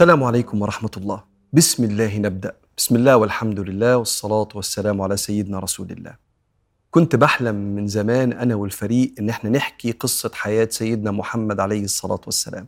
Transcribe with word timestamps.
السلام 0.00 0.24
عليكم 0.24 0.62
ورحمة 0.62 0.90
الله. 0.96 1.24
بسم 1.52 1.84
الله 1.84 2.18
نبدأ. 2.18 2.52
بسم 2.76 2.96
الله 2.96 3.16
والحمد 3.16 3.60
لله 3.60 3.96
والصلاة 3.96 4.48
والسلام 4.54 5.00
على 5.00 5.16
سيدنا 5.16 5.58
رسول 5.58 5.90
الله. 5.90 6.14
كنت 6.90 7.16
بحلم 7.16 7.54
من 7.54 7.86
زمان 7.86 8.32
أنا 8.32 8.54
والفريق 8.54 9.14
إن 9.18 9.28
إحنا 9.28 9.50
نحكي 9.50 9.92
قصة 9.92 10.30
حياة 10.34 10.68
سيدنا 10.70 11.10
محمد 11.10 11.60
عليه 11.60 11.84
الصلاة 11.84 12.20
والسلام. 12.26 12.66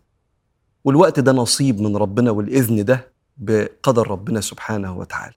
والوقت 0.84 1.20
ده 1.20 1.32
نصيب 1.32 1.80
من 1.80 1.96
ربنا 1.96 2.30
والإذن 2.30 2.84
ده 2.84 3.12
بقدر 3.36 4.10
ربنا 4.10 4.40
سبحانه 4.40 4.98
وتعالى. 4.98 5.34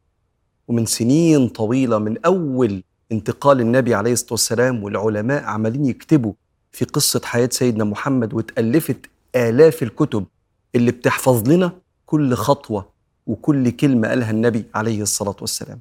ومن 0.68 0.86
سنين 0.86 1.48
طويلة 1.48 1.98
من 1.98 2.26
أول 2.26 2.84
انتقال 3.12 3.62
النبي 3.62 3.96
عليه 3.96 4.14
الصلاة 4.14 4.32
والسلام 4.34 4.84
والعلماء 4.84 5.44
عمالين 5.44 5.86
يكتبوا 5.86 6.34
في 6.72 6.86
قصة 6.86 7.22
حياة 7.24 7.50
سيدنا 7.52 7.84
محمد 7.84 8.34
واتألفت 8.34 9.00
آلاف 9.36 9.84
الكتب 9.84 10.26
اللي 10.76 10.92
بتحفظ 10.92 11.50
لنا 11.50 11.85
كل 12.06 12.34
خطوة 12.34 12.90
وكل 13.28 13.70
كلمة 13.70 14.08
قالها 14.08 14.32
النبي 14.32 14.66
عليه 14.76 15.02
الصلاة 15.02 15.36
والسلام. 15.42 15.80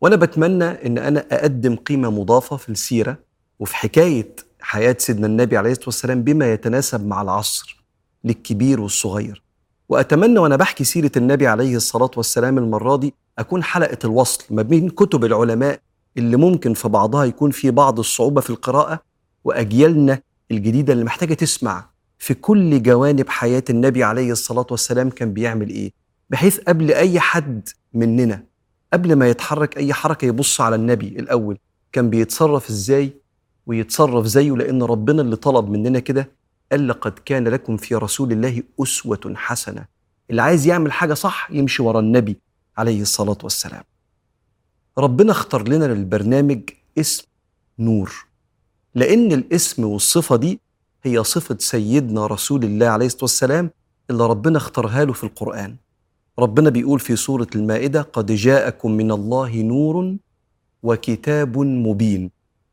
وأنا 0.00 0.16
بتمنى 0.16 0.64
إن 0.64 0.98
أنا 0.98 1.24
أقدم 1.30 1.76
قيمة 1.76 2.10
مضافة 2.10 2.56
في 2.56 2.68
السيرة 2.68 3.18
وفي 3.58 3.76
حكاية 3.76 4.36
حياة 4.60 4.96
سيدنا 4.98 5.26
النبي 5.26 5.56
عليه 5.56 5.70
الصلاة 5.70 5.86
والسلام 5.86 6.22
بما 6.22 6.52
يتناسب 6.52 7.06
مع 7.06 7.22
العصر 7.22 7.84
للكبير 8.24 8.80
والصغير. 8.80 9.42
وأتمنى 9.88 10.38
وأنا 10.38 10.56
بحكي 10.56 10.84
سيرة 10.84 11.12
النبي 11.16 11.46
عليه 11.46 11.76
الصلاة 11.76 12.10
والسلام 12.16 12.58
المرة 12.58 12.96
دي 12.96 13.14
أكون 13.38 13.62
حلقة 13.62 13.98
الوصل 14.04 14.44
ما 14.50 14.62
بين 14.62 14.88
كتب 14.90 15.24
العلماء 15.24 15.80
اللي 16.16 16.36
ممكن 16.36 16.74
في 16.74 16.88
بعضها 16.88 17.24
يكون 17.24 17.50
في 17.50 17.70
بعض 17.70 17.98
الصعوبة 17.98 18.40
في 18.40 18.50
القراءة 18.50 19.00
وأجيالنا 19.44 20.20
الجديدة 20.50 20.92
اللي 20.92 21.04
محتاجة 21.04 21.34
تسمع 21.34 21.84
في 22.18 22.34
كل 22.34 22.82
جوانب 22.82 23.28
حياة 23.28 23.64
النبي 23.70 24.04
عليه 24.04 24.32
الصلاة 24.32 24.66
والسلام 24.70 25.10
كان 25.10 25.32
بيعمل 25.32 25.68
إيه؟ 25.70 25.92
بحيث 26.30 26.60
قبل 26.60 26.92
أي 26.92 27.20
حد 27.20 27.68
مننا 27.94 28.44
قبل 28.92 29.12
ما 29.16 29.28
يتحرك 29.28 29.76
أي 29.76 29.92
حركة 29.94 30.26
يبص 30.26 30.60
على 30.60 30.76
النبي 30.76 31.08
الأول 31.08 31.58
كان 31.92 32.10
بيتصرف 32.10 32.70
إزاي؟ 32.70 33.12
ويتصرف 33.66 34.26
زيه 34.26 34.52
لأن 34.56 34.82
ربنا 34.82 35.22
اللي 35.22 35.36
طلب 35.36 35.68
مننا 35.70 35.98
كده 35.98 36.30
قال 36.72 36.88
لقد 36.88 37.12
كان 37.24 37.48
لكم 37.48 37.76
في 37.76 37.94
رسول 37.94 38.32
الله 38.32 38.62
أسوة 38.82 39.32
حسنة. 39.36 39.84
اللي 40.30 40.42
عايز 40.42 40.66
يعمل 40.66 40.92
حاجة 40.92 41.14
صح 41.14 41.50
يمشي 41.50 41.82
ورا 41.82 42.00
النبي 42.00 42.36
عليه 42.76 43.02
الصلاة 43.02 43.38
والسلام. 43.42 43.82
ربنا 44.98 45.32
اختار 45.32 45.68
لنا 45.68 45.84
للبرنامج 45.84 46.60
اسم 46.98 47.24
نور. 47.78 48.26
لأن 48.94 49.32
الاسم 49.32 49.84
والصفة 49.84 50.36
دي 50.36 50.60
هي 51.04 51.24
صفة 51.24 51.56
سيدنا 51.60 52.26
رسول 52.26 52.64
الله 52.64 52.86
عليه 52.86 53.06
الصلاة 53.06 53.22
والسلام 53.22 53.70
اللي 54.10 54.26
ربنا 54.26 54.56
اختارها 54.58 55.04
له 55.04 55.12
في 55.12 55.24
القرآن. 55.24 55.76
ربنا 56.38 56.70
بيقول 56.70 57.00
في 57.00 57.16
سورة 57.16 57.46
المائدة 57.54 58.02
قد 58.02 58.32
جاءكم 58.32 58.90
من 58.90 59.12
الله 59.12 59.62
نور 59.62 60.16
وكتاب 60.82 61.58
مبين. 61.58 62.30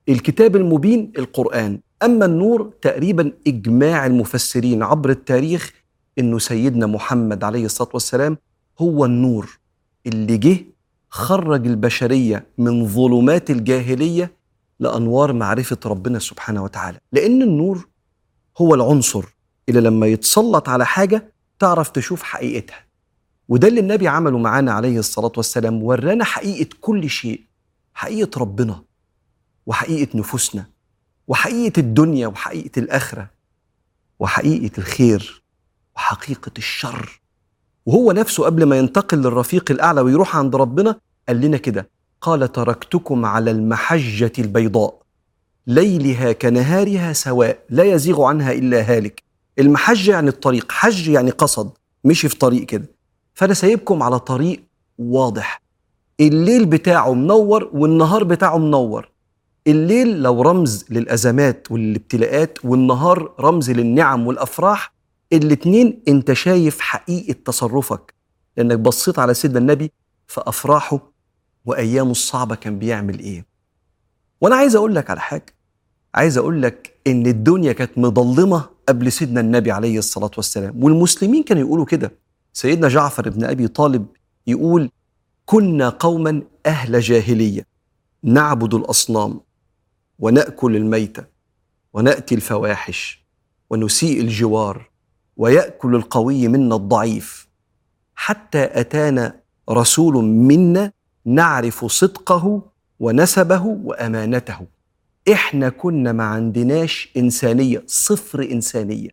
الكتاب 0.09 0.56
المبين 0.56 1.12
القرآن. 1.18 1.80
أما 2.03 2.25
النور 2.25 2.72
تقريبا 2.81 3.31
إجماع 3.47 4.06
المفسرين 4.06 4.84
عبر 4.84 5.09
التاريخ 5.09 5.74
إنه 6.19 6.40
سيدنا 6.40 6.85
محمد 6.88 7.44
عليه 7.44 7.66
الصلاة 7.66 7.90
والسلام 7.94 8.38
هو 8.80 9.06
النور 9.06 9.59
اللي 10.08 10.38
جه 10.38 10.58
خرج 11.09 11.68
البشرية 11.68 12.46
من 12.58 12.88
ظلمات 12.88 13.50
الجاهلية 13.50 14.31
لأنوار 14.80 15.34
معرفة 15.34 15.78
ربنا 15.85 16.19
سبحانه 16.19 16.64
وتعالى. 16.64 16.97
لأن 17.12 17.41
النور 17.41 17.88
هو 18.61 18.75
العنصر 18.75 19.23
اللي 19.69 19.81
لما 19.81 20.07
يتسلط 20.07 20.69
على 20.69 20.85
حاجة 20.85 21.33
تعرف 21.59 21.89
تشوف 21.89 22.23
حقيقتها. 22.23 22.85
وده 23.49 23.67
اللي 23.67 23.79
النبي 23.79 24.07
عمله 24.07 24.38
معانا 24.38 24.71
عليه 24.73 24.99
الصلاة 24.99 25.31
والسلام 25.38 25.83
ورانا 25.83 26.23
حقيقة 26.23 26.69
كل 26.81 27.09
شيء 27.09 27.41
حقيقة 27.93 28.39
ربنا 28.39 28.83
وحقيقة 29.66 30.17
نفوسنا 30.17 30.66
وحقيقة 31.27 31.79
الدنيا 31.79 32.27
وحقيقة 32.27 32.79
الآخرة 32.79 33.29
وحقيقة 34.19 34.77
الخير 34.77 35.43
وحقيقة 35.95 36.51
الشر. 36.57 37.22
وهو 37.85 38.11
نفسه 38.11 38.45
قبل 38.45 38.63
ما 38.63 38.77
ينتقل 38.77 39.17
للرفيق 39.17 39.72
الأعلى 39.72 40.01
ويروح 40.01 40.35
عند 40.35 40.55
ربنا 40.55 40.99
قال 41.27 41.41
لنا 41.41 41.57
كده 41.57 41.89
قال 42.22 42.51
تركتكم 42.51 43.25
على 43.25 43.51
المحجة 43.51 44.31
البيضاء. 44.39 45.04
ليلها 45.68 46.31
كنهارها 46.31 47.14
سواء 47.14 47.59
لا 47.70 47.84
يزيغ 47.84 48.24
عنها 48.24 48.52
إلا 48.52 48.81
هالك. 48.81 49.24
المحجة 49.59 50.12
يعني 50.12 50.30
الطريق 50.30 50.72
حج 50.72 51.08
يعني 51.08 51.31
قصد 51.31 51.72
مشي 52.03 52.30
في 52.30 52.38
طريق 52.38 52.66
كده. 52.66 52.90
فأنا 53.34 53.53
سايبكم 53.53 54.03
على 54.03 54.20
طريق 54.20 54.64
واضح. 54.98 55.62
الليل 56.20 56.66
بتاعه 56.66 57.14
منور 57.14 57.70
والنهار 57.74 58.24
بتاعه 58.24 58.58
منور. 58.58 59.09
الليل 59.68 60.22
لو 60.22 60.42
رمز 60.42 60.86
للأزمات 60.90 61.72
والابتلاءات 61.72 62.66
والنهار 62.66 63.34
رمز 63.40 63.72
للنعم 63.72 64.28
والأفراح 64.28 64.94
الاتنين 65.34 66.02
أنت 66.08 66.34
شايف 66.34 66.80
حقيقة 66.80 67.36
تصرفك. 67.46 68.14
لأنك 68.58 68.80
بصيت 68.80 69.20
على 69.20 69.34
سيدنا 69.34 69.59
النبي 69.59 69.92
في 70.28 70.42
أفراحه 70.47 71.00
وأيامه 71.66 72.12
الصعبة 72.12 72.56
كان 72.56 72.80
بيعمل 72.80 73.20
إيه؟ 73.20 73.54
وأنا 74.41 74.56
عايز 74.56 74.75
أقول 74.75 74.96
لك 74.96 75.09
على 75.09 75.19
حاجة. 75.19 75.56
عايز 76.16 76.38
أقول 76.38 76.62
لك 76.62 77.00
إن 77.07 77.28
الدنيا 77.28 77.73
كانت 77.73 77.97
مظلمة 77.97 78.66
قبل 78.90 79.12
سيدنا 79.12 79.40
النبي 79.41 79.72
عليه 79.72 79.97
الصلاة 80.00 80.31
والسلام 80.38 80.84
والمسلمين 80.84 81.44
كانوا 81.44 81.63
يقولوا 81.63 81.85
كده. 81.85 82.12
سيدنا 82.53 82.88
جعفر 82.88 83.29
بن 83.29 83.44
أبي 83.44 83.68
طالب 83.68 84.06
يقول 84.47 84.91
كنا 85.46 85.90
قوما 85.90 86.41
أهل 86.66 86.99
جاهلية 86.99 87.66
نعبد 88.23 88.73
الأصنام 88.73 89.41
ونأكل 90.20 90.76
الميتة 90.76 91.23
ونأتي 91.93 92.35
الفواحش 92.35 93.26
ونسيء 93.70 94.22
الجوار 94.22 94.90
ويأكل 95.37 95.96
القوي 95.96 96.47
منا 96.47 96.76
الضعيف. 96.76 97.47
حتى 98.16 98.64
أتانا 98.79 99.40
رسول 99.70 100.26
منا 100.26 100.91
نعرف 101.26 101.85
صدقه 101.85 102.61
ونسبه 103.00 103.66
وأمانته. 103.66 104.59
إحنا 105.32 105.70
كنا 105.70 106.12
ما 106.12 106.24
عندناش 106.24 107.09
إنسانية 107.18 107.84
صفر 107.88 108.42
إنسانية. 108.52 109.09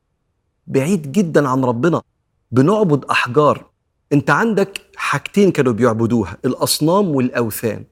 بعيد 0.67 1.13
جدا 1.13 1.49
عن 1.49 1.65
ربنا. 1.65 2.03
بنعبد 2.51 3.05
أحجار. 3.05 3.67
أنت 4.13 4.31
عندك 4.31 4.81
حاجتين 4.97 5.51
كانوا 5.51 5.73
بيعبدوها 5.73 6.37
الأصنام 6.45 7.09
والأوثان. 7.09 7.85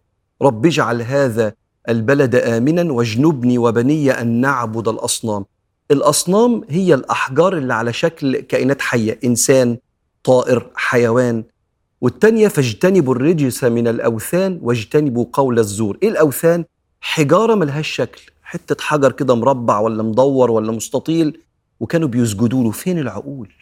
رب 0.42 0.66
اجعل 0.66 1.02
هذا 1.02 1.52
البلد 1.88 2.34
آمنا 2.34 2.92
واجنبني 2.92 3.58
وبني 3.58 4.10
أن 4.10 4.40
نعبد 4.40 4.88
الأصنام. 4.88 5.44
الأصنام 5.90 6.64
هي 6.68 6.94
الأحجار 6.94 7.56
اللي 7.56 7.74
على 7.74 7.92
شكل 7.92 8.40
كائنات 8.40 8.82
حية. 8.82 9.18
إنسان 9.24 9.78
طائر 10.24 10.70
حيوان. 10.74 11.44
والتانية 12.00 12.48
فاجتنبوا 12.48 13.14
الرجس 13.14 13.64
من 13.64 13.88
الأوثان 13.88 14.58
واجتنبوا 14.62 15.26
قول 15.32 15.58
الزور. 15.58 15.98
إيه 16.02 16.08
الأوثان؟ 16.08 16.64
حجارة 17.00 17.54
ملهاش 17.54 17.88
شكل 17.88 18.22
حتة 18.42 18.76
حجر 18.80 19.12
كده 19.12 19.34
مربع 19.34 19.78
ولا 19.78 20.02
مدور 20.02 20.50
ولا 20.50 20.72
مستطيل 20.72 21.40
وكانوا 21.80 22.08
بيسجدوا 22.08 22.64
له. 22.64 22.70
فين 22.70 22.98
العقول؟ 22.98 23.52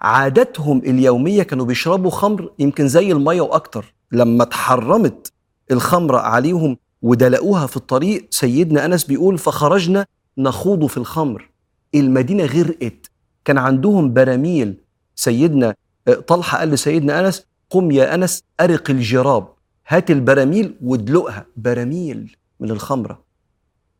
عاداتهم 0.00 0.78
اليومية 0.78 1.42
كانوا 1.42 1.66
بيشربوا 1.66 2.10
خمر 2.10 2.50
يمكن 2.58 2.88
زي 2.88 3.12
المية 3.12 3.40
وأكتر. 3.40 3.94
لما 4.12 4.42
اتحرمت 4.42 5.32
الخمر 5.70 6.16
عليهم 6.16 6.76
ودلقوها 7.02 7.66
في 7.66 7.76
الطريق 7.76 8.26
سيدنا 8.30 8.84
أنس 8.84 9.04
بيقول 9.04 9.38
فخرجنا 9.38 10.06
نخوض 10.38 10.86
في 10.86 10.96
الخمر. 10.96 11.50
المدينة 11.94 12.44
غرقت. 12.44 13.10
كان 13.44 13.58
عندهم 13.58 14.12
براميل. 14.12 14.74
سيدنا 15.14 15.74
طلحة 16.14 16.58
قال 16.58 16.68
لسيدنا 16.70 17.20
أنس 17.20 17.46
قم 17.70 17.90
يا 17.90 18.14
أنس 18.14 18.44
أرق 18.60 18.90
الجراب 18.90 19.48
هات 19.88 20.10
البراميل 20.10 20.74
وادلقها. 20.82 21.46
براميل 21.56 22.36
من 22.60 22.70
الخمرة. 22.70 23.22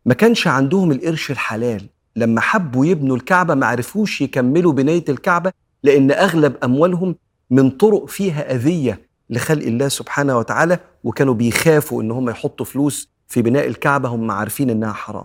ما 0.06 0.14
كانش 0.14 0.46
عندهم 0.46 0.92
القرش 0.92 1.30
الحلال. 1.30 1.86
لما 2.16 2.40
حبوا 2.40 2.86
يبنوا 2.86 3.16
الكعبة 3.16 3.54
ما 3.54 3.66
عرفوش 3.66 4.20
يكملوا 4.20 4.72
بناية 4.72 5.04
الكعبة 5.08 5.52
لأن 5.82 6.10
أغلب 6.10 6.56
أموالهم 6.64 7.16
من 7.50 7.70
طرق 7.70 8.04
فيها 8.08 8.54
أذية 8.54 9.00
لخلق 9.30 9.66
الله 9.66 9.88
سبحانه 9.88 10.38
وتعالى 10.38 10.78
وكانوا 11.04 11.34
بيخافوا 11.34 12.02
إن 12.02 12.10
هم 12.10 12.30
يحطوا 12.30 12.66
فلوس 12.66 13.08
في 13.28 13.42
بناء 13.42 13.66
الكعبة 13.66 14.08
هم 14.08 14.30
عارفين 14.30 14.70
إنها 14.70 14.92
حرام. 14.92 15.24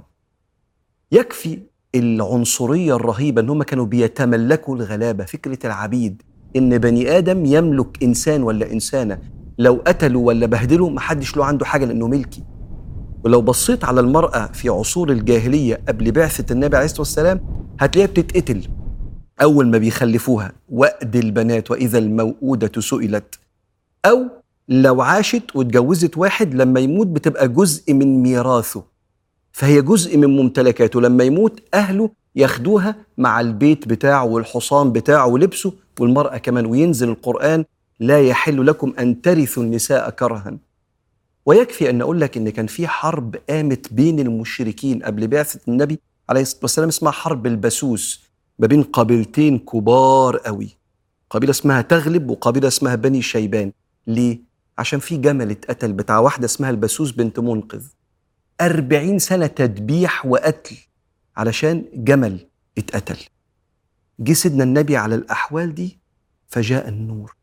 يكفي 1.12 1.59
العنصرية 1.95 2.95
الرهيبة 2.95 3.41
إن 3.41 3.50
هم 3.50 3.63
كانوا 3.63 3.85
بيتملكوا 3.85 4.75
الغلابة 4.75 5.25
فكرة 5.25 5.68
العبيد. 5.68 6.21
إن 6.56 6.78
بني 6.78 7.18
آدم 7.18 7.46
يملك 7.46 8.04
إنسان 8.04 8.44
ولا 8.44 8.72
إنسانة 8.72 9.18
لو 9.58 9.82
قتلوا 9.88 10.28
ولا 10.28 10.46
بهدلوا 10.46 10.90
محدش 10.90 11.38
له 11.38 11.46
عنده 11.46 11.66
حاجة 11.66 11.86
لأنه 11.86 12.08
ملكي. 12.08 12.44
ولو 13.24 13.42
بصيت 13.42 13.84
على 13.86 14.00
المرأة 14.00 14.46
في 14.46 14.70
عصور 14.70 15.12
الجاهلية 15.12 15.82
قبل 15.88 16.12
بعثة 16.12 16.54
النبي 16.54 16.76
عليه 16.76 16.86
الصلاة 16.86 17.02
والسلام 17.02 17.40
هتلاقيها 17.80 18.12
بتتقتل 18.12 18.68
أول 19.42 19.68
ما 19.68 19.78
بيخلفوها 19.78 20.52
وأد 20.70 21.16
البنات 21.16 21.72
وإذا 21.72 21.98
الموءودة 21.98 22.82
سئلت. 22.82 23.40
أو 24.06 24.24
لو 24.70 25.02
عاشت 25.02 25.56
واتجوزت 25.56 26.18
واحد 26.18 26.54
لما 26.54 26.80
يموت 26.80 27.08
بتبقى 27.08 27.48
جزء 27.48 27.94
من 27.94 28.24
ميراثه. 28.24 28.84
فهي 29.52 29.82
جزء 29.82 30.18
من 30.18 30.36
ممتلكاته 30.38 31.02
لما 31.02 31.24
يموت 31.24 31.60
أهله 31.74 32.10
ياخدوها 32.35 32.95
مع 33.18 33.41
البيت 33.41 33.88
بتاعه 33.88 34.24
والحصان 34.24 34.91
بتاعه 34.91 35.27
ولبسه 35.27 35.74
والمرأة 36.00 36.38
كمان 36.38 36.65
وينزل 36.65 37.09
القرآن 37.09 37.65
لا 38.00 38.21
يحل 38.21 38.68
لكم 38.68 38.94
أن 39.00 39.21
ترثوا 39.21 39.63
النساء 39.63 40.09
كرها. 40.09 40.57
ويكفي 41.45 41.89
أن 41.89 42.01
أقول 42.01 42.21
لك 42.21 42.38
أن 42.38 42.50
كان 42.50 42.68
في 42.68 42.88
حرب 42.88 43.35
قامت 43.50 43.94
بين 43.94 44.19
المشركين 44.19 45.03
قبل 45.03 45.27
بعثة 45.27 45.59
النبي 45.68 46.00
عليه 46.30 46.41
الصلاة 46.41 46.62
والسلام 46.62 46.88
اسمها 46.89 47.12
حرب 47.12 47.47
البسوس 47.47 48.24
ما 48.59 48.68
بين 48.68 48.83
قبيلتين 48.83 49.59
كبار 49.59 50.38
قوي 50.38 50.77
قبيلة 51.30 51.51
اسمها 51.51 51.81
تغلب 51.81 52.30
وقبيلة 52.30 52.68
اسمها 52.68 52.95
بني 52.95 53.21
شيبان. 53.21 53.71
ليه؟ 54.07 54.39
عشان 54.77 55.00
في 55.00 55.18
جمل 55.18 55.51
اتقتل 55.51 55.94
بتاع 55.94 56.19
واحدة 56.19 56.45
اسمها 56.45 56.69
البسوس 56.69 57.12
بنت 57.12 57.39
منقذ. 57.39 57.83
أربعين 58.62 59.19
سنة 59.19 59.47
تدبيح 59.47 60.25
وقتل. 60.25 60.75
علشان 61.38 61.85
جمل 61.94 62.47
اتقتل. 62.77 63.18
جه 64.19 64.33
سيدنا 64.33 64.63
النبي 64.63 64.97
على 64.97 65.15
الأحوال 65.15 65.75
دي 65.75 66.00
فجاء 66.47 66.89
النور 66.89 67.35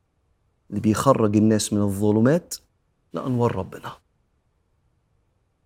اللي 0.71 0.81
بيخرج 0.81 1.37
الناس 1.37 1.73
من 1.73 1.81
الظلمات 1.83 2.55
لأنوار 3.13 3.57
ربنا. 3.57 3.93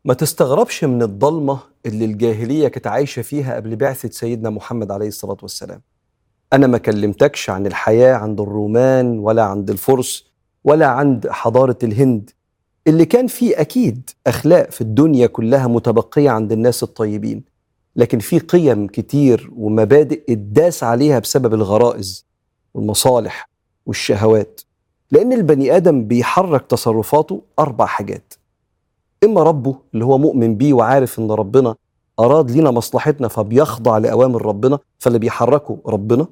ما 0.05 0.15
تستغربش 0.15 0.85
من 0.85 1.03
الضلمة 1.03 1.61
اللي 1.87 2.05
الجاهلية 2.05 2.69
كانت 2.69 2.87
عايشة 2.87 3.23
فيها 3.23 3.57
قبل 3.57 3.77
بعثة 3.77 4.11
سيدنا 4.11 4.51
محمد 4.51 4.91
عليه 4.91 5.09
الصلاة 5.09 5.37
والسلام. 5.43 5.81
أنا 6.53 6.67
ما 6.67 6.79
كلمتكش 6.79 7.51
عن 7.51 7.67
الحياة 7.67 8.15
عند 8.15 8.41
الرومان 8.41 9.19
ولا 9.19 9.43
عند 9.45 9.71
الفرس 9.71 10.25
ولا 10.65 10.87
عند 10.87 11.29
حضارة 11.29 11.79
الهند. 11.83 12.31
اللي 12.87 13.05
كان 13.05 13.27
فيه 13.27 13.61
أكيد 13.61 14.11
أخلاق 14.27 14.71
في 14.71 14.81
الدنيا 14.81 15.27
كلها 15.27 15.67
متبقية 15.67 16.31
عند 16.31 16.53
الناس 16.53 16.83
الطيبين. 16.83 17.54
لكن 17.97 18.19
في 18.19 18.39
قيم 18.39 18.87
كتير 18.87 19.51
ومبادئ 19.57 20.33
اتداس 20.33 20.85
عليها 20.85 21.19
بسبب 21.19 21.55
الغرائز 21.55 22.27
والمصالح 22.75 23.49
والشهوات. 23.87 24.61
لأن 25.11 25.33
البني 25.33 25.77
آدم 25.77 26.05
بيحرك 26.05 26.67
تصرفاته 26.67 27.43
أربع 27.59 27.87
حاجات. 27.87 28.35
إما 29.25 29.43
ربه 29.43 29.77
اللي 29.95 30.05
هو 30.05 30.19
مؤمن 30.19 30.57
بيه 30.57 30.73
وعارف 30.73 31.19
إن 31.19 31.31
ربنا 31.31 31.75
أراد 32.21 32.51
لنا 32.51 32.71
مصلحتنا 32.71 33.29
فبيخضع 33.29 33.99
لأوامر 33.99 34.47
ربنا 34.47 34.79
فاللي 34.99 35.19
بيحركه 35.19 35.79
ربنا. 35.87 36.27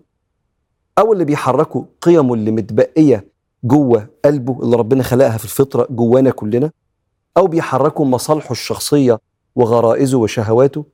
أو 0.99 1.13
اللي 1.13 1.25
بيحركه 1.25 1.87
قيمه 2.01 2.35
اللي 2.35 2.51
متبقية 2.51 3.33
جوه 3.65 4.09
قلبه 4.25 4.63
اللي 4.63 4.77
ربنا 4.77 5.03
خلقها 5.03 5.39
في 5.39 5.45
الفطرة 5.45 5.87
جوانا 5.91 6.31
كلنا. 6.31 6.71
أو 7.37 7.47
بيحركه 7.47 8.05
مصالحه 8.05 8.53
الشخصية 8.53 9.21
وغرائزه 9.57 10.19
وشهواته 10.19 10.85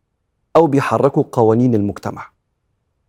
أو 0.56 0.66
بيحركه 0.66 1.24
قوانين 1.32 1.74
المجتمع. 1.74 2.26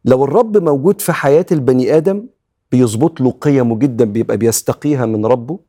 لو 0.05 0.23
الرب 0.23 0.57
موجود 0.57 1.01
في 1.01 1.13
حياة 1.13 1.45
البني 1.51 1.97
آدم 1.97 2.25
بيظبط 2.71 3.21
له 3.21 3.31
قيمه 3.31 3.77
جدا 3.77 4.05
بيبقى 4.05 4.37
بيستقيها 4.37 5.05
من 5.05 5.25
ربه. 5.25 5.59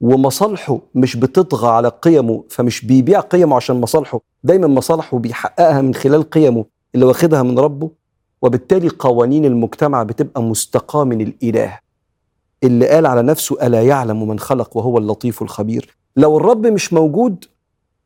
ومصالحه 0.00 0.80
مش 0.94 1.16
بتطغى 1.16 1.68
على 1.68 1.88
قيمه 1.88 2.44
فمش 2.50 2.84
بيبيع 2.84 3.20
قيمه 3.20 3.56
عشان 3.56 3.80
مصالحه. 3.80 4.20
دايما 4.44 4.66
مصالحه 4.66 5.18
بيحققها 5.18 5.80
من 5.82 5.94
خلال 5.94 6.30
قيمه 6.30 6.64
اللي 6.94 7.06
واخدها 7.06 7.42
من 7.42 7.58
ربه. 7.58 7.90
وبالتالي 8.42 8.88
قوانين 8.88 9.44
المجتمع 9.44 10.02
بتبقى 10.02 10.42
مستقاة 10.42 11.04
من 11.04 11.20
الإله. 11.20 11.78
اللي 12.64 12.88
قال 12.88 13.06
على 13.06 13.22
نفسه 13.22 13.66
ألا 13.66 13.82
يعلم 13.82 14.28
من 14.28 14.38
خلق 14.38 14.76
وهو 14.76 14.98
اللطيف 14.98 15.42
الخبير. 15.42 15.96
لو 16.16 16.36
الرب 16.36 16.66
مش 16.66 16.92
موجود 16.92 17.44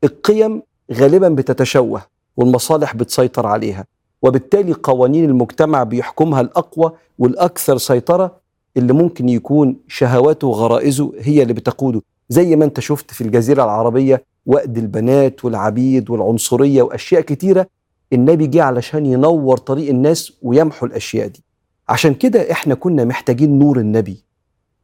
القيم 0.03 0.61
غالبا 0.93 1.29
بتتشوه. 1.29 2.01
والمصالح 2.37 2.95
بتسيطر 2.95 3.47
عليها. 3.47 3.85
وبالتالي 4.21 4.73
قوانين 4.73 5.25
المجتمع 5.25 5.83
بيحكمها 5.83 6.41
الأقوى 6.41 6.91
والأكثر 7.19 7.77
سيطرة 7.77 8.35
اللي 8.77 8.93
ممكن 8.93 9.29
يكون 9.29 9.77
شهواته 9.87 10.47
وغرائزه 10.47 11.11
هي 11.19 11.41
اللي 11.41 11.53
بتقوده. 11.53 12.01
زي 12.29 12.55
ما 12.55 12.65
انت 12.65 12.79
شفت 12.79 13.13
في 13.13 13.21
الجزيرة 13.21 13.63
العربية 13.63 14.23
وقد 14.45 14.77
البنات 14.77 15.45
والعبيد 15.45 16.09
والعنصرية 16.09 16.81
وأشياء 16.81 17.21
كتيرة 17.21 17.67
النبي 18.13 18.47
جه 18.47 18.63
علشان 18.63 19.05
ينور 19.05 19.57
طريق 19.57 19.89
الناس 19.89 20.33
ويمحو 20.41 20.85
الأشياء 20.85 21.27
دي. 21.27 21.43
عشان 21.89 22.13
كده 22.13 22.51
إحنا 22.51 22.75
كنا 22.75 23.05
محتاجين 23.05 23.59
نور 23.59 23.79
النبي. 23.79 24.23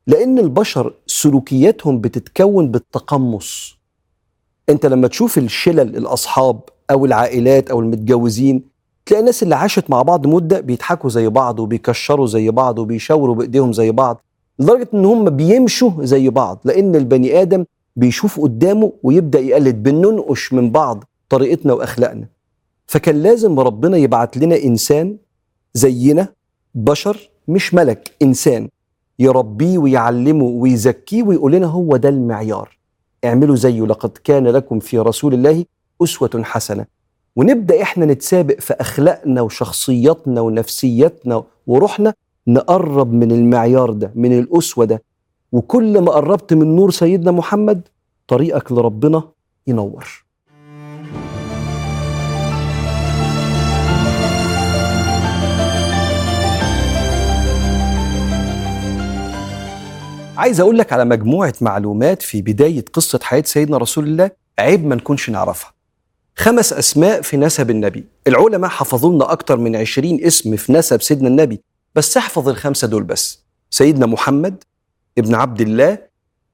لأن 0.07 0.39
البشر 0.39 0.93
سلوكياتهم 1.07 2.01
بتتكون 2.01 2.71
بالتقمص. 2.71 3.77
انت 4.69 4.85
لما 4.85 5.07
تشوف 5.07 5.37
الشلل 5.37 5.97
الأصحاب 5.97 6.61
أو 6.91 7.05
العائلات 7.05 7.71
أو 7.71 7.79
المتجوزين 7.79 8.63
تلاقي 9.05 9.19
الناس 9.21 9.43
اللي 9.43 9.55
عاشت 9.55 9.89
مع 9.89 10.01
بعض 10.01 10.27
مدة 10.27 10.59
بيضحكوا 10.59 11.09
زي 11.09 11.27
بعض 11.29 11.59
وبيكشروا 11.59 12.27
زي 12.27 12.49
بعض 12.51 12.79
وبيشاوروا 12.79 13.35
بإيديهم 13.35 13.73
زي 13.73 13.91
بعض 13.91 14.21
لدرجة 14.59 14.87
إن 14.93 15.05
هم 15.05 15.29
بيمشوا 15.29 15.91
زي 15.99 16.29
بعض 16.29 16.59
لأن 16.65 16.95
البني 16.95 17.41
آدم 17.41 17.65
بيشوف 17.95 18.39
قدامه 18.39 18.91
ويبدأ 19.03 19.39
يقلد 19.39 19.83
بننقش 19.83 20.53
من 20.53 20.71
بعض 20.71 21.03
طريقتنا 21.29 21.73
وأخلاقنا. 21.73 22.27
فكان 22.87 23.15
لازم 23.23 23.59
ربنا 23.59 23.97
يبعت 23.97 24.37
لنا 24.37 24.63
إنسان 24.63 25.17
زينا 25.73 26.27
بشر 26.75 27.29
مش 27.47 27.73
ملك 27.73 28.11
إنسان 28.21 28.69
يربيه 29.19 29.77
ويعلمه 29.77 30.43
ويزكيه 30.43 31.23
ويقول 31.23 31.51
لنا 31.51 31.67
هو 31.67 31.97
ده 31.97 32.09
المعيار. 32.09 32.77
اعملوا 33.25 33.55
زيه 33.55 33.81
لقد 33.81 34.09
كان 34.23 34.47
لكم 34.47 34.79
في 34.79 34.99
رسول 34.99 35.33
الله 35.33 35.65
أسوة 36.03 36.41
حسنة. 36.43 36.85
ونبدأ 37.35 37.81
إحنا 37.81 38.05
نتسابق 38.05 38.59
في 38.59 38.73
أخلاقنا 38.73 39.41
وشخصياتنا 39.41 40.41
ونفسياتنا 40.41 41.43
وروحنا 41.67 42.13
نقرب 42.47 43.13
من 43.13 43.31
المعيار 43.31 43.91
ده 43.91 44.11
من 44.15 44.39
الأسوة 44.39 44.85
ده. 44.85 45.03
وكل 45.51 46.01
ما 46.01 46.11
قربت 46.11 46.53
من 46.53 46.75
نور 46.75 46.91
سيدنا 46.91 47.31
محمد 47.31 47.87
طريقك 48.27 48.71
لربنا 48.71 49.23
ينور. 49.67 50.23
عايز 60.37 60.59
أقول 60.59 60.77
لك 60.77 60.93
على 60.93 61.05
مجموعة 61.05 61.53
معلومات 61.61 62.21
في 62.21 62.41
بداية 62.41 62.85
قصة 62.93 63.19
حياة 63.23 63.43
سيدنا 63.45 63.77
رسول 63.77 64.03
الله 64.07 64.31
عيب 64.59 64.85
ما 64.85 64.95
نكونش 64.95 65.29
نعرفها. 65.29 65.78
خمس 66.39 66.73
أسماء 66.73 67.21
في 67.21 67.37
نسب 67.37 67.69
النبي. 67.69 68.03
العلماء 68.27 68.69
حفظوا 68.69 69.13
لنا 69.13 69.31
أكتر 69.31 69.57
من 69.57 69.75
عشرين 69.75 70.25
اسم 70.25 70.55
في 70.55 70.73
نسب 70.73 71.01
سيدنا 71.01 71.27
النبي. 71.27 71.61
بس 71.95 72.17
احفظ 72.17 72.49
الخمسة 72.49 72.87
دول 72.87 73.03
بس. 73.03 73.43
سيدنا 73.69 74.05
محمد 74.05 74.63
ابن 75.17 75.35
عبد 75.35 75.61
الله 75.61 75.97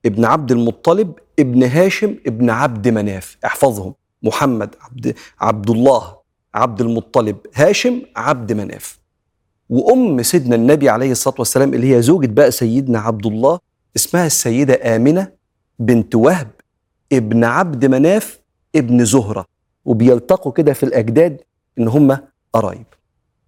ابن 0.05 0.25
عبد 0.25 0.51
المطلب 0.51 1.13
ابن 1.39 1.63
هاشم 1.63 2.15
ابن 2.27 2.49
عبد 2.49 2.87
مناف. 2.87 3.37
احفظهم. 3.45 3.93
محمد 4.23 4.75
عبد 4.81 5.15
عبد 5.39 5.69
الله 5.69 6.17
عبد 6.53 6.81
المطلب 6.81 7.37
هاشم 7.55 8.01
عبد 8.15 8.53
مناف. 8.53 8.99
وأم 9.69 10.23
سيدنا 10.23 10.55
النبي 10.55 10.89
عليه 10.89 11.11
الصلاة 11.11 11.35
والسلام 11.39 11.73
اللي 11.73 11.95
هي 11.95 12.01
زوجة 12.01 12.27
بقى 12.27 12.51
سيدنا 12.51 12.99
عبد 12.99 13.25
الله 13.25 13.59
اسمها 13.95 14.25
السيدة 14.25 14.95
آمنة 14.95 15.31
بنت 15.79 16.15
وهب 16.15 16.51
ابن 17.13 17.43
عبد 17.43 17.85
مناف 17.85 18.39
ابن 18.75 19.05
زهرة. 19.05 19.54
وبيلتقوا 19.85 20.51
كده 20.51 20.73
في 20.73 20.83
الأجداد 20.83 21.41
إن 21.79 21.87
هم 21.87 22.17
قرايب. 22.53 22.85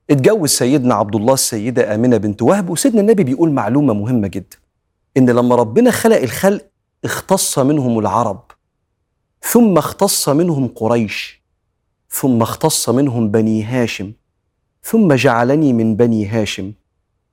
اتجوز 0.10 0.50
سيدنا 0.50 0.94
عبد 0.96 1.16
الله 1.16 1.34
السيدة 1.34 1.96
آمنة 1.96 2.18
بنت 2.18 2.42
وهب 2.42 2.70
وسيدنا 2.70 3.02
النبي 3.02 3.24
بيقول 3.24 3.52
معلومة 3.52 3.94
مهمة 3.94 4.28
جدا 4.28 4.58
إن 5.18 5.30
لما 5.30 5.56
ربنا 5.56 5.92
خلق 5.92 6.22
الخلق 6.22 6.66
اختص 7.06 7.60
منهم 7.60 8.00
العرب 8.00 8.44
ثم 9.42 9.78
اختص 9.78 10.30
منهم 10.30 10.68
قريش 10.68 11.44
ثم 12.10 12.42
اختص 12.42 12.90
منهم 12.90 13.32
بني 13.32 13.64
هاشم 13.64 14.14
ثم 14.84 15.14
جعلني 15.14 15.74
من 15.74 15.96
بني 15.96 16.28
هاشم 16.28 16.74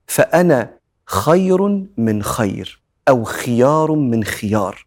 فأنا 0.06 0.70
خير 1.06 1.86
من 1.96 2.22
خير 2.22 2.82
أو 3.08 3.24
خيار 3.24 3.92
من 3.92 4.24
خيار. 4.24 4.83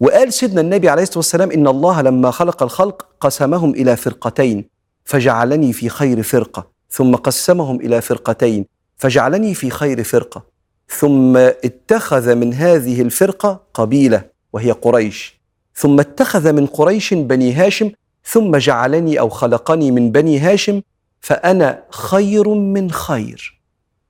وقال 0.00 0.32
سيدنا 0.32 0.60
النبي 0.60 0.88
عليه 0.88 1.02
الصلاة 1.02 1.18
والسلام 1.18 1.50
إن 1.50 1.66
الله 1.68 2.02
لما 2.02 2.30
خلق 2.30 2.62
الخلق 2.62 3.06
قسمهم 3.20 3.70
إلى 3.70 3.96
فرقتين 3.96 4.64
فجعلني 5.04 5.72
في 5.72 5.88
خير 5.88 6.22
فرقة 6.22 6.66
ثم 6.90 7.14
قسمهم 7.14 7.80
إلى 7.80 8.00
فرقتين 8.00 8.66
فجعلني 8.96 9.54
في 9.54 9.70
خير 9.70 10.04
فرقة 10.04 10.44
ثم 10.88 11.36
اتخذ 11.36 12.34
من 12.34 12.54
هذه 12.54 13.02
الفرقة 13.02 13.60
قبيلة 13.74 14.22
وهي 14.52 14.72
قريش 14.72 15.40
ثم 15.74 16.00
اتخذ 16.00 16.52
من 16.52 16.66
قريش 16.66 17.14
بني 17.14 17.52
هاشم 17.52 17.90
ثم 18.24 18.56
جعلني 18.56 19.20
أو 19.20 19.28
خلقني 19.28 19.90
من 19.90 20.12
بني 20.12 20.38
هاشم 20.38 20.82
فأنا 21.20 21.82
خير 21.90 22.48
من 22.48 22.90
خير. 22.90 23.60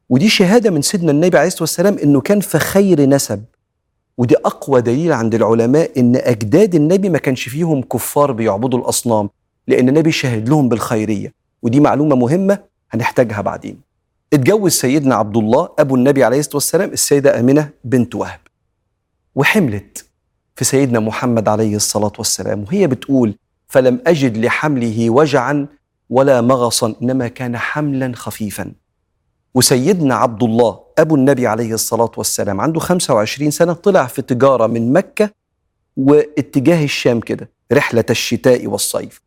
ودي 0.08 0.28
شهادة 0.28 0.70
من 0.70 0.82
سيدنا 0.82 1.10
النبي 1.10 1.38
عليه 1.38 1.46
الصلاة 1.46 1.62
والسلام 1.62 1.98
إنه 1.98 2.20
كان 2.20 2.40
في 2.40 2.58
خير 2.58 3.00
نسب. 3.00 3.44
ودي 4.18 4.36
أقوى 4.36 4.80
دليل 4.80 5.12
عند 5.12 5.34
العلماء 5.34 6.00
إن 6.00 6.16
أجداد 6.16 6.74
النبي 6.74 7.08
ما 7.08 7.18
كانش 7.18 7.48
فيهم 7.48 7.82
كفار 7.82 8.32
بيعبدوا 8.32 8.78
الأصنام 8.78 9.30
لأن 9.66 9.88
النبي 9.88 10.12
شهد 10.12 10.48
لهم 10.48 10.68
بالخيرية 10.68 11.32
ودي 11.62 11.80
معلومة 11.80 12.16
مهمة 12.16 12.58
هنحتاجها 12.90 13.40
بعدين. 13.40 13.80
اتجوز 14.32 14.72
سيدنا 14.72 15.14
عبد 15.14 15.36
الله 15.36 15.68
أبو 15.78 15.94
النبي 15.96 16.24
عليه 16.24 16.38
الصلاة 16.38 16.54
والسلام 16.56 16.90
السيدة 16.90 17.40
آمنة 17.40 17.70
بنت 17.84 18.14
وهب 18.14 18.40
وحملت 19.34 20.06
في 20.56 20.64
سيدنا 20.64 21.00
محمد 21.00 21.48
عليه 21.48 21.76
الصلاة 21.76 22.12
والسلام 22.18 22.62
وهي 22.68 22.86
بتقول 22.86 23.34
فلم 23.68 24.00
أجد 24.06 24.36
لحمله 24.38 25.10
وجعا 25.10 25.66
ولا 26.10 26.40
مغصا 26.40 26.94
إنما 27.02 27.28
كان 27.28 27.56
حملا 27.56 28.12
خفيفا. 28.16 28.72
وسيدنا 29.54 30.14
عبد 30.14 30.42
الله 30.42 30.80
أبو 31.00 31.14
النبي 31.14 31.46
عليه 31.46 31.74
الصلاة 31.74 32.10
والسلام. 32.16 32.60
عنده 32.60 32.80
25 32.80 33.50
سنة 33.50 33.72
طلع 33.72 34.06
في 34.06 34.22
تجارة 34.22 34.66
من 34.66 34.92
مكة 34.92 35.30
واتجاه 35.96 36.84
الشام 36.84 37.20
كده 37.20 37.50
رحلة 37.72 38.04
الشتاء 38.10 38.66
والصيف 38.66 39.20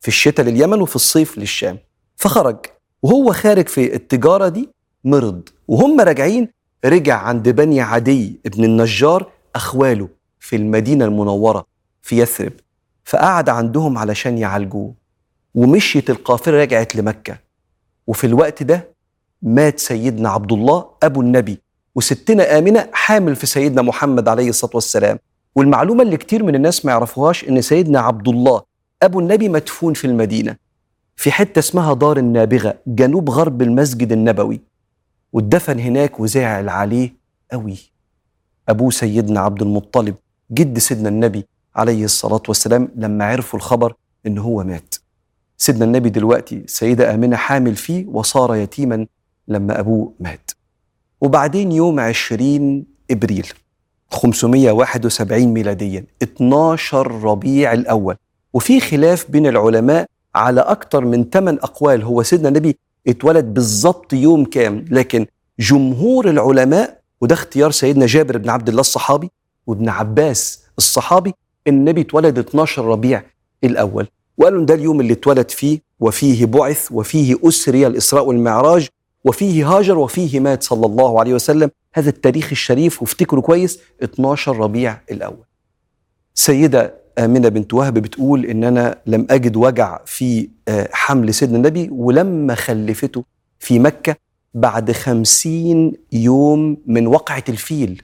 في 0.00 0.08
الشتاء 0.08 0.46
لليمن 0.46 0.80
وفي 0.80 0.96
الصيف 0.96 1.38
للشام. 1.38 1.78
فخرج 2.16 2.56
وهو 3.02 3.32
خارج 3.32 3.68
في 3.68 3.94
التجارة 3.94 4.48
دي 4.48 4.68
مرض. 5.04 5.48
وهم 5.68 6.00
راجعين 6.00 6.48
رجع 6.84 7.16
عند 7.18 7.48
بني 7.48 7.80
عدي 7.80 8.40
ابن 8.46 8.64
النجار 8.64 9.30
أخواله 9.54 10.08
في 10.40 10.56
المدينة 10.56 11.04
المنورة 11.04 11.66
في 12.02 12.18
يثرب. 12.18 12.52
فقعد 13.04 13.48
عندهم 13.48 13.98
علشان 13.98 14.38
يعالجوه. 14.38 14.94
ومشيت 15.54 16.10
القافلة 16.10 16.60
رجعت 16.60 16.96
لمكة. 16.96 17.38
وفي 18.06 18.26
الوقت 18.26 18.62
ده 18.62 18.91
مات 19.42 19.78
سيدنا 19.78 20.28
عبد 20.28 20.52
الله 20.52 20.84
أبو 21.02 21.20
النبي 21.20 21.58
وستنا 21.94 22.58
آمنة 22.58 22.88
حامل 22.92 23.36
في 23.36 23.46
سيدنا 23.46 23.82
محمد 23.82 24.28
عليه 24.28 24.48
الصلاة 24.48 24.70
والسلام. 24.74 25.18
والمعلومة 25.54 26.02
اللي 26.02 26.16
كتير 26.16 26.42
من 26.42 26.54
الناس 26.54 26.84
ما 26.84 26.92
يعرفوهاش 26.92 27.48
إن 27.48 27.60
سيدنا 27.60 28.00
عبد 28.00 28.28
الله 28.28 28.62
أبو 29.02 29.20
النبي 29.20 29.48
مدفون 29.48 29.94
في 29.94 30.06
المدينة 30.06 30.56
في 31.16 31.32
حتة 31.32 31.58
اسمها 31.58 31.94
دار 31.94 32.16
النابغة 32.16 32.74
جنوب 32.86 33.30
غرب 33.30 33.62
المسجد 33.62 34.12
النبوي. 34.12 34.60
واتدفن 35.32 35.78
هناك 35.78 36.20
وزعل 36.20 36.68
عليه 36.68 37.14
قوي 37.52 37.76
أبوه 38.68 38.90
سيدنا 38.90 39.40
عبد 39.40 39.62
المطلب 39.62 40.14
جد 40.52 40.78
سيدنا 40.78 41.08
النبي 41.08 41.46
عليه 41.76 42.04
الصلاة 42.04 42.42
والسلام 42.48 42.88
لما 42.96 43.24
عرفوا 43.24 43.58
الخبر 43.58 43.94
إن 44.26 44.38
هو 44.38 44.64
مات. 44.64 44.94
سيدنا 45.56 45.84
النبي 45.84 46.10
دلوقتي 46.10 46.56
السيدة 46.56 47.14
آمنة 47.14 47.36
حامل 47.36 47.76
فيه 47.76 48.06
وصار 48.06 48.56
يتيما 48.56 49.06
لما 49.48 49.80
أبوه 49.80 50.12
مات. 50.20 50.50
وبعدين 51.20 51.72
يوم 51.72 52.00
عشرين 52.00 52.84
إبريل 53.10 53.46
571 54.10 55.46
ميلاديا 55.46 56.04
12 56.22 57.12
ربيع 57.24 57.72
الأول. 57.72 58.16
وفي 58.52 58.80
خلاف 58.80 59.30
بين 59.30 59.46
العلماء 59.46 60.06
على 60.34 60.60
أكثر 60.60 61.04
من 61.04 61.30
8 61.30 61.58
أقوال. 61.62 62.02
هو 62.02 62.22
سيدنا 62.22 62.48
النبي 62.48 62.76
اتولد 63.08 63.44
بالظبط 63.54 64.12
يوم 64.12 64.44
كام؟ 64.44 64.84
لكن 64.90 65.26
جمهور 65.58 66.30
العلماء 66.30 67.00
وده 67.20 67.34
اختيار 67.34 67.70
سيدنا 67.70 68.06
جابر 68.06 68.38
بن 68.38 68.50
عبد 68.50 68.68
الله 68.68 68.80
الصحابي 68.80 69.30
وابن 69.66 69.88
عباس 69.88 70.62
الصحابي 70.78 71.34
النبي 71.68 72.00
اتولد 72.00 72.38
12 72.38 72.84
ربيع 72.84 73.22
الأول. 73.64 74.06
وقالوا 74.38 74.64
ده 74.64 74.74
اليوم 74.74 75.00
اللي 75.00 75.12
اتولد 75.12 75.50
فيه 75.50 75.80
وفيه 76.00 76.46
بعث 76.46 76.88
وفيه 76.92 77.36
أسري 77.44 77.86
الإسراء 77.86 78.24
والمعراج 78.26 78.88
وفيه 79.24 79.68
هاجر 79.68 79.98
وفيه 79.98 80.40
مات 80.40 80.62
صلى 80.62 80.86
الله 80.86 81.20
عليه 81.20 81.34
وسلم. 81.34 81.70
هذا 81.94 82.10
التاريخ 82.10 82.48
الشريف 82.50 83.02
وافتكروا 83.02 83.42
كويس 83.42 83.78
12 84.02 84.56
ربيع 84.56 85.00
الأول. 85.10 85.44
سيدة 86.34 86.94
آمنة 87.18 87.48
بنت 87.48 87.74
وهب 87.74 87.94
بتقول 87.94 88.46
إن 88.46 88.64
أنا 88.64 88.98
لم 89.06 89.26
أجد 89.30 89.56
وجع 89.56 90.00
في 90.06 90.48
حمل 90.92 91.34
سيدنا 91.34 91.56
النبي 91.56 91.88
ولما 91.92 92.54
خلفته 92.54 93.24
في 93.58 93.78
مكة 93.78 94.16
بعد 94.54 94.92
خمسين 94.92 95.92
يوم 96.12 96.76
من 96.86 97.06
وقعة 97.06 97.44
الفيل. 97.48 98.02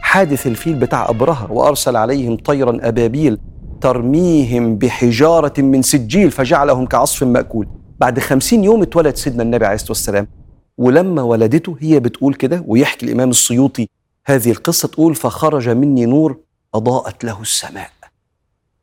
حادث 0.00 0.46
الفيل 0.46 0.74
بتاع 0.74 1.10
أبرهة 1.10 1.52
وأرسل 1.52 1.96
عليهم 1.96 2.36
طيرا 2.36 2.78
أبابيل 2.88 3.38
ترميهم 3.80 4.76
بحجارة 4.76 5.60
من 5.60 5.82
سجيل 5.82 6.30
فجعلهم 6.30 6.86
كعصف 6.86 7.22
مأكول. 7.22 7.68
بعد 7.98 8.18
خمسين 8.18 8.64
يوم 8.64 8.82
اتولد 8.82 9.16
سيدنا 9.16 9.42
النبي 9.42 9.64
عليه 9.64 9.74
الصلاة 9.74 9.90
والسلام. 9.90 10.26
ولما 10.78 11.22
ولدته 11.22 11.76
هي 11.80 12.00
بتقول 12.00 12.34
كده 12.34 12.64
ويحكي 12.66 13.06
الإمام 13.06 13.30
السيوطي 13.30 13.88
هذه 14.26 14.50
القصة 14.50 14.88
تقول 14.88 15.14
فخرج 15.14 15.68
مني 15.68 16.06
نور 16.06 16.36
أضاءت 16.74 17.24
له 17.24 17.40
السماء. 17.42 17.90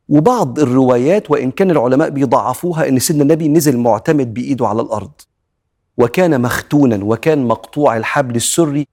وبعض 0.08 0.58
الروايات 0.58 1.30
وإن 1.30 1.50
كان 1.50 1.70
العلماء 1.70 2.10
بيضعفوها 2.10 2.88
إن 2.88 2.98
سيدنا 2.98 3.22
النبي 3.22 3.48
نزل 3.48 3.76
معتمد 3.78 4.34
بإيده 4.34 4.66
على 4.68 4.82
الأرض 4.82 5.10
وكان 5.98 6.40
مختونا 6.40 7.04
وكان 7.04 7.44
مقطوع 7.46 7.96
الحبل 7.96 8.36
السري 8.36 8.86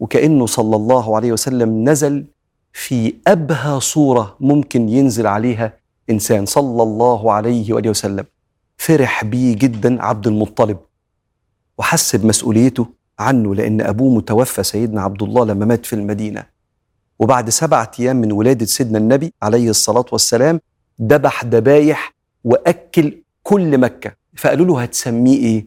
وكأنه 0.00 0.46
صلى 0.46 0.76
الله 0.76 1.16
عليه 1.16 1.32
وسلم 1.32 1.88
نزل 1.88 2.24
في 2.72 3.14
أبهى 3.26 3.80
صورة 3.80 4.36
ممكن 4.40 4.88
ينزل 4.88 5.26
عليها 5.26 5.72
إنسان 6.10 6.46
صلى 6.46 6.82
الله 6.82 7.32
عليه 7.32 7.72
وآله 7.72 7.90
وسلم. 7.90 8.24
فرح 8.76 9.24
بيه 9.24 9.54
جدا 9.56 10.02
عبد 10.02 10.26
المطلب. 10.26 10.78
وحس 11.78 12.16
بمسؤوليته 12.16 12.86
عنه 13.18 13.54
لأن 13.54 13.80
أبوه 13.80 14.14
متوفى 14.14 14.62
سيدنا 14.62 15.02
عبد 15.02 15.22
الله 15.22 15.44
لما 15.44 15.64
مات 15.66 15.86
في 15.86 15.92
المدينة. 15.92 16.42
وبعد 17.18 17.50
سبعة 17.50 17.90
أيام 18.00 18.16
من 18.16 18.32
ولادة 18.32 18.66
سيدنا 18.66 18.98
النبي 18.98 19.32
عليه 19.42 19.70
الصلاة 19.70 20.04
والسلام 20.12 20.60
ذبح 21.02 21.44
ذبايح 21.44 22.14
وأكل 22.44 23.22
كل 23.42 23.78
مكة. 23.78 24.12
فقالوا 24.36 24.66
له 24.66 24.82
هتسميه 24.82 25.36
إيه؟ 25.38 25.66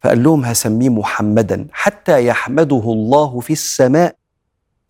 فقال 0.00 0.22
لهم 0.22 0.44
هسميه 0.44 0.88
محمدا 0.88 1.66
حتى 1.72 2.26
يحمده 2.26 2.82
الله 2.86 3.40
في 3.40 3.52
السماء 3.52 4.16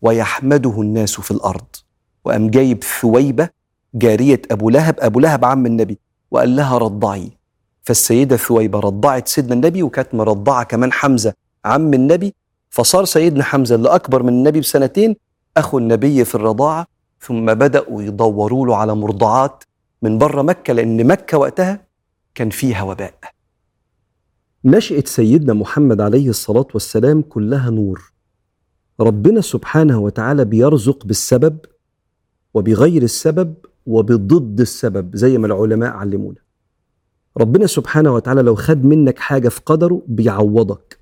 ويحمده 0.01 0.81
الناس 0.81 1.19
في 1.19 1.31
الأرض. 1.31 1.65
وقام 2.25 2.49
جايب 2.49 2.83
ثويبة 3.01 3.49
جارية 3.93 4.41
أبو 4.51 4.69
لهب 4.69 4.95
أبو 4.99 5.19
لهب 5.19 5.45
عم 5.45 5.65
النبي 5.65 5.97
وقال 6.31 6.55
لها 6.55 6.77
رضعي. 6.77 7.31
فالسيدة 7.85 8.37
ثويبة 8.37 8.79
رضعت 8.79 9.27
سيدنا 9.27 9.53
النبي 9.53 9.83
وكانت 9.83 10.15
مرضعة 10.15 10.63
كمان 10.63 10.91
حمزة 10.91 11.33
عم 11.65 11.93
النبي. 11.93 12.35
فصار 12.69 13.05
سيدنا 13.05 13.43
حمزة 13.43 13.75
اللي 13.75 13.89
أكبر 13.95 14.23
من 14.23 14.29
النبي 14.29 14.59
بسنتين 14.59 15.15
أخو 15.57 15.77
النبي 15.77 16.25
في 16.25 16.35
الرضاعة 16.35 16.87
ثم 17.19 17.45
بدأوا 17.53 18.03
يدوروا 18.03 18.67
له 18.67 18.75
على 18.75 18.95
مرضعات 18.95 19.63
من 20.01 20.17
بره 20.17 20.41
مكة 20.41 20.73
لأن 20.73 21.07
مكة 21.07 21.37
وقتها 21.37 21.85
كان 22.35 22.49
فيها 22.49 22.83
وباء. 22.83 23.13
نشأة 24.65 25.03
سيدنا 25.05 25.53
محمد 25.53 26.01
عليه 26.01 26.29
الصلاة 26.29 26.67
والسلام 26.73 27.21
كلها 27.21 27.69
نور. 27.69 28.13
ربنا 28.99 29.41
سبحانه 29.41 29.99
وتعالى 29.99 30.45
بيرزق 30.45 31.05
بالسبب 31.05 31.57
وبغير 32.53 33.03
السبب 33.03 33.53
وبضد 33.85 34.59
السبب 34.61 35.15
زي 35.15 35.37
ما 35.37 35.47
العلماء 35.47 35.91
علمونا. 35.91 36.44
ربنا 37.37 37.67
سبحانه 37.67 38.13
وتعالى 38.13 38.41
لو 38.41 38.55
خد 38.55 38.85
منك 38.85 39.19
حاجة 39.19 39.49
في 39.49 39.61
قدره 39.65 40.01
بيعوضك. 40.07 40.99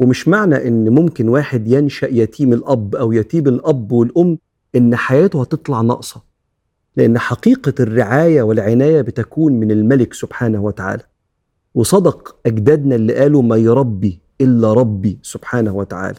ومش 0.00 0.28
معنى 0.28 0.68
إن 0.68 0.88
ممكن 0.88 1.28
واحد 1.28 1.68
ينشأ 1.68 2.06
يتيم 2.06 2.52
الأب 2.52 2.96
أو 2.96 3.12
يتيم 3.12 3.48
الأب 3.48 3.92
والأم 3.92 4.38
إن 4.76 4.96
حياته 4.96 5.40
هتطلع 5.40 5.80
ناقصة. 5.80 6.22
لأن 6.96 7.18
حقيقة 7.18 7.74
الرعاية 7.80 8.42
والعناية 8.42 9.00
بتكون 9.00 9.52
من 9.52 9.70
الملك 9.70 10.14
سبحانه 10.14 10.64
وتعالى. 10.64 11.02
وصدق 11.74 12.36
أجدادنا 12.46 12.94
اللي 12.94 13.14
قالوا 13.14 13.42
ما 13.42 13.56
يربي 13.56 14.18
إلا 14.40 14.72
ربي 14.72 15.18
سبحانه 15.22 15.74
وتعالى. 15.76 16.18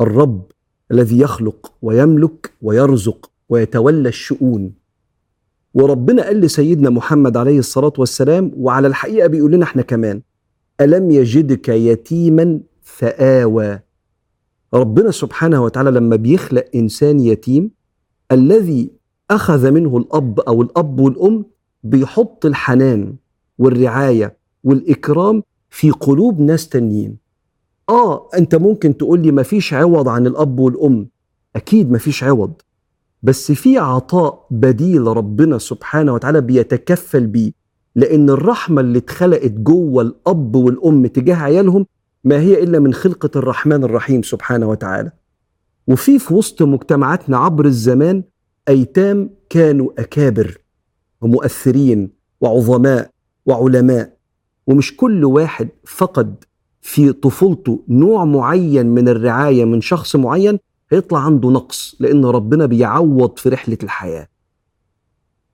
الرب 0.00 0.42
الذي 0.90 1.18
يخلق 1.18 1.72
ويملك 1.82 2.52
ويرزق 2.62 3.30
ويتولى 3.48 4.08
الشؤون. 4.08 4.72
وربنا 5.76 6.22
قال 6.22 6.40
لسيدنا 6.40 6.90
محمد 6.90 7.36
عليه 7.36 7.58
الصلاة 7.58 7.92
والسلام 7.98 8.52
وعلى 8.56 8.86
الحقيقة 8.88 9.26
بيقول 9.28 9.52
لنا 9.52 9.64
إحنا 9.64 9.82
كمان 9.82 10.22
ألم 10.80 11.10
يجدك 11.10 11.68
يتيما 11.68 12.60
فآوى. 12.82 13.80
ربنا 14.74 15.10
سبحانه 15.10 15.62
وتعالى 15.62 15.90
لما 15.90 16.16
بيخلق 16.16 16.64
إنسان 16.74 17.20
يتيم 17.20 17.70
الذي 18.32 18.90
أخذ 19.30 19.70
منه 19.70 19.96
الأب 19.96 20.40
أو 20.40 20.62
الأب 20.62 21.00
والأم 21.00 21.44
بيحط 21.84 22.46
الحنان 22.46 23.14
والرعاية 23.58 24.36
والإكرام 24.64 25.42
في 25.70 25.90
قلوب 25.90 26.40
ناس 26.40 26.68
تانيين. 26.68 27.16
آه 27.88 28.28
أنت 28.38 28.54
ممكن 28.54 28.96
تقول 28.96 29.20
لي 29.20 29.32
مفيش 29.32 29.74
عوض 29.74 30.08
عن 30.08 30.26
الأب 30.26 30.58
والأم؟ 30.58 31.08
أكيد 31.56 31.92
مفيش 31.92 32.24
عوض. 32.24 32.52
بس 33.22 33.52
في 33.52 33.78
عطاء 33.78 34.46
بديل 34.50 35.06
ربنا 35.06 35.58
سبحانه 35.58 36.14
وتعالى 36.14 36.40
بيتكفل 36.40 37.26
بيه 37.26 37.52
لأن 37.94 38.30
الرحمة 38.30 38.80
اللي 38.80 38.98
اتخلقت 38.98 39.50
جوه 39.50 40.02
الأب 40.02 40.56
والأم 40.56 41.06
تجاه 41.06 41.36
عيالهم 41.36 41.86
ما 42.24 42.40
هي 42.40 42.62
إلا 42.62 42.78
من 42.78 42.94
خلقة 42.94 43.30
الرحمن 43.36 43.84
الرحيم 43.84 44.22
سبحانه 44.22 44.68
وتعالى. 44.68 45.12
وفي 45.88 46.18
في 46.18 46.34
وسط 46.34 46.62
مجتمعاتنا 46.62 47.36
عبر 47.38 47.64
الزمان 47.64 48.22
أيتام 48.68 49.30
كانوا 49.50 49.90
أكابر 49.98 50.58
ومؤثرين 51.20 52.10
وعظماء 52.40 53.10
وعلماء 53.46 54.16
ومش 54.66 54.96
كل 54.96 55.24
واحد 55.24 55.68
فقد 55.84 56.44
في 56.80 57.12
طفولته 57.12 57.82
نوع 57.88 58.24
معين 58.24 58.86
من 58.86 59.08
الرعاية 59.08 59.64
من 59.64 59.80
شخص 59.80 60.16
معين 60.16 60.58
هيطلع 60.90 61.18
عنده 61.18 61.50
نقص 61.50 61.96
لأن 62.00 62.24
ربنا 62.24 62.66
بيعوض 62.66 63.38
في 63.38 63.48
رحلة 63.48 63.78
الحياة. 63.82 64.28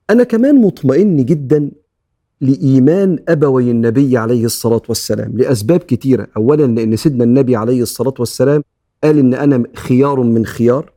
أنا 0.09 0.23
كمان 0.23 0.61
مطمئن 0.61 1.25
جدا 1.25 1.71
لإيمان 2.41 3.19
أبوي 3.27 3.71
النبي 3.71 4.17
عليه 4.17 4.45
الصلاة 4.45 4.81
والسلام 4.89 5.37
لأسباب 5.37 5.79
كتيرة، 5.79 6.27
اولا 6.37 6.65
لأن 6.65 6.95
سيدنا 6.95 7.23
النبي 7.23 7.55
عليه 7.55 7.81
الصلاة 7.81 8.13
والسلام 8.19 8.63
قال 9.03 9.19
إن 9.19 9.33
أنا 9.33 9.63
خيار 9.75 10.23
من 10.23 10.45
خيار. 10.45 10.93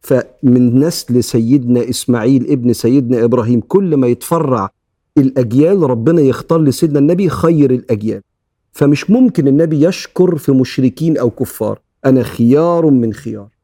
فمن 0.00 0.78
نسل 0.78 1.24
سيدنا 1.24 1.90
إسماعيل 1.90 2.50
ابن 2.50 2.72
سيدنا 2.72 3.24
إبراهيم 3.24 3.60
كل 3.60 3.96
ما 3.96 4.06
يتفرع 4.06 4.70
الأجيال 5.18 5.90
ربنا 5.90 6.20
يختار 6.20 6.62
لسيدنا 6.62 6.98
النبي 6.98 7.28
خير 7.28 7.70
الأجيال. 7.70 8.22
فمش 8.72 9.10
ممكن 9.10 9.48
النبي 9.48 9.86
يشكر 9.86 10.36
في 10.36 10.52
مشركين 10.52 11.18
أو 11.18 11.30
كفار. 11.30 11.80
أنا 12.04 12.22
خيار 12.22 12.90
من 12.90 13.12
خيار. 13.12 13.55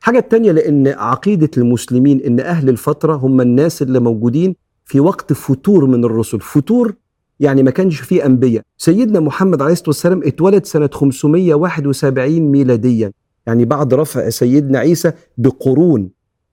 حاجة 0.00 0.18
التانية 0.18 0.52
لأن 0.52 0.88
عقيدة 0.88 1.50
المسلمين 1.56 2.20
إن 2.20 2.40
أهل 2.40 2.68
الفترة 2.68 3.14
هم 3.16 3.40
الناس 3.40 3.82
اللي 3.82 4.00
موجودين 4.00 4.56
في 4.84 5.00
وقت 5.00 5.32
فتور 5.32 5.86
من 5.86 6.04
الرسل. 6.04 6.40
فتور 6.40 6.94
يعني 7.40 7.62
ما 7.62 7.70
كانش 7.70 8.00
فيه 8.00 8.26
أنبياء. 8.26 8.62
سيدنا 8.78 9.20
محمد 9.20 9.62
عليه 9.62 9.72
الصلاة 9.72 9.88
والسلام 9.88 10.22
اتولد 10.24 10.64
سنة 10.66 10.88
571 10.92 12.40
ميلاديا. 12.40 13.12
يعني 13.46 13.64
بعد 13.64 13.94
رفع 13.94 14.28
سيدنا 14.28 14.78
عيسى 14.78 15.12
بقرون. 15.38 16.10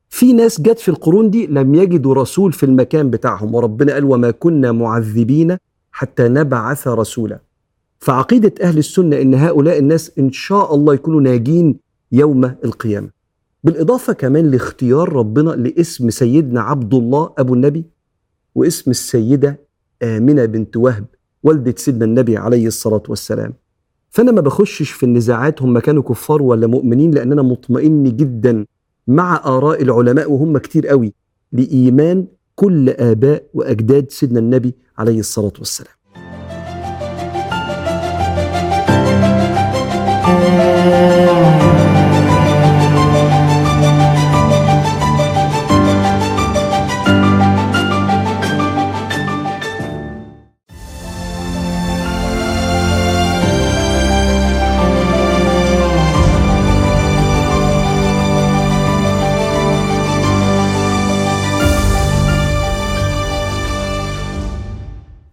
في 0.10 0.34
ناس 0.34 0.62
جت 0.62 0.80
في 0.80 0.90
القرون 0.90 1.30
دي 1.30 1.48
لم 1.48 1.76
يجدوا 1.76 2.14
رسول 2.14 2.54
في 2.54 2.66
المكان 2.66 3.10
بتاعهم 3.10 3.56
وربنا 3.56 3.94
قال 3.94 4.06
وما 4.06 4.32
كنا 4.32 4.72
معذبين 4.72 5.58
حتى 5.92 6.28
نبعث 6.28 6.88
رسولا. 6.88 7.40
فعقيدة 8.00 8.54
أهل 8.62 8.78
السنة 8.78 9.22
إن 9.22 9.34
هؤلاء 9.34 9.80
الناس 9.80 10.12
إن 10.20 10.32
شاء 10.32 10.76
الله 10.76 10.94
يكونوا 10.94 11.22
ناجين 11.22 11.76
يوم 12.12 12.46
القيامة. 12.46 13.17
بالإضافة 13.64 14.14
كمان 14.14 14.52
لاختيار 14.52 15.14
ربنا 15.14 15.50
لاسم 15.50 16.10
سيدنا 16.10 16.62
عبد 16.62 16.94
الله 16.94 17.34
أبو 17.38 17.54
النبي 17.54 17.86
واسم 18.56 18.92
السيدة 18.92 19.60
آمنة 20.04 20.46
بنت 20.46 20.78
وهب 20.78 21.06
والدة 21.44 21.74
سيدنا 21.78 22.06
النبي 22.06 22.38
عليه 22.38 22.68
الصلاة 22.68 23.04
والسلام. 23.10 23.54
فأنا 24.10 24.32
ما 24.32 24.42
بخشش 24.42 24.92
في 24.92 25.04
النزاعات 25.04 25.62
هم 25.62 25.80
كانوا 25.80 26.04
كفار 26.04 26.42
ولا 26.42 26.68
مؤمنين 26.68 27.12
لأن 27.12 27.32
أنا 27.32 27.42
مطمئن 27.42 28.04
جدا 28.16 28.66
مع 29.08 29.42
آراء 29.46 29.82
العلماء 29.82 30.32
وهم 30.32 30.58
كتير 30.58 30.88
قوي 30.88 31.14
لإيمان 31.52 32.28
كل 32.56 32.90
آباء 32.90 33.44
وأجداد 33.54 34.12
سيدنا 34.12 34.40
النبي 34.40 34.74
عليه 34.98 35.20
الصلاة 35.20 35.54
والسلام. 35.60 35.97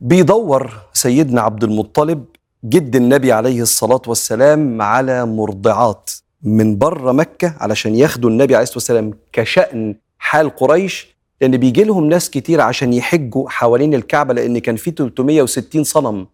بيدور 0.05 0.73
سيدنا 0.93 1.41
عبد 1.41 1.65
المطلب 1.65 2.25
جد 2.65 2.97
النبي 2.97 3.33
عليه 3.33 3.63
الصلاة 3.63 4.03
والسلام 4.07 4.83
على 4.83 5.27
مرضعات 5.27 6.11
من 6.43 6.79
بره 6.79 7.13
مكة 7.13 7.55
علشان 7.61 7.95
ياخدوا 7.95 8.31
النبي 8.31 8.55
عليه 8.55 8.63
الصلاة 8.63 8.77
والسلام 8.77 9.15
كشأن 9.33 9.95
حال 10.19 10.57
قريش 10.57 11.17
لأن 11.41 11.57
بيجي 11.57 11.85
لهم 11.85 12.05
ناس 12.09 12.31
كتير 12.31 12.61
عشان 12.61 12.93
يحجوا 12.93 13.49
حوالين 13.49 13.95
الكعبة 13.95 14.35
لأن 14.35 14.59
كان 14.59 14.77
في 14.77 14.91
360 14.91 15.85
صنم. 15.85 16.27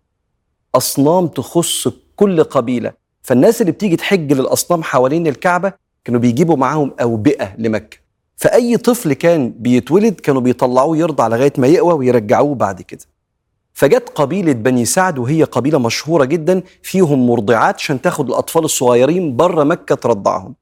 أصنام 0.75 1.27
تخص 1.27 1.89
كل 2.17 2.45
قبيلة. 2.45 2.93
فالناس 3.23 3.61
اللي 3.61 3.73
بتيجي 3.73 3.97
تحج 3.97 4.33
للأصنام 4.33 4.83
حوالين 4.83 5.27
الكعبة 5.27 5.73
كانوا 6.05 6.21
بيجيبوا 6.21 6.57
معاهم 6.57 6.93
أوبئة 7.03 7.55
لمكة. 7.59 7.99
فأي 8.37 8.77
طفل 8.77 9.13
كان 9.13 9.55
بيتولد 9.59 10.15
كانوا 10.15 10.41
بيطلعوه 10.41 10.97
يرضع 10.97 11.29
لغاية 11.29 11.53
ما 11.59 11.67
يقوى 11.67 11.93
ويرجعوه 11.93 12.55
بعد 12.55 12.83
كده. 12.83 13.20
فجت 13.81 14.09
قبيلة 14.15 14.53
بني 14.53 14.85
سعد 14.85 15.19
وهي 15.19 15.45
قبيلة 15.45 15.79
مشهورة 15.79 16.25
جدا 16.25 16.63
فيهم 16.83 17.27
مرضعات 17.27 17.75
عشان 17.75 18.01
تاخد 18.01 18.29
الأطفال 18.29 18.65
الصغيرين 18.65 19.37
بره 19.37 19.65
مكة 19.65 19.95
ترضعهم. 19.95 20.55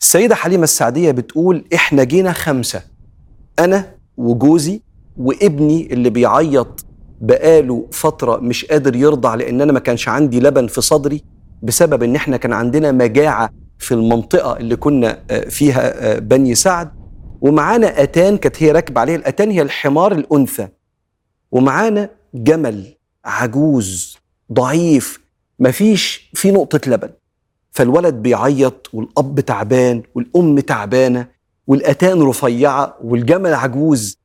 السيدة 0.00 0.34
حليمة 0.34 0.64
السعدية 0.64 1.10
بتقول 1.10 1.64
إحنا 1.74 2.04
جينا 2.04 2.32
خمسة 2.32 2.82
أنا 3.58 3.94
وجوزي 4.16 4.80
وابني 5.16 5.92
اللي 5.92 6.10
بيعيط 6.10 6.84
بقاله 7.20 7.86
فترة 7.92 8.36
مش 8.36 8.64
قادر 8.64 8.96
يرضع 8.96 9.34
لأن 9.34 9.60
أنا 9.60 9.72
ما 9.72 9.78
كانش 9.78 10.08
عندي 10.08 10.40
لبن 10.40 10.66
في 10.66 10.80
صدري 10.80 11.24
بسبب 11.62 12.02
إن 12.02 12.16
إحنا 12.16 12.36
كان 12.36 12.52
عندنا 12.52 12.92
مجاعة 12.92 13.50
في 13.78 13.94
المنطقة 13.94 14.56
اللي 14.56 14.76
كنا 14.76 15.18
فيها 15.48 16.18
بني 16.18 16.54
سعد. 16.54 16.90
ومعانا 17.40 18.02
أتان 18.02 18.36
كانت 18.36 18.62
هي 18.62 18.72
راكبة 18.72 19.00
عليه 19.00 19.16
الأتان 19.16 19.50
هي 19.50 19.62
الحمار 19.62 20.12
الأنثى. 20.12 20.68
ومعانا 21.52 22.21
جمل 22.34 22.94
عجوز 23.24 24.16
ضعيف 24.52 25.20
مفيش 25.58 26.30
في 26.34 26.50
نقطة 26.50 26.80
لبن. 26.86 27.10
فالولد 27.72 28.14
بيعيط 28.14 28.90
والأب 28.92 29.40
تعبان 29.40 30.02
والأم 30.14 30.60
تعبانة 30.60 31.26
والأتان 31.66 32.22
رفيعة 32.22 32.96
والجمل 33.04 33.54
عجوز. 33.54 34.18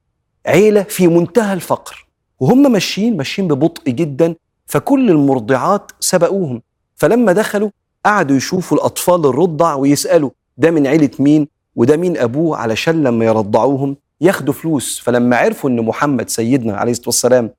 عيلة 0.46 0.84
في 0.84 1.08
منتهى 1.08 1.54
الفقر. 1.54 2.08
وهم 2.40 2.72
ماشيين 2.72 3.18
ماشيين 3.18 3.48
ببطء 3.48 3.92
جدا 3.92 4.36
فكل 4.66 5.10
المرضعات 5.12 5.92
سبقوهم. 6.00 6.62
فلما 6.96 7.32
دخلوا 7.32 7.70
قعدوا 8.06 8.38
يشوفوا 8.38 8.78
الأطفال 8.78 9.26
الرضع 9.26 9.76
ويسألوا 9.76 10.30
ده 10.58 10.72
من 10.72 10.88
عيلة 10.88 11.10
مين؟ 11.20 11.48
وده 11.76 11.98
مين 11.98 12.18
أبوه؟ 12.18 12.58
علشان 12.58 13.04
لما 13.04 13.26
يرضعوهم 13.26 13.98
ياخدوا 14.22 14.54
فلوس. 14.54 15.00
فلما 15.00 15.38
عرفوا 15.38 15.70
أن 15.70 15.82
محمد 15.86 16.30
سيدنا 16.30 16.78
عليه 16.78 16.92
الصلاة 16.92 17.08
والسلام 17.08 17.50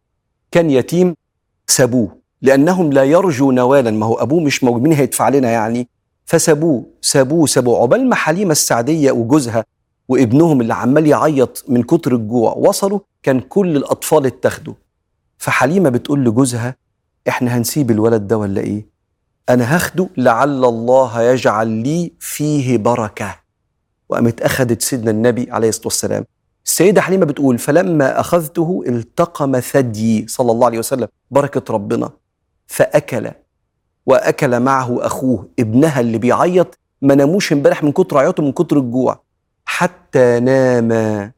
كان 0.51 0.71
يتيم 0.71 1.15
سابوه 1.67 2.19
لأنهم 2.43 2.93
لا 2.93 3.05
يرجوا 3.05 3.53
نوالا. 3.53 3.91
ما 3.91 4.07
هو 4.07 4.15
أبوه 4.15 4.41
مش 4.41 4.65
موجود 4.65 4.83
مين 4.83 4.93
هيدفع 4.93 5.29
لنا 5.29 5.51
يعني؟ 5.51 5.89
فسابوه 6.25 6.87
سابوه 7.03 7.47
سابوه. 7.47 7.79
عقبال 7.79 8.09
ما 8.09 8.15
حليمة 8.15 8.53
السعدية 8.53 9.13
وجوزها 9.13 9.65
وابنهم 10.09 10.61
اللي 10.61 10.75
عمال 10.75 11.07
يعيط 11.07 11.65
من 11.69 11.83
كتر 11.83 12.15
الجوع 12.15 12.53
وصلوا 12.53 13.01
كان 13.23 13.41
كل 13.41 13.77
الأطفال 13.77 14.27
اتاخدوا 14.27 14.75
فحليمة 15.39 15.89
بتقول 15.91 16.25
لجوزها 16.25 16.77
إحنا 17.29 17.57
هنسيب 17.57 17.91
الولد 17.91 18.27
ده 18.27 18.39
ولا 18.39 18.61
إيه؟ 18.61 18.87
أنا 19.49 19.75
هاخده 19.75 20.09
لعل 20.17 20.65
الله 20.65 21.23
يجعل 21.23 21.69
لي 21.69 22.13
فيه 22.21 22.79
بركة. 22.79 23.37
وقامت 24.09 24.41
أخذت 24.43 24.83
سيدنا 24.83 25.11
النبي 25.11 25.51
عليه 25.51 25.69
الصلاة 25.69 25.87
والسلام. 25.87 26.25
السيدة 26.68 27.00
حليمة 27.00 27.24
بتقول 27.26 27.59
فلما 27.59 28.20
أخذته 28.20 28.83
التقم 28.87 29.61
ثديي 29.61 30.26
صلى 30.28 30.52
الله 30.52 30.66
عليه 30.66 30.78
وسلم 30.78 31.09
بركة 31.31 31.74
ربنا 31.74 32.11
فأكل 32.66 33.31
وأكل 34.07 34.61
معه 34.61 35.07
أخوه 35.07 35.48
ابنها 35.59 36.00
اللي 36.00 36.18
بيعيط 36.18 36.78
ما 37.02 37.14
ناموش 37.14 37.52
امبارح 37.52 37.85
من 37.85 37.92
كتر 37.92 38.18
عياطه 38.18 38.42
من 38.42 38.52
كتر 38.52 38.78
الجوع 38.78 39.20
حتى 39.64 40.40
ناما 40.40 41.33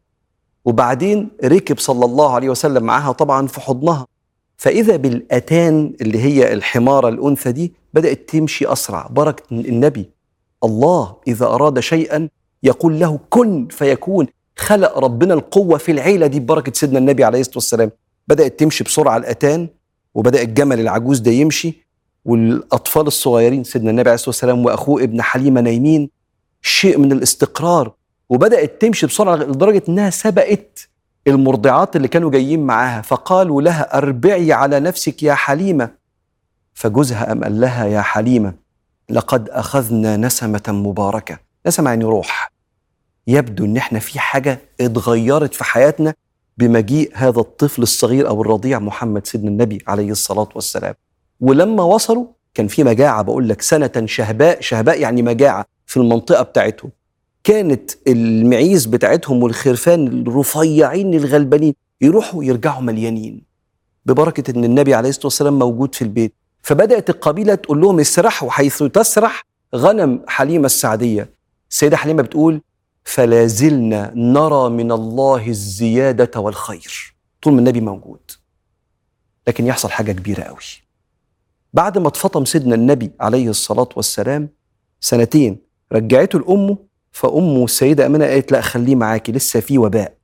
وبعدين 0.65 1.31
ركب 1.45 1.79
صلى 1.79 2.05
الله 2.05 2.35
عليه 2.35 2.49
وسلم 2.51 2.83
معاها 2.85 3.13
طبعا 3.13 3.47
في 3.47 3.61
حضنها. 3.61 4.07
فإذا 4.57 4.97
بالأتان 4.97 5.95
اللي 6.01 6.19
هي 6.19 6.53
الحمارة 6.53 7.09
الأنثى 7.09 7.53
دي 7.53 7.75
بدأت 7.95 8.29
تمشي 8.29 8.67
أسرع. 8.73 9.07
بركة 9.07 9.43
النبي 9.53 10.11
الله 10.65 11.17
إذا 11.29 11.47
أراد 11.47 11.81
شيئا 11.81 12.29
يقول 12.63 13.01
له 13.01 13.19
كن 13.31 13.69
فيكون. 13.71 14.27
خلق 14.61 14.99
ربنا 14.99 15.35
القوة 15.35 15.79
في 15.79 15.93
العيلة 15.93 16.27
دي 16.27 16.41
ببركة 16.41 16.73
سيدنا 16.73 16.99
النبي 16.99 17.25
عليه 17.25 17.41
الصلاة 17.41 17.57
والسلام. 17.57 17.91
بدأت 18.29 18.61
تمشي 18.61 18.85
بسرعة 18.85 19.17
الأتان 19.17 19.69
وبدأ 20.15 20.43
الجمل 20.43 20.81
العجوز 20.81 21.19
ده 21.19 21.31
يمشي 21.31 21.87
والأطفال 22.25 23.07
الصغيرين 23.07 23.65
سيدنا 23.65 23.91
النبي 23.91 24.09
عليه 24.11 24.15
الصلاة 24.15 24.29
والسلام 24.29 24.65
وأخوه 24.65 25.03
ابن 25.03 25.23
حليمة 25.23 25.61
نايمين 25.61 26.11
شيء 26.63 26.99
من 26.99 27.13
الاستقرار. 27.13 27.93
وبدأت 28.29 28.81
تمشي 28.83 29.07
بسرعة 29.07 29.37
لدرجة 29.37 29.83
إنها 29.89 30.11
سبقت 30.11 30.89
المرضعات 31.27 31.97
اللي 31.97 32.09
كانوا 32.09 32.31
جايين 32.31 32.67
معاها. 32.67 33.03
فقالوا 33.03 33.63
لها 33.63 33.97
أربعي 33.99 34.53
على 34.53 34.81
نفسك 34.81 35.23
يا 35.23 35.35
حليمة. 35.35 35.91
فجوزها 36.75 37.25
قام 37.25 37.45
قال 37.45 37.61
لها 37.61 37.87
يا 37.87 38.01
حليمة 38.01 38.55
لقد 39.11 39.49
أخذنا 39.49 40.17
نسمة 40.17 40.63
مباركة. 40.69 41.39
نسمة 41.67 41.91
يعني 41.91 42.05
روح. 42.05 42.53
يبدو 43.31 43.65
إن 43.65 43.77
إحنا 43.77 43.99
في 43.99 44.19
حاجة 44.19 44.61
اتغيرت 44.81 45.55
في 45.55 45.65
حياتنا 45.65 46.15
بمجيء 46.59 47.11
هذا 47.15 47.41
الطفل 47.41 47.83
الصغير 47.83 48.29
أو 48.29 48.43
الرضيع 48.43 48.79
محمد 48.79 49.27
سيدنا 49.27 49.49
النبي 49.49 49.79
عليه 49.87 50.11
الصلاة 50.11 50.49
والسلام. 50.55 50.95
ولما 51.41 51.83
وصلوا 51.83 52.27
كان 52.55 52.69
في 52.69 52.85
مجاعة 52.85 53.23
بقول 53.23 53.49
لك 53.49 53.63
سنة 53.63 53.93
شهباء 54.05 54.61
شهباء 54.61 55.01
يعني 55.01 55.23
مجاعة 55.23 55.67
في 55.87 55.97
المنطقة 55.97 56.43
بتاعتهم. 56.43 56.91
كانت 57.45 57.91
المعيز 58.09 58.87
بتاعتهم 58.87 59.43
والخرفان 59.43 60.07
الرفيعين 60.07 61.15
الغلبانين 61.15 61.75
يروحوا 62.01 62.45
يرجعوا 62.45 62.83
مليانين 62.83 63.43
ببركة 64.07 64.51
إن 64.51 64.65
النبي 64.65 64.95
عليه 64.95 65.09
الصلاة 65.09 65.27
والسلام 65.27 65.59
موجود 65.59 65.95
في 65.95 66.03
البيت. 66.03 66.35
فبدأت 66.63 67.11
القبيلة 67.11 67.55
تقول 67.55 67.81
لهم 67.81 68.01
اسرحوا 68.01 68.51
حيث 68.51 68.83
تسرح 68.83 69.45
غنم 69.75 70.23
حليمة 70.29 70.67
السعدية. 70.67 71.31
السيدة 71.71 71.97
حليمة 71.97 72.23
بتقول 72.23 72.61
فلا 73.11 73.47
زلنا 73.47 74.13
نرى 74.15 74.71
من 74.71 74.93
الله 74.93 75.49
الزيادة 75.49 76.41
والخير. 76.41 77.15
طول 77.43 77.53
ما 77.53 77.59
النبي 77.59 77.81
موجود. 77.81 78.21
لكن 79.49 79.67
يحصل 79.67 79.91
حاجة 79.91 80.13
كبيرة 80.13 80.43
قوي. 80.43 80.57
بعد 81.75 81.99
ما 81.99 82.09
اتفطم 82.09 82.45
سيدنا 82.45 82.75
النبي 82.75 83.11
عليه 83.21 83.49
الصلاة 83.49 83.89
والسلام 83.97 84.49
سنتين 85.01 85.59
رجعته 85.93 86.39
لأمه 86.39 86.77
فأمه 87.13 87.65
السيدة 87.65 88.07
أمينة 88.07 88.27
قالت 88.27 88.53
لا 88.53 88.61
خليه 88.61 88.97
معاكي 88.97 89.33
لسه 89.33 89.61
في 89.61 89.79
وباء. 89.79 90.15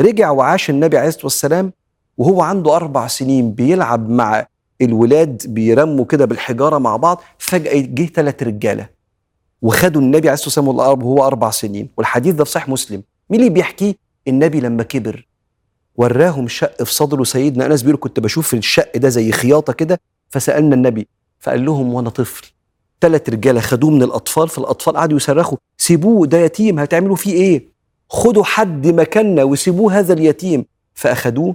رجع 0.00 0.30
وعاش 0.30 0.70
النبي 0.70 0.98
عليه 0.98 1.08
الصلاة 1.08 1.24
والسلام 1.24 1.72
وهو 2.16 2.42
عنده 2.42 2.76
أربع 2.76 3.06
سنين 3.06 3.52
بيلعب 3.52 4.10
مع 4.10 4.46
الولاد 4.80 5.42
بيرموا 5.46 6.04
كده 6.04 6.24
بالحجارة 6.24 6.78
مع 6.78 6.96
بعض 6.96 7.22
فجأة 7.38 7.80
جه 7.80 8.06
ثلاث 8.06 8.42
رجالة. 8.42 8.97
وخدوا 9.62 10.02
النبي 10.02 10.28
عليه 10.28 10.34
الصلاة 10.34 10.68
والسلام 10.68 11.02
وهو 11.02 11.26
أربع 11.26 11.50
سنين. 11.50 11.88
والحديث 11.96 12.34
ده 12.34 12.44
في 12.44 12.50
صحيح 12.50 12.68
مسلم. 12.68 13.02
مين 13.30 13.40
اللي 13.40 13.50
بيحكيه 13.50 13.94
النبي 14.28 14.60
لما 14.60 14.82
كبر 14.82 15.28
وراهم 15.96 16.48
شق 16.48 16.82
في 16.82 16.94
صدره 16.94 17.24
سيدنا 17.24 17.66
أنس 17.66 17.82
بيقول 17.82 17.98
كنت 18.00 18.20
بشوف 18.20 18.54
الشق 18.54 18.96
ده 18.96 19.08
زي 19.08 19.32
خياطة 19.32 19.72
كده. 19.72 20.00
فسألنا 20.30 20.74
النبي 20.74 21.08
فقال 21.38 21.64
لهم 21.64 21.94
وأنا 21.94 22.10
طفل. 22.10 22.46
ثلاث 23.00 23.28
رجالة 23.28 23.60
خدوه 23.60 23.90
من 23.90 24.02
الأطفال 24.02 24.48
فالأطفال 24.48 24.96
قعدوا 24.96 25.16
يصرخوا 25.16 25.58
سيبوه 25.78 26.26
ده 26.26 26.38
يتيم 26.38 26.78
هتعملوا 26.78 27.16
فيه 27.16 27.32
إيه؟ 27.32 27.68
خدوا 28.10 28.44
حد 28.44 28.86
مكاننا 28.86 29.42
وسيبوه 29.44 29.98
هذا 29.98 30.12
اليتيم. 30.12 30.64
فأخدوه. 30.94 31.54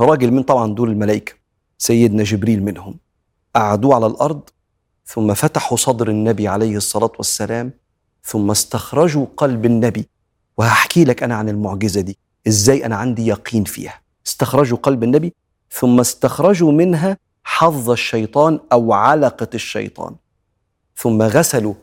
راجل 0.00 0.30
من 0.30 0.42
طبعا 0.42 0.74
دول 0.74 0.90
الملائكة 0.90 1.32
سيدنا 1.78 2.22
جبريل 2.22 2.62
منهم. 2.62 2.98
قعدوه 3.54 3.94
على 3.94 4.06
الأرض. 4.06 4.40
ثم 5.08 5.34
فتحوا 5.34 5.76
صدر 5.76 6.08
النبي 6.08 6.48
عليه 6.48 6.76
الصلاة 6.76 7.12
والسلام 7.18 7.72
ثم 8.24 8.50
استخرجوا 8.50 9.26
قلب 9.36 9.64
النبي. 9.66 10.08
وهحكي 10.58 11.04
لك 11.04 11.22
أنا 11.22 11.34
عن 11.34 11.48
المعجزة 11.48 12.00
دي 12.00 12.18
إزاي 12.48 12.86
أنا 12.86 12.96
عندي 12.96 13.26
يقين 13.26 13.64
فيها. 13.64 14.00
استخرجوا 14.26 14.78
قلب 14.78 15.02
النبي 15.02 15.34
ثم 15.70 16.00
استخرجوا 16.00 16.72
منها 16.72 17.16
حظ 17.44 17.90
الشيطان 17.90 18.60
أو 18.72 18.92
علقة 18.92 19.48
الشيطان. 19.54 20.14
ثم 20.96 21.22
غسلوا 21.22 21.74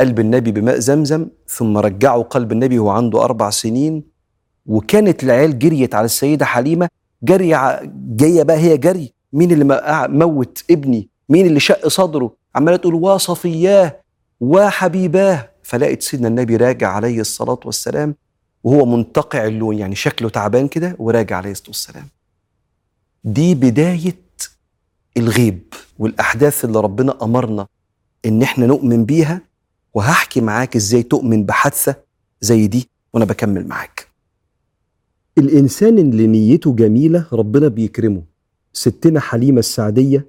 قلب 0.00 0.20
النبي 0.20 0.52
بماء 0.52 0.78
زمزم 0.78 1.26
ثم 1.48 1.78
رجعوا 1.78 2.22
قلب 2.22 2.52
النبي 2.52 2.78
وهو 2.78 2.90
عنده 2.90 3.24
أربع 3.24 3.50
سنين. 3.50 4.02
وكانت 4.66 5.24
العيال 5.24 5.58
جريت 5.58 5.94
على 5.94 6.04
السيدة 6.04 6.44
حليمة 6.44 6.88
جري 7.22 7.48
جاية 8.16 8.42
بقى 8.42 8.56
هي 8.56 8.76
جري. 8.76 9.12
مين 9.32 9.52
اللي 9.52 10.08
موت 10.08 10.64
ابني؟ 10.70 11.08
مين 11.28 11.46
اللي 11.46 11.60
شق 11.60 11.88
صدره؟ 11.88 12.43
عمالة 12.56 12.76
تقول 12.76 12.94
وصفياه 12.94 14.00
وحبيباه. 14.40 15.50
فلقت 15.62 16.02
سيدنا 16.02 16.28
النبي 16.28 16.56
راجع 16.56 16.88
عليه 16.88 17.20
الصلاة 17.20 17.60
والسلام 17.64 18.14
وهو 18.64 18.86
منتقع 18.86 19.46
اللون 19.46 19.78
يعني 19.78 19.94
شكله 19.94 20.28
تعبان 20.28 20.68
كده 20.68 20.96
وراجع 20.98 21.36
عليه 21.36 21.50
الصلاة 21.50 21.68
والسلام. 21.68 22.08
دي 23.24 23.54
بداية 23.54 24.16
الغيب 25.16 25.74
والأحداث 25.98 26.64
اللي 26.64 26.80
ربنا 26.80 27.18
أمرنا 27.22 27.66
إن 28.26 28.42
إحنا 28.42 28.66
نؤمن 28.66 29.04
بيها. 29.04 29.40
وهحكي 29.94 30.40
معاك 30.40 30.76
إزاي 30.76 31.02
تؤمن 31.02 31.44
بحادثة 31.44 31.96
زي 32.40 32.66
دي 32.66 32.88
وأنا 33.12 33.24
بكمل 33.24 33.68
معاك. 33.68 34.08
الإنسان 35.38 35.98
اللي 35.98 36.26
نيته 36.26 36.74
جميلة 36.74 37.26
ربنا 37.32 37.68
بيكرمه. 37.68 38.22
ستنا 38.72 39.20
حليمة 39.20 39.58
السعدية 39.58 40.26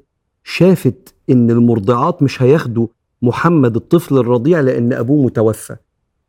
شافت 0.47 1.13
إن 1.29 1.51
المرضعات 1.51 2.23
مش 2.23 2.41
هياخدوا 2.41 2.87
محمد 3.21 3.75
الطفل 3.75 4.17
الرضيع 4.17 4.59
لأن 4.59 4.93
أبوه 4.93 5.25
متوفى. 5.25 5.75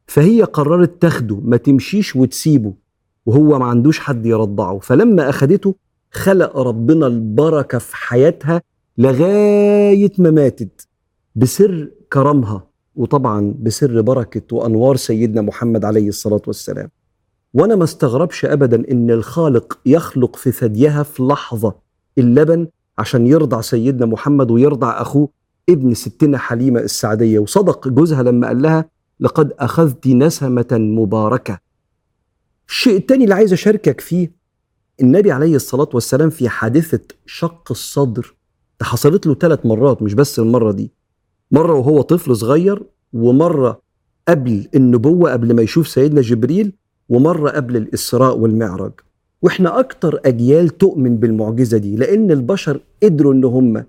فهي 0.07 0.43
قررت 0.43 1.03
تاخده 1.03 1.41
ما 1.45 1.57
تمشيش 1.57 2.17
وتسيبه 2.17 2.75
وهو 3.27 3.59
ما 3.59 3.65
عندوش 3.65 3.99
حد 3.99 4.27
يرضعه. 4.27 4.79
فلما 4.79 5.29
أخدته 5.29 5.75
خلق 6.11 6.57
ربنا 6.59 7.07
البركة 7.07 7.79
في 7.79 7.97
حياتها 7.97 8.63
لغاية 8.99 10.13
ما 10.19 10.31
ماتت 10.31 10.89
بسر 11.35 11.91
كرمها 12.13 12.67
وطبعا 12.97 13.55
بسر 13.63 14.01
بركة 14.01 14.57
وأنوار 14.57 14.97
سيدنا 14.97 15.43
محمد 15.43 15.85
عليه 15.85 16.09
الصلاة 16.09 16.43
والسلام. 16.47 16.91
وأنا 17.55 17.77
ما 17.77 17.85
استغربش 17.85 18.45
ابدا 18.45 18.91
إن 18.91 19.11
الخالق 19.11 19.79
يخلق 19.87 20.37
في 20.37 20.53
ثديها 20.53 21.03
في 21.03 21.23
لحظة 21.23 21.75
اللبن 22.19 22.67
عشان 22.99 23.27
يرضع 23.27 23.61
سيدنا 23.61 24.07
محمد 24.07 24.51
ويرضع 24.51 25.01
أخوه 25.03 25.29
ابن 25.69 25.95
ستنا 25.95 26.39
حليمة 26.39 26.81
السعدية. 26.81 27.39
وصدق 27.39 27.89
جوزها 27.89 28.23
لما 28.23 28.47
قال 28.47 28.63
لها 28.63 28.85
لقد 29.21 29.53
أخذت 29.59 30.07
نسمة 30.07 30.67
مباركة. 30.73 31.59
الشيء 32.69 32.97
الثاني 32.97 33.25
اللي 33.25 33.35
عايز 33.35 33.53
أشاركك 33.53 34.01
فيه 34.01 34.33
النبي 35.01 35.33
عليه 35.33 35.57
الصلاة 35.57 35.89
والسلام 35.95 36.31
في 36.31 36.49
حادثة 36.49 37.01
شق 37.27 37.67
الصدر 37.71 38.35
ده 38.81 38.87
حصلت 38.87 39.27
له 39.27 39.35
ثلاث 39.35 39.67
مرات 39.67 40.03
مش 40.03 40.15
بس 40.15 40.39
المرة 40.39 40.73
دي. 40.73 40.93
مرة 41.51 41.75
وهو 41.75 42.03
طفل 42.03 42.37
صغير 42.37 42.83
ومرة 43.13 43.81
قبل 44.29 44.69
النبوة 44.75 45.33
قبل 45.33 45.55
ما 45.57 45.63
يشوف 45.63 45.89
سيدنا 45.89 46.21
جبريل 46.21 46.73
ومرة 47.09 47.51
قبل 47.51 47.77
الإسراء 47.77 48.39
والمعراج. 48.39 48.93
وإحنا 49.43 49.79
أكتر 49.81 50.21
أجيال 50.25 50.69
تؤمن 50.69 51.17
بالمعجزة 51.17 51.79
دي 51.79 51.97
لأن 51.97 52.31
البشر 52.31 52.81
قدروا 53.03 53.33
إن 53.33 53.45
هم 53.45 53.85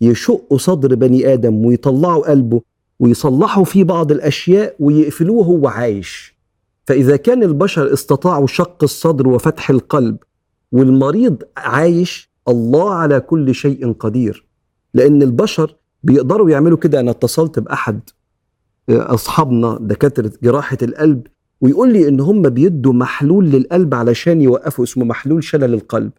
يشقوا 0.00 0.58
صدر 0.58 0.94
بني 0.94 1.32
آدم 1.32 1.64
ويطلعوا 1.64 2.30
قلبه 2.30 2.60
ويصلحوا 3.00 3.64
فيه 3.64 3.84
بعض 3.84 4.12
الأشياء 4.12 4.74
ويقفلوه 4.80 5.38
وهو 5.48 5.68
عايش. 5.68 6.36
فإذا 6.86 7.16
كان 7.16 7.42
البشر 7.42 7.92
استطاعوا 7.92 8.46
شق 8.46 8.78
الصدر 8.82 9.28
وفتح 9.28 9.70
القلب 9.70 10.16
والمريض 10.72 11.42
عايش 11.56 12.30
الله 12.48 12.94
على 12.94 13.20
كل 13.20 13.54
شيء 13.54 13.92
قدير. 13.92 14.46
لأن 14.94 15.22
البشر 15.22 15.76
بيقدروا 16.02 16.50
يعملوا 16.50 16.78
كده. 16.78 17.00
أنا 17.00 17.10
اتصلت 17.10 17.58
بأحد 17.58 18.00
آه، 18.88 19.14
أصحابنا 19.14 19.78
دكاترة 19.80 20.32
جراحة 20.42 20.78
القلب 20.82 21.26
ويقول 21.62 21.92
لي 21.92 22.08
إن 22.08 22.20
هم 22.20 22.42
بيدوا 22.42 22.92
محلول 22.92 23.50
للقلب 23.50 23.94
علشان 23.94 24.40
يوقفوا 24.42 24.84
اسمه 24.84 25.04
محلول 25.04 25.44
شلل 25.44 25.74
القلب 25.74 26.10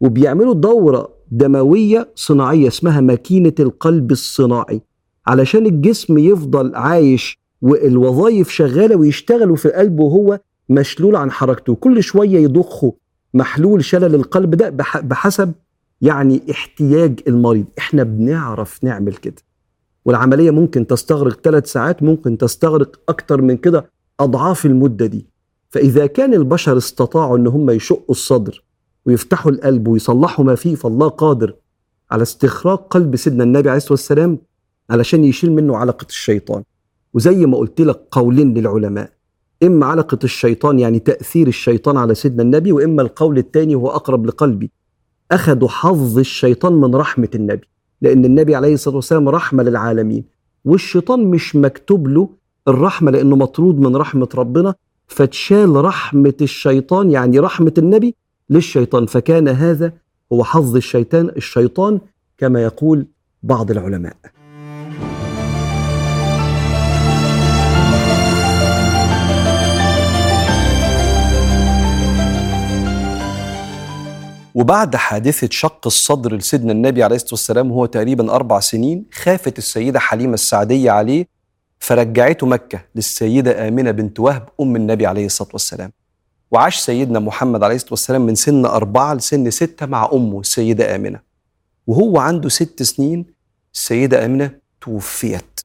وبيعملوا 0.00 0.54
دورة 0.54 1.08
دموية 1.30 2.08
صناعية 2.14 2.68
اسمها 2.68 3.00
ماكينة 3.00 3.52
القلب 3.60 4.10
الصناعي 4.10 4.80
علشان 5.26 5.66
الجسم 5.66 6.18
يفضل 6.18 6.74
عايش 6.74 7.38
والوظائف 7.62 8.50
شغالة 8.50 8.96
ويشتغلوا 8.96 9.56
في 9.56 9.66
القلب 9.66 10.00
وهو 10.00 10.40
مشلول 10.68 11.16
عن 11.16 11.30
حركته. 11.30 11.74
كل 11.74 12.02
شوية 12.02 12.38
يضخوا 12.38 12.92
محلول 13.34 13.84
شلل 13.84 14.14
القلب 14.14 14.54
ده 14.54 14.70
بحسب 15.00 15.52
يعني 16.00 16.42
احتياج 16.50 17.20
المريض. 17.28 17.64
إحنا 17.78 18.02
بنعرف 18.02 18.84
نعمل 18.84 19.14
كده 19.14 19.42
والعملية 20.04 20.50
ممكن 20.50 20.86
تستغرق 20.86 21.40
ثلاث 21.40 21.72
ساعات 21.72 22.02
ممكن 22.02 22.38
تستغرق 22.38 23.00
أكتر 23.08 23.42
من 23.42 23.56
كده 23.56 23.90
أضعاف 24.20 24.66
المدة 24.66 25.06
دي. 25.06 25.26
فإذا 25.70 26.06
كان 26.06 26.34
البشر 26.34 26.76
استطاعوا 26.76 27.36
إن 27.38 27.46
هم 27.46 27.70
يشقوا 27.70 28.10
الصدر 28.10 28.64
ويفتحوا 29.06 29.52
القلب 29.52 29.88
ويصلحوا 29.88 30.44
ما 30.44 30.54
فيه 30.54 30.74
فالله 30.74 31.08
قادر 31.08 31.54
على 32.10 32.22
استخراج 32.22 32.78
قلب 32.78 33.16
سيدنا 33.16 33.44
النبي 33.44 33.68
عليه 33.68 33.76
الصلاة 33.76 33.92
والسلام 33.92 34.38
علشان 34.90 35.24
يشيل 35.24 35.52
منه 35.52 35.76
علقة 35.76 36.06
الشيطان. 36.08 36.62
وزي 37.14 37.46
ما 37.46 37.56
قلت 37.56 37.80
لك 37.80 38.00
قولين 38.10 38.54
للعلماء 38.54 39.10
إما 39.62 39.86
علقة 39.86 40.18
الشيطان 40.24 40.78
يعني 40.78 40.98
تأثير 40.98 41.46
الشيطان 41.48 41.96
على 41.96 42.14
سيدنا 42.14 42.42
النبي 42.42 42.72
وإما 42.72 43.02
القول 43.02 43.38
الثاني 43.38 43.74
هو 43.74 43.88
أقرب 43.90 44.26
لقلبي. 44.26 44.70
أخذوا 45.32 45.68
حظ 45.68 46.18
الشيطان 46.18 46.72
من 46.72 46.94
رحمة 46.94 47.28
النبي 47.34 47.68
لأن 48.00 48.24
النبي 48.24 48.54
عليه 48.54 48.74
الصلاة 48.74 48.96
والسلام 48.96 49.28
رحمة 49.28 49.62
للعالمين. 49.62 50.24
والشيطان 50.64 51.24
مش 51.24 51.56
مكتوب 51.56 52.08
له 52.08 52.28
الرحمة 52.68 53.10
لأنه 53.10 53.36
مطرود 53.36 53.80
من 53.80 53.96
رحمة 53.96 54.28
ربنا 54.34 54.74
فتشال 55.06 55.84
رحمة 55.84 56.34
الشيطان 56.42 57.10
يعني 57.10 57.38
رحمة 57.38 57.72
النبي 57.78 58.14
للشيطان. 58.50 59.06
فكان 59.06 59.48
هذا 59.48 59.92
هو 60.32 60.44
حظ 60.44 60.76
الشيطان 60.76 61.28
الشيطان 61.28 62.00
كما 62.38 62.62
يقول 62.62 63.06
بعض 63.42 63.70
العلماء. 63.70 64.16
وبعد 74.54 74.96
حادثة 74.96 75.48
شق 75.50 75.86
الصدر 75.86 76.36
لسيدنا 76.36 76.72
النبي 76.72 77.02
عليه 77.02 77.16
الصلاة 77.16 77.32
والسلام 77.32 77.70
وهو 77.70 77.86
تقريبا 77.86 78.34
أربع 78.34 78.60
سنين 78.60 79.04
خافت 79.12 79.58
السيدة 79.58 79.98
حليمة 79.98 80.34
السعدية 80.34 80.90
عليه 80.90 81.35
فرجعته 81.78 82.46
مكة 82.46 82.80
للسيدة 82.94 83.68
آمنة 83.68 83.90
بنت 83.90 84.20
وهب 84.20 84.48
أم 84.60 84.76
النبي 84.76 85.06
عليه 85.06 85.26
الصلاة 85.26 85.50
والسلام. 85.52 85.92
وعاش 86.50 86.76
سيدنا 86.78 87.18
محمد 87.18 87.62
عليه 87.62 87.74
الصلاة 87.74 87.92
والسلام 87.92 88.26
من 88.26 88.34
سن 88.34 88.66
أربعة 88.66 89.14
لسن 89.14 89.50
ستة 89.50 89.86
مع 89.86 90.10
أمه 90.12 90.40
السيدة 90.40 90.94
آمنة. 90.94 91.20
وهو 91.86 92.18
عنده 92.18 92.48
ست 92.48 92.82
سنين 92.82 93.26
السيدة 93.74 94.24
آمنة 94.24 94.50
توفيت. 94.80 95.60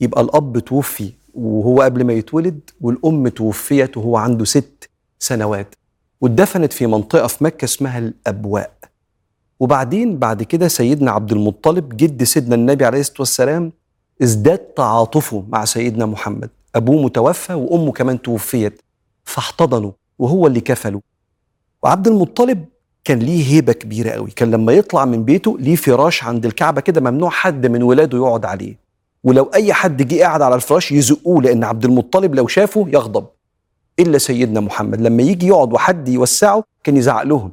يبقى 0.00 0.20
الأب 0.20 0.58
توفي 0.58 1.12
وهو 1.34 1.82
قبل 1.82 2.04
ما 2.04 2.12
يتولد 2.12 2.60
والأم 2.80 3.28
توفيت 3.28 3.96
وهو 3.96 4.16
عنده 4.16 4.44
ست 4.44 4.90
سنوات. 5.18 5.74
واتدفنت 6.20 6.72
في 6.72 6.86
منطقة 6.86 7.26
في 7.26 7.44
مكة 7.44 7.64
اسمها 7.64 7.98
الأبواء. 7.98 8.72
وبعدين 9.60 10.18
بعد 10.18 10.42
كده 10.42 10.68
سيدنا 10.68 11.10
عبد 11.10 11.32
المطلب 11.32 11.96
جد 11.96 12.22
سيدنا 12.22 12.54
النبي 12.54 12.84
عليه 12.84 13.00
الصلاة 13.00 13.20
والسلام 13.20 13.72
ازداد 14.22 14.58
تعاطفه 14.58 15.44
مع 15.48 15.64
سيدنا 15.64 16.06
محمد. 16.06 16.50
أبوه 16.74 17.02
متوفى 17.02 17.54
وأمه 17.54 17.92
كمان 17.92 18.22
توفيت. 18.22 18.82
فاحتضنوا 19.24 19.92
وهو 20.18 20.46
اللي 20.46 20.60
كفله 20.60 21.00
وعبد 21.82 22.08
المطلب 22.08 22.64
كان 23.04 23.18
ليه 23.18 23.54
هيبة 23.54 23.72
كبيرة 23.72 24.10
قوي. 24.10 24.30
كان 24.30 24.50
لما 24.50 24.72
يطلع 24.72 25.04
من 25.04 25.24
بيته 25.24 25.58
ليه 25.58 25.76
فراش 25.76 26.24
عند 26.24 26.46
الكعبة 26.46 26.80
كده 26.80 27.00
ممنوع 27.00 27.30
حد 27.30 27.66
من 27.66 27.82
ولاده 27.82 28.18
يقعد 28.18 28.44
عليه. 28.44 28.76
ولو 29.24 29.50
أي 29.54 29.72
حد 29.72 30.02
جه 30.08 30.20
قاعد 30.22 30.42
على 30.42 30.54
الفراش 30.54 30.92
يزقوه 30.92 31.42
لأن 31.42 31.64
عبد 31.64 31.84
المطلب 31.84 32.34
لو 32.34 32.46
شافه 32.46 32.86
يغضب. 32.88 33.26
إلا 33.98 34.18
سيدنا 34.18 34.60
محمد. 34.60 35.00
لما 35.00 35.22
يجي 35.22 35.46
يقعد 35.46 35.72
وحد 35.72 36.08
يوسعه 36.08 36.64
كان 36.84 36.96
يزعق 36.96 37.22
لهم 37.22 37.52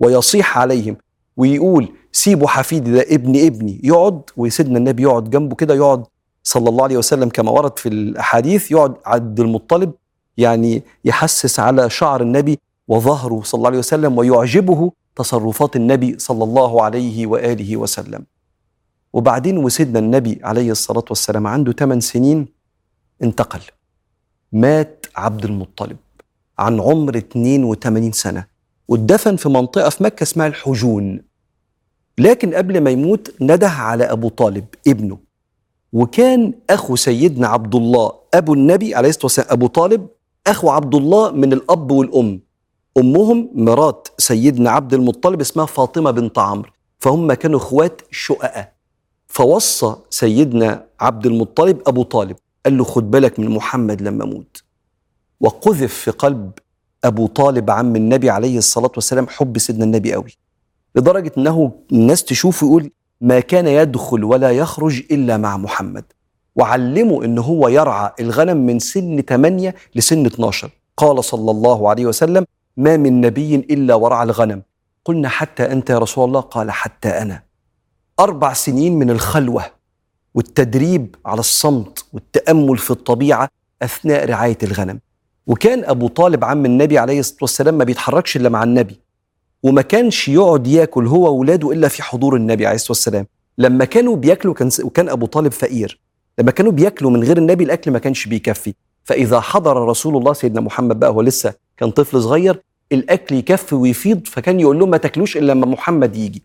ويصيح 0.00 0.58
عليهم 0.58 0.96
ويقول 1.36 1.88
سيبوا 2.12 2.48
حفيدي 2.48 2.92
ده 2.92 3.00
ابن 3.10 3.46
ابني 3.46 3.80
يقعد 3.84 4.22
وسيدنا 4.36 4.78
النبي 4.78 5.02
يقعد 5.02 5.30
جنبه 5.30 5.56
كده 5.56 5.74
يقعد 5.74 6.04
صلى 6.42 6.68
الله 6.68 6.84
عليه 6.84 6.96
وسلم 6.96 7.28
كما 7.28 7.50
ورد 7.50 7.78
في 7.78 7.88
الأحاديث 7.88 8.70
يقعد 8.70 8.94
عبد 9.06 9.40
المطلب 9.40 9.92
يعني 10.36 10.82
يحسس 11.04 11.60
على 11.60 11.90
شعر 11.90 12.22
النبي 12.22 12.58
وظهره 12.88 13.40
صلى 13.44 13.58
الله 13.58 13.68
عليه 13.68 13.78
وسلم 13.78 14.18
ويعجبه 14.18 14.92
تصرفات 15.16 15.76
النبي 15.76 16.18
صلى 16.18 16.44
الله 16.44 16.82
عليه 16.82 17.26
وآله 17.26 17.76
وسلم. 17.76 18.24
وبعدين 19.12 19.58
وسيدنا 19.58 19.98
النبي 19.98 20.40
عليه 20.44 20.70
الصلاة 20.70 21.04
والسلام 21.10 21.46
عنده 21.46 21.72
8 21.72 22.00
سنين 22.00 22.46
انتقل. 23.22 23.60
مات 24.52 25.06
عبد 25.16 25.44
المطلب 25.44 25.96
عن 26.58 26.80
عمر 26.80 27.16
82 27.16 28.12
سنة 28.12 28.46
واتدفن 28.88 29.36
في 29.36 29.48
منطقة 29.48 29.88
في 29.90 30.04
مكة 30.04 30.22
اسمها 30.22 30.46
الحجون. 30.46 31.22
لكن 32.22 32.54
قبل 32.54 32.80
ما 32.80 32.90
يموت 32.90 33.34
نده 33.40 33.68
على 33.68 34.04
أبو 34.04 34.28
طالب 34.28 34.66
ابنه. 34.88 35.18
وكان 35.92 36.54
أخو 36.70 36.96
سيدنا 36.96 37.46
عبد 37.48 37.74
الله 37.74 38.12
أبو 38.34 38.54
النبي 38.54 38.94
عليه 38.94 39.08
الصلاة 39.08 39.24
والسلام 39.24 39.48
أبو 39.50 39.66
طالب 39.66 40.06
أخو 40.46 40.70
عبد 40.70 40.94
الله 40.94 41.30
من 41.30 41.52
الأب 41.52 41.90
والأم. 41.90 42.40
أمهم 42.98 43.50
مرات 43.54 44.08
سيدنا 44.18 44.70
عبد 44.70 44.94
المطلب 44.94 45.40
اسمها 45.40 45.66
فاطمة 45.66 46.10
بنت 46.10 46.38
عمرو. 46.38 46.70
فهم 46.98 47.32
كانوا 47.32 47.58
إخوات 47.58 48.02
شققاء. 48.10 48.72
فوصى 49.26 49.96
سيدنا 50.10 50.86
عبد 51.00 51.26
المطلب 51.26 51.82
أبو 51.86 52.02
طالب 52.02 52.36
قال 52.64 52.78
له 52.78 52.84
خد 52.84 53.10
بالك 53.10 53.38
من 53.38 53.48
محمد 53.48 54.02
لما 54.02 54.24
أموت 54.24 54.62
وقذف 55.40 55.94
في 55.94 56.10
قلب 56.10 56.52
أبو 57.04 57.26
طالب 57.26 57.70
عم 57.70 57.96
النبي 57.96 58.30
عليه 58.30 58.58
الصلاة 58.58 58.92
والسلام 58.96 59.26
حب 59.28 59.58
سيدنا 59.58 59.84
النبي 59.84 60.12
قوي. 60.12 60.41
لدرجة 60.94 61.32
إنه 61.38 61.72
الناس 61.92 62.24
تشوفه 62.24 62.66
يقول 62.66 62.90
ما 63.20 63.40
كان 63.40 63.66
يدخل 63.66 64.24
ولا 64.24 64.50
يخرج 64.50 65.02
إلا 65.10 65.36
مع 65.36 65.56
محمد. 65.56 66.04
وعلمه 66.56 67.24
إن 67.24 67.38
هو 67.38 67.68
يرعى 67.68 68.12
الغنم 68.20 68.56
من 68.66 68.78
سن 68.78 69.20
8 69.28 69.74
لسن 69.94 70.26
12 70.26 70.70
قال 70.96 71.24
صلى 71.24 71.50
الله 71.50 71.90
عليه 71.90 72.06
وسلم 72.06 72.46
ما 72.76 72.96
من 72.96 73.20
نبي 73.20 73.54
إلا 73.54 73.94
ورعى 73.94 74.22
الغنم. 74.22 74.62
قلنا 75.04 75.28
حتى 75.28 75.72
أنت 75.72 75.90
يا 75.90 75.98
رسول 75.98 76.24
الله؟ 76.24 76.40
قال 76.40 76.70
حتى 76.70 77.08
أنا. 77.08 77.42
أربع 78.20 78.52
سنين 78.52 78.98
من 78.98 79.10
الخلوة 79.10 79.64
والتدريب 80.34 81.16
على 81.26 81.40
الصمت 81.40 82.04
والتأمل 82.12 82.78
في 82.78 82.90
الطبيعة 82.90 83.48
أثناء 83.82 84.24
رعاية 84.24 84.58
الغنم. 84.62 85.00
وكان 85.46 85.84
أبو 85.84 86.08
طالب 86.08 86.44
عم 86.44 86.64
النبي 86.64 86.98
عليه 86.98 87.20
الصلاة 87.20 87.38
والسلام 87.42 87.74
ما 87.78 87.84
بيتحركش 87.84 88.36
إلا 88.36 88.48
مع 88.48 88.62
النبي. 88.62 89.00
وما 89.62 89.82
كانش 89.82 90.28
يقعد 90.28 90.66
ياكل 90.66 91.06
هو 91.06 91.22
واولاده 91.24 91.70
إلا 91.72 91.88
في 91.88 92.02
حضور 92.02 92.36
النبي 92.36 92.66
عليه 92.66 92.74
الصلاة 92.74 92.90
والسلام. 92.90 93.26
لما 93.58 93.84
كانوا 93.84 94.16
بياكلوا 94.16 94.54
كان 94.54 94.70
وكان 94.82 95.08
أبو 95.08 95.26
طالب 95.26 95.52
فقير. 95.52 96.00
لما 96.38 96.50
كانوا 96.50 96.72
بياكلوا 96.72 97.10
من 97.10 97.24
غير 97.24 97.36
النبي 97.38 97.64
الأكل 97.64 97.90
ما 97.90 97.98
كانش 97.98 98.26
بيكفي. 98.26 98.74
فإذا 99.04 99.40
حضر 99.40 99.76
رسول 99.88 100.16
الله 100.16 100.32
سيدنا 100.32 100.60
محمد 100.60 101.00
بقى 101.00 101.10
هو 101.10 101.20
لسه 101.22 101.54
كان 101.76 101.90
طفل 101.90 102.22
صغير 102.22 102.62
الأكل 102.92 103.34
يكفي 103.34 103.74
ويفيض 103.74 104.26
فكان 104.26 104.60
يقول 104.60 104.78
لهم 104.78 104.90
ما 104.90 104.96
تاكلوش 104.96 105.36
إلا 105.36 105.52
لما 105.52 105.66
محمد 105.66 106.16
يجي. 106.16 106.42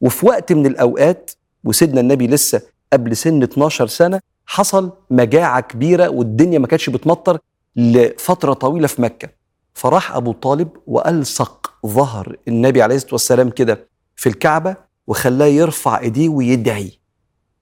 وفي 0.00 0.26
وقت 0.26 0.52
من 0.52 0.66
الأوقات 0.66 1.30
وسيدنا 1.64 2.00
النبي 2.00 2.26
لسه 2.26 2.62
قبل 2.92 3.16
سن 3.16 3.42
12 3.42 3.86
سنة 3.86 4.20
حصل 4.46 4.92
مجاعة 5.10 5.60
كبيرة 5.60 6.08
والدنيا 6.08 6.58
ما 6.58 6.66
كانتش 6.66 6.90
بتمطر 6.90 7.38
لفترة 7.76 8.52
طويلة 8.52 8.86
في 8.86 9.02
مكة. 9.02 9.28
فراح 9.78 10.16
أبو 10.16 10.32
طالب 10.32 10.68
وألصق 10.86 11.72
ظهر 11.86 12.36
النبي 12.48 12.82
عليه 12.82 12.94
الصلاة 12.96 13.12
والسلام 13.12 13.50
كده 13.50 13.88
في 14.16 14.28
الكعبة 14.28 14.76
وخلاه 15.06 15.46
يرفع 15.46 16.00
إيديه 16.00 16.28
ويدعي 16.28 16.92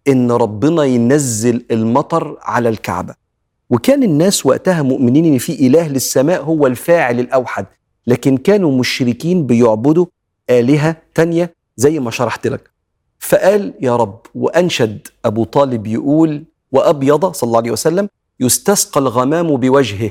إن 0.08 0.32
ربنا 0.32 0.84
ينزل 0.84 1.64
المطر 1.70 2.38
على 2.42 2.68
الكعبة. 2.68 3.14
وكان 3.70 4.02
الناس 4.02 4.46
وقتها 4.46 4.82
مؤمنين 4.82 5.24
إن 5.24 5.38
في 5.38 5.66
إله 5.66 5.88
للسماء 5.88 6.42
هو 6.42 6.66
الفاعل 6.66 7.20
الأوحد 7.20 7.66
لكن 8.06 8.36
كانوا 8.36 8.78
مشركين 8.78 9.46
بيعبدوا 9.46 10.06
آلهة 10.50 10.96
تانية 11.14 11.54
زي 11.76 12.00
ما 12.00 12.10
شرحت 12.10 12.46
لك. 12.46 12.70
فقال 13.18 13.74
يا 13.80 13.96
رب 13.96 14.20
وأنشد 14.34 15.08
أبو 15.24 15.44
طالب 15.44 15.86
يقول 15.86 16.44
وأبيض 16.72 17.32
صلى 17.32 17.48
الله 17.48 17.58
عليه 17.58 17.70
وسلم 17.70 18.08
يستسقى 18.40 19.00
الغمام 19.00 19.56
بوجهه. 19.56 20.10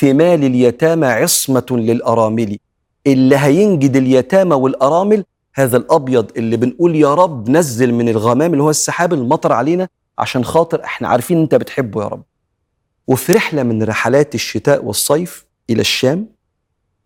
ثمال 0.00 0.44
اليتامى 0.44 1.06
عصمة 1.06 1.66
للأرامل. 1.70 2.58
اللي 3.06 3.36
هينجد 3.36 3.96
اليتامى 3.96 4.54
والأرامل 4.54 5.24
هذا 5.54 5.76
الأبيض 5.76 6.30
اللي 6.36 6.56
بنقول 6.56 6.96
يا 6.96 7.14
رب 7.14 7.50
نزل 7.50 7.94
من 7.94 8.08
الغمام 8.08 8.52
اللي 8.52 8.62
هو 8.62 8.70
السحاب 8.70 9.12
المطر 9.12 9.52
علينا 9.52 9.88
عشان 10.18 10.44
خاطر 10.44 10.84
إحنا 10.84 11.08
عارفين 11.08 11.40
أنت 11.40 11.54
بتحبه 11.54 12.02
يا 12.02 12.08
رب. 12.08 12.22
وفي 13.06 13.32
رحلة 13.32 13.62
من 13.62 13.82
رحلات 13.82 14.34
الشتاء 14.34 14.84
والصيف 14.84 15.46
إلى 15.70 15.80
الشام 15.80 16.26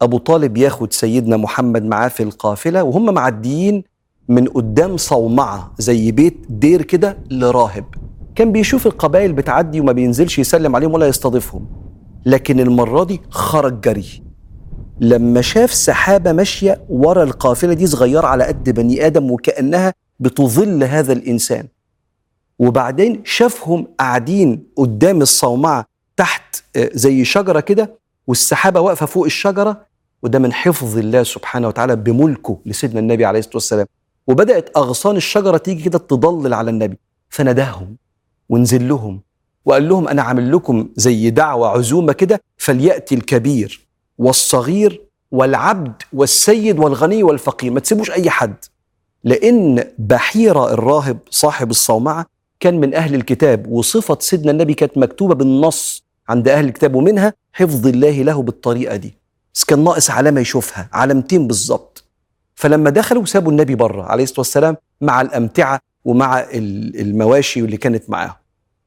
أبو 0.03 0.19
طالب 0.19 0.57
ياخد 0.57 0.93
سيدنا 0.93 1.37
محمد 1.37 1.85
معاه 1.85 2.09
في 2.09 2.23
القافلة 2.23 2.83
وهم 2.83 3.15
معديين 3.15 3.85
من 4.29 4.49
قدام 4.49 4.97
صومعة 4.97 5.73
زي 5.79 6.13
بيت 6.13 6.37
دير 6.49 6.83
كده 6.83 7.19
لراهب. 7.31 7.85
كان 8.35 8.53
بيشوف 8.53 8.87
القبائل 8.87 9.33
بتعدي 9.33 9.81
وما 9.81 9.93
بينزلش 9.93 10.39
يسلم 10.39 10.77
عليهم 10.77 10.95
ولا 10.95 11.07
يستضيفهم. 11.07 11.67
لكن 12.27 12.61
المرة 12.61 13.05
دي 13.05 13.21
خرج 13.31 13.81
جري. 13.81 14.23
لما 15.01 15.41
شاف 15.41 15.75
سحابة 15.75 16.33
ماشية 16.33 16.85
ورا 16.89 17.23
القافلة 17.23 17.73
دي 17.75 17.87
صغيرة 17.87 18.27
على 18.27 18.45
قد 18.45 18.71
بني 18.71 19.07
آدم 19.07 19.31
وكأنها 19.31 19.95
بتظل 20.21 20.85
هذا 20.85 21.13
الإنسان. 21.13 21.67
وبعدين 22.59 23.23
شافهم 23.25 23.87
قاعدين 23.99 24.67
قدام 24.77 25.23
الصومعة 25.23 25.87
تحت 26.17 26.63
زي 26.77 27.25
شجرة 27.25 27.61
كده 27.61 27.99
والسحابة 28.27 28.81
واقفة 28.81 29.07
فوق 29.07 29.25
الشجرة 29.25 29.87
وده 30.23 30.39
من 30.39 30.53
حفظ 30.53 30.99
الله 30.99 31.23
سبحانه 31.23 31.69
وتعالى 31.69 31.97
بملكه 31.97 32.59
لسيدنا 32.67 33.01
النبي 33.01 33.25
عليه 33.25 33.39
الصلاة 33.39 33.55
والسلام. 33.57 33.87
وبدأت 34.27 34.77
أغصان 34.77 35.17
الشجرة 35.17 35.57
تيجي 35.57 35.83
كده 35.83 35.99
تضلل 35.99 36.55
على 36.55 36.71
النبي. 36.71 36.99
فنداهم 37.29 37.97
ونزل 38.49 38.89
لهم 38.89 39.21
وقال 39.65 39.89
لهم 39.89 40.09
أنا 40.09 40.23
عامل 40.23 40.53
لكم 40.53 40.89
زي 40.97 41.31
دعوة 41.31 41.69
عزومة 41.69 42.13
كده 42.13 42.43
فليأتي 42.59 43.15
الكبير 43.15 43.87
والصغير 44.19 45.03
والعبد 45.31 45.93
والسيد 46.13 46.79
والغني 46.79 47.23
والفقير 47.23 47.71
ما 47.73 47.81
تسيبوش 47.81 48.11
أي 48.11 48.31
حد. 48.31 48.55
لأن 49.25 49.85
بحيرة 49.99 50.73
الراهب 50.73 51.19
صاحب 51.31 51.71
الصومعة 51.71 52.27
كان 52.61 52.81
من 52.81 52.95
أهل 52.95 53.15
الكتاب 53.15 53.67
وصفة 53.73 54.17
سيدنا 54.21 54.51
النبي 54.51 54.75
كانت 54.75 54.99
مكتوبة 54.99 55.35
بالنص 55.35 56.05
عند 56.29 56.49
أهل 56.49 56.65
الكتاب 56.65 56.95
ومنها 56.95 57.35
حفظ 57.53 57.87
الله 57.87 58.23
له 58.23 58.43
بالطريقة 58.43 58.97
دي. 58.97 59.15
بس 59.55 59.65
كان 59.65 59.85
ناقص 59.85 60.11
علامة 60.11 60.41
يشوفها 60.41 60.89
علامتين 60.93 61.47
بالظبط. 61.47 62.05
فلما 62.55 62.91
دخلوا 62.91 63.25
سابوا 63.25 63.53
النبي 63.53 63.75
بره 63.75 64.03
عليه 64.03 64.23
الصلاة 64.25 64.41
والسلام 64.41 64.77
مع 65.01 65.21
الأمتعة 65.21 65.81
ومع 66.05 66.47
المواشي 66.55 67.63
واللي 67.63 67.77
كانت 67.77 68.11
معاهم. 68.11 68.35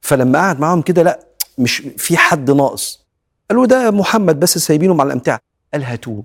فلما 0.04 0.38
قعد 0.38 0.60
معاهم 0.60 0.82
كده 0.82 1.02
لا 1.02 1.20
مش 1.58 1.76
في 1.96 2.16
حد 2.16 2.50
ناقص. 2.50 3.06
قالوا 3.50 3.66
ده 3.66 3.90
محمد 3.90 4.40
بس 4.40 4.58
سايبينه 4.58 4.94
مع 4.94 5.04
الأمتعة. 5.04 5.40
قال 5.72 5.84
هاتوه. 5.84 6.24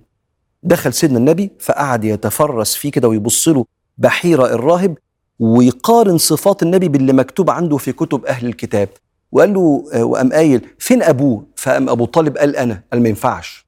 دخل 0.63 0.94
سيدنا 0.94 1.18
النبي 1.18 1.52
فقعد 1.60 2.04
يتفرس 2.04 2.76
فيه 2.76 2.92
كده 2.92 3.08
ويبص 3.08 3.48
له 3.48 3.65
بحيرة 3.98 4.46
الراهب 4.46 4.98
ويقارن 5.39 6.18
صفات 6.18 6.63
النبي 6.63 6.88
باللي 6.88 7.13
مكتوب 7.13 7.50
عنده 7.50 7.78
في 7.78 7.92
كتب 7.92 8.26
أهل 8.26 8.46
الكتاب. 8.46 8.89
وقال 9.32 9.54
له 9.54 9.84
وقام 10.04 10.34
قايل 10.34 10.68
فين 10.80 11.04
أبوه؟ 11.04 11.46
فقام 11.56 11.89
أبو 11.89 12.06
طالب 12.06 12.38
قال 12.38 12.56
أنا. 12.56 12.84
قال 12.92 13.04
ما 13.04 13.10
ينفعش. 13.10 13.65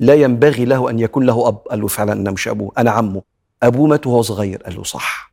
لا 0.00 0.14
ينبغي 0.14 0.64
له 0.64 0.90
أن 0.90 0.98
يكون 0.98 1.26
له 1.26 1.48
أب. 1.48 1.56
قال 1.56 1.80
له 1.80 1.86
فعلا 1.86 2.12
أنا 2.12 2.30
مش 2.30 2.48
أبوه 2.48 2.72
أنا 2.78 2.90
عمه. 2.90 3.22
أبوه 3.62 3.86
مات 3.86 4.06
وهو 4.06 4.22
صغير. 4.22 4.62
قال 4.62 4.76
له 4.76 4.82
صح. 4.84 5.32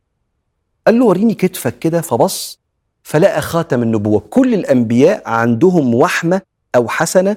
قال 0.86 0.98
له 0.98 1.04
وريني 1.04 1.34
كتفك 1.34 1.78
كده. 1.78 2.00
فبص 2.00 2.59
فلقى 3.02 3.42
خاتم 3.42 3.82
النبوة. 3.82 4.20
كل 4.30 4.54
الأنبياء 4.54 5.22
عندهم 5.28 5.94
وحمه 5.94 6.42
أو 6.76 6.88
حسنة 6.88 7.36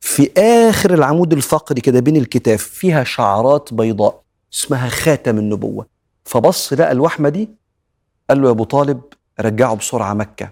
في 0.00 0.30
آخر 0.38 0.94
العمود 0.94 1.32
الفقري 1.32 1.80
كده 1.80 2.00
بين 2.00 2.16
الكتاف 2.16 2.62
فيها 2.62 3.04
شعرات 3.04 3.74
بيضاء 3.74 4.22
اسمها 4.52 4.88
خاتم 4.88 5.38
النبوة. 5.38 5.86
فبص 6.24 6.72
لقى 6.72 6.92
الوحمه 6.92 7.28
دي 7.28 7.48
قال 8.30 8.40
له 8.42 8.46
يا 8.46 8.52
أبو 8.52 8.64
طالب 8.64 9.00
رجعه 9.40 9.74
بسرعة 9.76 10.14
مكة. 10.14 10.50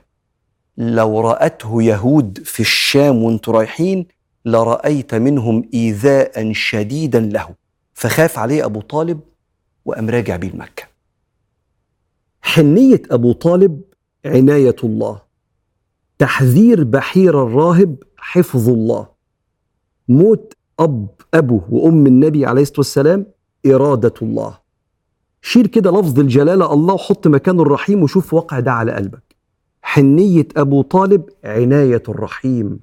لو 0.79 1.21
رأته 1.21 1.83
يهود 1.83 2.39
في 2.45 2.61
الشام 2.61 3.23
وانتوا 3.23 3.53
رايحين 3.55 4.07
لرأيت 4.45 5.15
منهم 5.15 5.69
إيذاء 5.75 6.53
شديدا 6.53 7.21
له. 7.21 7.49
فخاف 7.95 8.39
عليه 8.39 8.65
أبو 8.65 8.81
طالب 8.81 9.21
وقام 9.85 10.11
راجع 10.11 10.37
بيه 10.37 10.51
لمكة. 10.51 10.83
حنية 12.43 13.03
أبو 13.11 13.33
طالب 13.33 13.81
عناية 14.27 14.77
الله. 14.85 15.23
تحذير 16.19 16.85
بحير 16.85 17.43
الراهب 17.43 17.97
حفظ 18.17 18.69
الله. 18.69 19.09
موت 20.09 20.55
أب 20.81 21.09
ابو 21.35 21.61
وأم 21.71 22.07
النبي 22.07 22.47
عليه 22.47 22.63
الصلاة 22.63 22.79
والسلام 22.79 23.27
إرادة 23.67 24.15
الله. 24.23 24.59
شيل 25.43 25.67
كده 25.67 25.91
لفظ 25.91 26.21
الجلالة 26.21 26.73
الله 26.73 26.95
وحط 26.95 27.27
مكانه 27.27 27.63
الرحيم 27.63 28.03
وشوف 28.03 28.35
واقع 28.35 28.61
ده 28.61 28.73
على 28.73 28.93
قلبك. 28.93 29.37
حنية 29.83 30.49
أبو 30.57 30.83
طالب 30.83 31.25
عناية 31.45 32.03
الرحيم. 32.09 32.81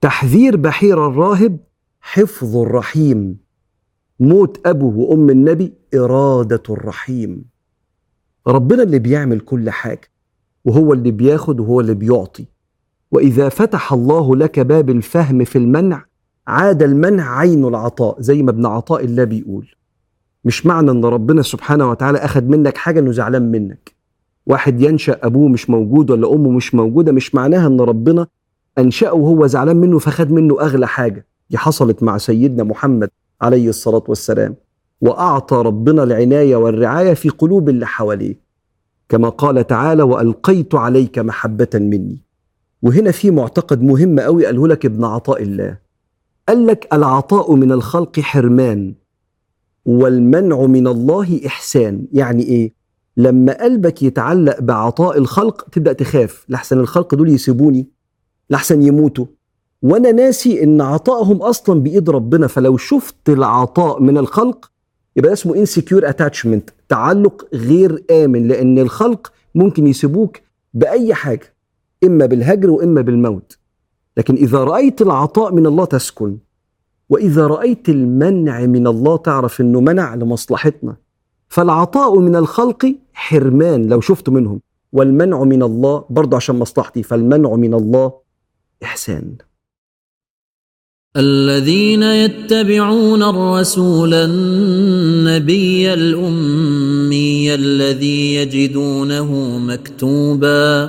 تحذير 0.00 0.56
بحير 0.56 1.06
الراهب 1.06 1.58
حفظ 2.00 2.56
الرحيم. 2.56 3.38
موت 4.20 4.66
ابو 4.66 5.02
وأم 5.02 5.30
النبي 5.30 5.72
إرادة 5.94 6.62
الرحيم. 6.70 7.44
ربنا 8.46 8.82
اللي 8.82 8.98
بيعمل 8.98 9.40
كل 9.40 9.70
حاجة. 9.70 10.13
وهو 10.64 10.92
اللي 10.92 11.10
بياخد 11.10 11.60
وهو 11.60 11.80
اللي 11.80 11.94
بيعطي. 11.94 12.46
وإذا 13.10 13.48
فتح 13.48 13.92
الله 13.92 14.36
لك 14.36 14.60
باب 14.60 14.90
الفهم 14.90 15.44
في 15.44 15.58
المنع 15.58 16.04
عاد 16.46 16.82
المنع 16.82 17.38
عين 17.38 17.64
العطاء 17.64 18.20
زي 18.20 18.42
ما 18.42 18.50
ابن 18.50 18.66
عطاء 18.66 19.04
الله 19.04 19.24
بيقول. 19.24 19.68
مش 20.44 20.66
معنى 20.66 20.90
إن 20.90 21.04
ربنا 21.04 21.42
سبحانه 21.42 21.90
وتعالى 21.90 22.18
اخذ 22.18 22.44
منك 22.44 22.76
حاجة 22.76 23.00
إنه 23.00 23.12
زعلان 23.12 23.50
منك. 23.50 23.94
واحد 24.46 24.80
ينشأ 24.80 25.18
أبوه 25.22 25.48
مش 25.48 25.70
موجود 25.70 26.10
ولا 26.10 26.32
أمه 26.34 26.50
مش 26.50 26.74
موجودة 26.74 27.12
مش 27.12 27.34
معناها 27.34 27.66
إن 27.66 27.80
ربنا 27.80 28.26
أنشأه 28.78 29.12
وهو 29.14 29.46
زعلان 29.46 29.76
منه 29.76 29.98
فخد 29.98 30.32
منه 30.32 30.60
أغلى 30.60 30.86
حاجة. 30.86 31.26
دي 31.50 31.58
حصلت 31.58 32.02
مع 32.02 32.18
سيدنا 32.18 32.64
محمد 32.64 33.10
عليه 33.40 33.68
الصلاة 33.68 34.02
والسلام. 34.08 34.54
وأعطى 35.00 35.56
ربنا 35.56 36.02
العناية 36.02 36.56
والرعاية 36.56 37.14
في 37.14 37.28
قلوب 37.28 37.68
اللي 37.68 37.86
حواليه. 37.86 38.43
كما 39.08 39.28
قال 39.28 39.66
تعالى 39.66 40.02
وألقيت 40.02 40.74
عليك 40.74 41.18
محبة 41.18 41.68
مني. 41.74 42.18
وهنا 42.82 43.10
في 43.10 43.30
معتقد 43.30 43.82
مهم 43.82 44.20
قوي 44.20 44.46
قاله 44.46 44.68
لك 44.68 44.86
ابن 44.86 45.04
عطاء 45.04 45.42
الله. 45.42 45.78
قال 46.48 46.66
لك 46.66 46.88
العطاء 46.92 47.54
من 47.54 47.72
الخلق 47.72 48.20
حرمان 48.20 48.94
والمنع 49.84 50.60
من 50.62 50.86
الله 50.86 51.40
إحسان. 51.46 52.06
يعني 52.12 52.42
إيه؟ 52.42 52.74
لما 53.16 53.62
قلبك 53.62 54.02
يتعلق 54.02 54.60
بعطاء 54.60 55.18
الخلق 55.18 55.66
تبدأ 55.72 55.92
تخاف. 55.92 56.46
لحسن 56.48 56.80
الخلق 56.80 57.14
دول 57.14 57.28
يسيبوني. 57.28 57.88
لحسن 58.50 58.82
يموتوا. 58.82 59.26
وأنا 59.82 60.12
ناسي 60.12 60.62
إن 60.64 60.80
عطائهم 60.80 61.42
أصلا 61.42 61.80
بإيد 61.80 62.10
ربنا. 62.10 62.46
فلو 62.46 62.76
شفت 62.76 63.28
العطاء 63.28 64.02
من 64.02 64.18
الخلق 64.18 64.70
يبقى 65.16 65.32
اسمه 65.32 65.56
insecure 65.56 66.08
attachment 66.08 66.70
تعلق 66.88 67.48
غير 67.54 68.04
آمن 68.10 68.48
لأن 68.48 68.78
الخلق 68.78 69.32
ممكن 69.54 69.86
يسيبوك 69.86 70.40
بأي 70.74 71.14
حاجة 71.14 71.54
إما 72.04 72.26
بالهجر 72.26 72.70
وإما 72.70 73.00
بالموت. 73.00 73.58
لكن 74.16 74.34
إذا 74.34 74.58
رأيت 74.64 75.02
العطاء 75.02 75.54
من 75.54 75.66
الله 75.66 75.84
تسكن 75.84 76.38
وإذا 77.08 77.46
رأيت 77.46 77.88
المنع 77.88 78.60
من 78.60 78.86
الله 78.86 79.16
تعرف 79.16 79.60
إنه 79.60 79.80
منع 79.80 80.14
لمصلحتنا. 80.14 80.96
فالعطاء 81.48 82.18
من 82.18 82.36
الخلق 82.36 82.94
حرمان 83.12 83.86
لو 83.86 84.00
شفت 84.00 84.28
منهم. 84.28 84.60
والمنع 84.92 85.44
من 85.44 85.62
الله 85.62 86.04
برضه 86.10 86.36
عشان 86.36 86.58
مصلحتي 86.58 87.02
فالمنع 87.02 87.54
من 87.54 87.74
الله 87.74 88.12
إحسان. 88.82 89.34
الذين 91.16 92.02
يتبعون 92.02 93.22
الرسول 93.22 94.14
النبي 94.14 95.94
الأمي 95.94 97.54
الذي 97.54 98.34
يجدونه 98.34 99.58
مكتوبا 99.58 100.88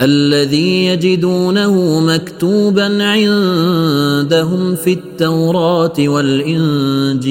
الذي 0.00 0.86
يجدونه 0.86 2.00
مكتوبا 2.00 3.04
عندهم 3.04 4.74
في 4.74 4.92
التوراة 4.92 5.94
والإنجيل. 5.98 7.26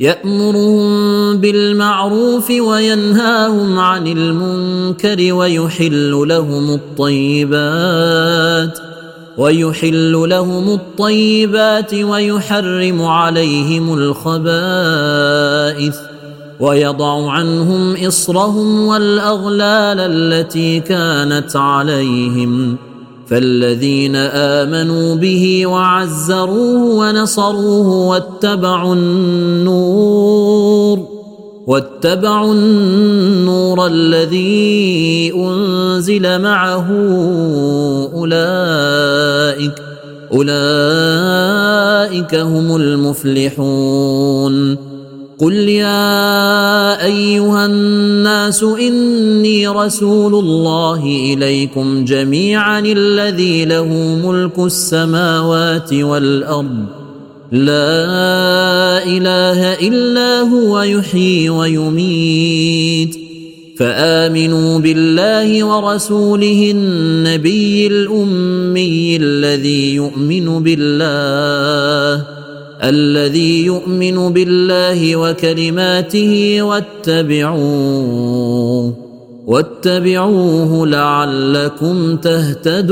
يأمرهم 0.00 1.36
بالمعروف 1.36 2.50
وينهاهم 2.50 3.78
عن 3.78 4.06
المنكر 4.06 5.32
ويحل 5.32 6.28
لهم 6.28 6.74
الطيبات. 6.74 8.89
ويحل 9.40 10.12
لهم 10.12 10.68
الطيبات 10.68 11.94
ويحرم 11.94 13.02
عليهم 13.02 13.94
الخبائث 13.94 15.96
ويضع 16.60 17.30
عنهم 17.30 18.06
إصرهم 18.06 18.86
والأغلال 18.86 20.00
التي 20.00 20.80
كانت 20.80 21.56
عليهم 21.56 22.76
فالذين 23.26 24.16
آمنوا 24.16 25.14
به 25.14 25.66
وعزروه 25.66 26.82
ونصروه 26.82 28.08
واتبعوا 28.08 28.94
النور 28.94 31.19
واتبعوا 31.70 32.54
النور 32.54 33.86
الذي 33.86 35.32
أنزل 35.36 36.42
معه 36.42 36.86
أولئك 38.14 39.72
أولئك 40.32 40.54
هم 42.34 42.76
المفلحون. 42.76 44.54
قل 45.38 45.52
يا 45.52 47.04
أيها 47.04 47.66
الناس 47.66 48.62
إني 48.62 49.68
رسول 49.68 50.34
الله 50.34 51.04
إليكم 51.04 52.04
جميعا 52.04 52.80
الذي 52.80 53.64
له 53.64 53.88
ملك 54.26 54.58
السماوات 54.58 55.92
والأرض. 55.94 56.99
لا 57.52 59.04
إله 59.04 59.72
إلا 59.88 60.40
هو 60.40 60.82
يحيي 60.82 61.50
ويميت. 61.50 63.16
فآمنوا 63.78 64.78
بالله 64.78 65.64
ورسوله 65.64 66.70
النبي 66.70 67.86
الأمي 67.86 69.16
الذي 69.16 69.94
يؤمن 69.94 70.62
بالله 70.62 72.26
الذي 72.82 73.64
يؤمن 73.64 74.32
بالله 74.32 75.16
وكلماته 75.16 76.62
واتبعوه 76.62 77.50
واتبعوه 79.46 80.86
لعلكم 80.86 82.16
تهتدون. 82.16 82.90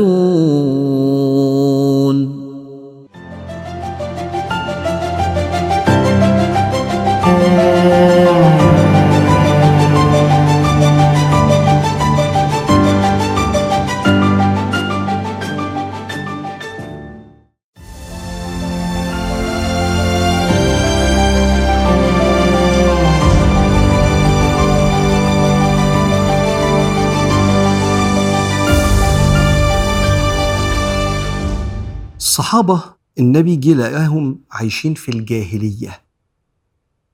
الصحابة 32.49 32.83
النبي 33.19 33.57
جه 33.57 33.75
لقاهم 33.75 34.39
عايشين 34.51 34.95
في 34.95 35.09
الجاهلية. 35.09 36.03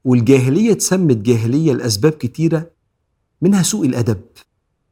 والجاهلية 0.05 0.73
اتسمت 0.73 1.17
جاهلية 1.17 1.73
لأسباب 1.73 2.13
كتيرة 2.13 2.71
منها 3.43 3.63
سوء 3.63 3.87
الأدب 3.87 4.21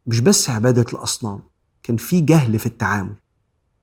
مش 0.06 0.20
بس 0.20 0.50
عبادة 0.50 0.86
الأصنام 0.92 1.40
كان 1.82 1.96
في 1.96 2.20
جهل 2.20 2.58
في 2.58 2.66
التعامل. 2.66 3.14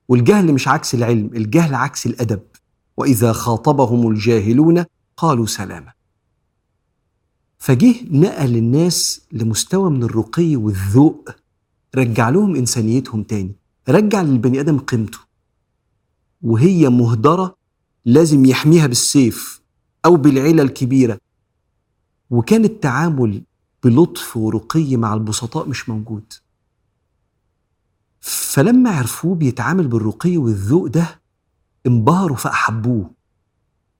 والجهل 0.08 0.54
مش 0.54 0.68
عكس 0.68 0.96
العلم 0.96 1.30
الجهل 1.36 1.76
عكس 1.76 2.06
الأدب. 2.06 2.42
وإذا 2.98 3.34
خاطبهم 3.34 4.12
الجاهلون 4.12 4.86
قالوا 5.18 5.46
سلاما 5.46 5.94
فجه 7.58 7.96
نقل 8.12 8.56
الناس 8.56 9.22
لمستوى 9.32 9.90
من 9.92 10.04
الرقي 10.04 10.56
والذوق 10.56 11.30
رجع 11.96 12.30
لهم 12.30 12.56
إنسانيتهم 12.56 13.24
تاني 13.24 13.56
رجع 13.90 14.22
للبني 14.22 14.60
آدم 14.60 14.80
قيمته. 14.80 15.29
وهي 16.42 16.90
مهدرة 16.90 17.56
لازم 18.06 18.46
يحميها 18.46 18.88
بالسيف 18.88 19.62
أو 20.06 20.16
بالعيلة 20.16 20.64
الكبيرة. 20.64 21.18
وكان 22.30 22.66
التعامل 22.66 23.42
بلطف 23.84 24.38
ورقي 24.38 24.96
مع 24.98 25.14
البسطاء 25.14 25.68
مش 25.70 25.90
موجود. 25.90 26.34
فلما 28.22 28.90
عرفوه 28.90 29.36
بيتعامل 29.36 29.88
بالرقي 29.88 30.38
والذوق 30.38 30.88
ده 30.88 31.22
انبهروا 31.88 32.38
فأحبوه. 32.38 33.12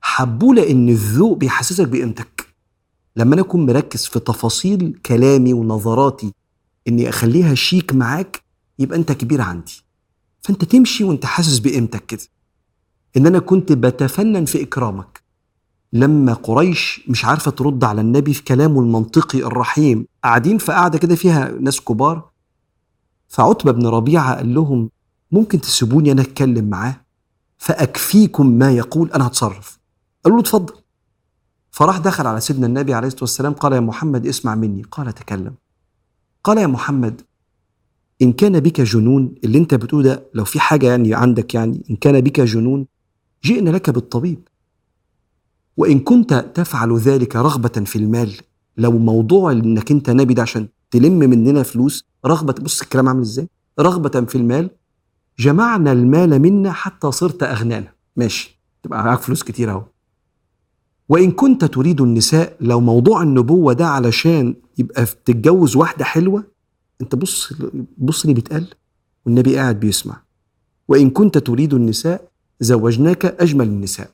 حبوه 0.02 0.56
لأن 0.56 0.90
الذوق 0.90 1.38
بيحسسك 1.38 1.88
بقيمتك. 1.88 2.48
لما 3.16 3.34
أنا 3.34 3.42
أكون 3.42 3.66
مركز 3.66 4.06
في 4.06 4.20
تفاصيل 4.20 5.00
كلامي 5.06 5.54
ونظراتي 5.54 6.34
إني 6.88 7.10
أخليها 7.10 7.56
شيك 7.56 7.94
معاك 7.94 8.44
يبقى 8.80 8.98
أنت 8.98 9.12
كبير 9.12 9.42
عندي. 9.42 9.84
فأنت 10.42 10.66
تمشي 10.66 11.04
وأنت 11.04 11.26
حاسس 11.26 11.60
بقيمتك 11.60 12.06
كده. 12.06 12.22
إن 13.18 13.28
أنا 13.28 13.40
كنت 13.40 13.72
بتفنن 13.72 14.46
في 14.46 14.64
إكرامك. 14.64 15.24
لما 15.94 16.34
قريش 16.34 17.02
مش 17.08 17.26
عارفة 17.26 17.52
ترد 17.52 17.84
على 17.84 18.02
النبي 18.02 18.34
في 18.34 18.44
كلامه 18.44 18.82
المنطقي 18.82 19.40
الرحيم 19.40 20.06
قاعدين 20.24 20.58
في 20.58 20.72
قاعدة 20.72 20.98
كده 20.98 21.16
فيها 21.16 21.52
ناس 21.52 21.82
كبار. 21.82 22.30
فعتبة 23.28 23.72
بن 23.72 23.88
ربيعة 23.88 24.36
قال 24.36 24.54
لهم 24.54 24.90
ممكن 25.32 25.62
تسيبوني 25.62 26.12
أنا 26.12 26.22
أتكلم 26.22 26.70
معاه؟ 26.70 26.96
فأكفيكم 27.58 28.48
ما 28.48 28.72
يقول 28.72 29.12
أنا 29.12 29.28
هتصرف. 29.28 29.80
قالوا 30.24 30.38
له 30.38 30.44
اتفضل. 30.44 30.74
فراح 31.72 31.98
دخل 31.98 32.28
على 32.28 32.42
سيدنا 32.42 32.68
النبي 32.68 32.94
عليه 32.94 33.08
الصلاة 33.08 33.24
والسلام 33.24 33.54
قال 33.54 33.74
يا 33.74 33.80
محمد 33.80 34.28
اسمع 34.28 34.56
مني. 34.56 34.82
قال 34.92 35.14
تكلم 35.14 35.54
قال 36.44 36.58
يا 36.58 36.68
محمد 36.68 37.22
إن 38.22 38.34
كان 38.34 38.60
بك 38.60 38.82
جنون 38.82 39.36
اللي 39.44 39.58
أنت 39.58 39.74
بتقوله 39.76 40.04
ده 40.04 40.24
لو 40.34 40.44
في 40.46 40.60
حاجة 40.60 40.88
يعني 40.88 41.14
عندك 41.14 41.54
يعني 41.54 41.84
إن 41.90 41.96
كان 41.96 42.22
بك 42.22 42.42
جنون 42.42 42.86
جئنا 43.44 43.70
لك 43.70 43.90
بالطبيب. 43.90 44.40
وإن 45.78 46.00
كنت 46.00 46.34
تفعل 46.56 46.98
ذلك 46.98 47.36
رغبة 47.36 47.70
في 47.86 47.96
المال 47.96 48.34
لو 48.78 48.92
موضوع 48.92 49.52
إنك 49.52 49.92
أنت 49.92 50.10
نبي 50.10 50.34
ده 50.34 50.42
عشان 50.42 50.68
تلم 50.92 51.20
مننا 51.20 51.64
فلوس 51.64 52.06
رغبة 52.26 52.54
بص 52.54 52.82
الكلام 52.82 53.08
عامل 53.08 53.22
إزاي؟ 53.22 53.48
رغبة 53.80 54.22
في 54.26 54.36
المال 54.36 54.70
جمعنا 55.40 55.92
المال 55.92 56.40
منا 56.42 56.72
حتى 56.72 57.12
صرت 57.12 57.44
أغنانا 57.44 57.92
ماشي 58.16 58.60
تبقى 58.84 59.04
معاك 59.04 59.20
فلوس 59.20 59.44
كتير 59.44 59.72
أهو. 59.72 59.84
وإن 61.10 61.32
كنت 61.32 61.66
تريد 61.66 62.02
النساء 62.02 62.56
لو 62.62 62.80
موضوع 62.80 63.22
النبوة 63.24 63.74
ده 63.74 63.88
علشان 63.88 64.56
يبقى 64.78 65.06
تتجوز 65.06 65.76
واحدة 65.76 66.06
حلوة 66.06 66.44
أنت 67.02 67.16
بص 67.16 67.54
بص 67.98 68.22
اللي 68.22 68.34
بيتقال 68.34 68.68
والنبي 69.26 69.58
قاعد 69.58 69.80
بيسمع. 69.80 70.22
وإن 70.88 71.10
كنت 71.10 71.38
تريد 71.38 71.74
النساء 71.74 72.32
زوجناك 72.60 73.26
أجمل 73.26 73.68
النساء. 73.68 74.12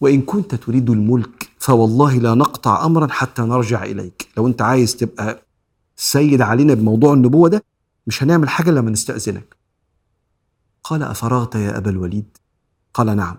وإن 0.00 0.22
كنت 0.22 0.54
تريد 0.54 0.90
الملك 0.90 1.48
فوالله 1.58 2.18
لا 2.18 2.34
نقطع 2.34 2.84
أمرا 2.86 3.06
حتى 3.06 3.42
نرجع 3.42 3.84
إليك. 3.84 4.28
لو 4.36 4.46
أنت 4.46 4.62
عايز 4.62 4.96
تبقى 4.96 5.42
سيد 5.96 6.40
علينا 6.40 6.74
بموضوع 6.74 7.12
النبوة 7.14 7.48
ده 7.48 7.64
مش 8.06 8.22
هنعمل 8.22 8.48
حاجة 8.48 8.70
لما 8.70 8.90
نستأذنك. 8.90 9.56
قال 10.84 11.02
أفرغت 11.02 11.54
يا 11.54 11.76
أبا 11.78 11.90
الوليد؟ 11.90 12.38
قال 12.94 13.16
نعم. 13.16 13.36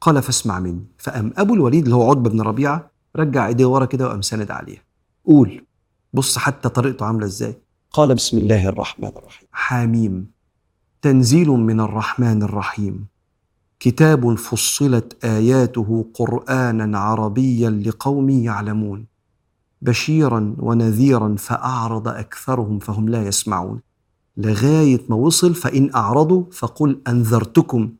قال 0.00 0.22
فاسمع 0.22 0.60
مني. 0.60 0.84
فقام 0.98 1.32
أبو 1.36 1.54
الوليد 1.54 1.84
اللي 1.84 1.94
هو 1.94 2.10
عتبة 2.10 2.30
بن 2.30 2.40
ربيعة 2.40 2.90
رجع 3.16 3.46
إيديه 3.46 3.66
ورا 3.66 3.84
كده 3.84 4.06
وقام 4.06 4.22
ساند 4.22 4.50
عليها. 4.50 4.82
قول. 5.24 5.64
بص 6.12 6.38
حتى 6.38 6.68
طريقته 6.68 7.06
عاملة 7.06 7.26
إزاي. 7.26 7.56
قال 7.92 8.14
بسم 8.14 8.38
الله 8.38 8.68
الرحمن 8.68 9.08
الرحيم. 9.08 9.48
حاميم 9.52 10.30
تنزيل 11.02 11.48
من 11.48 11.80
الرحمن 11.80 12.42
الرحيم. 12.42 13.06
كتاب 13.80 14.34
فصلت 14.34 15.24
آياته 15.24 16.06
قرآنا 16.14 16.98
عربيا 16.98 17.70
لقوم 17.70 18.30
يعلمون. 18.30 19.06
بشيرا 19.82 20.56
ونذيرا 20.58 21.34
فأعرض 21.38 22.08
أكثرهم 22.08 22.78
فهم 22.78 23.08
لا 23.08 23.26
يسمعون. 23.26 23.80
لغاية 24.36 25.00
ما 25.08 25.16
وصل 25.16 25.54
فإن 25.54 25.90
أعرضوا 25.94 26.44
فقل 26.52 27.00
أنذرتكم 27.08 27.92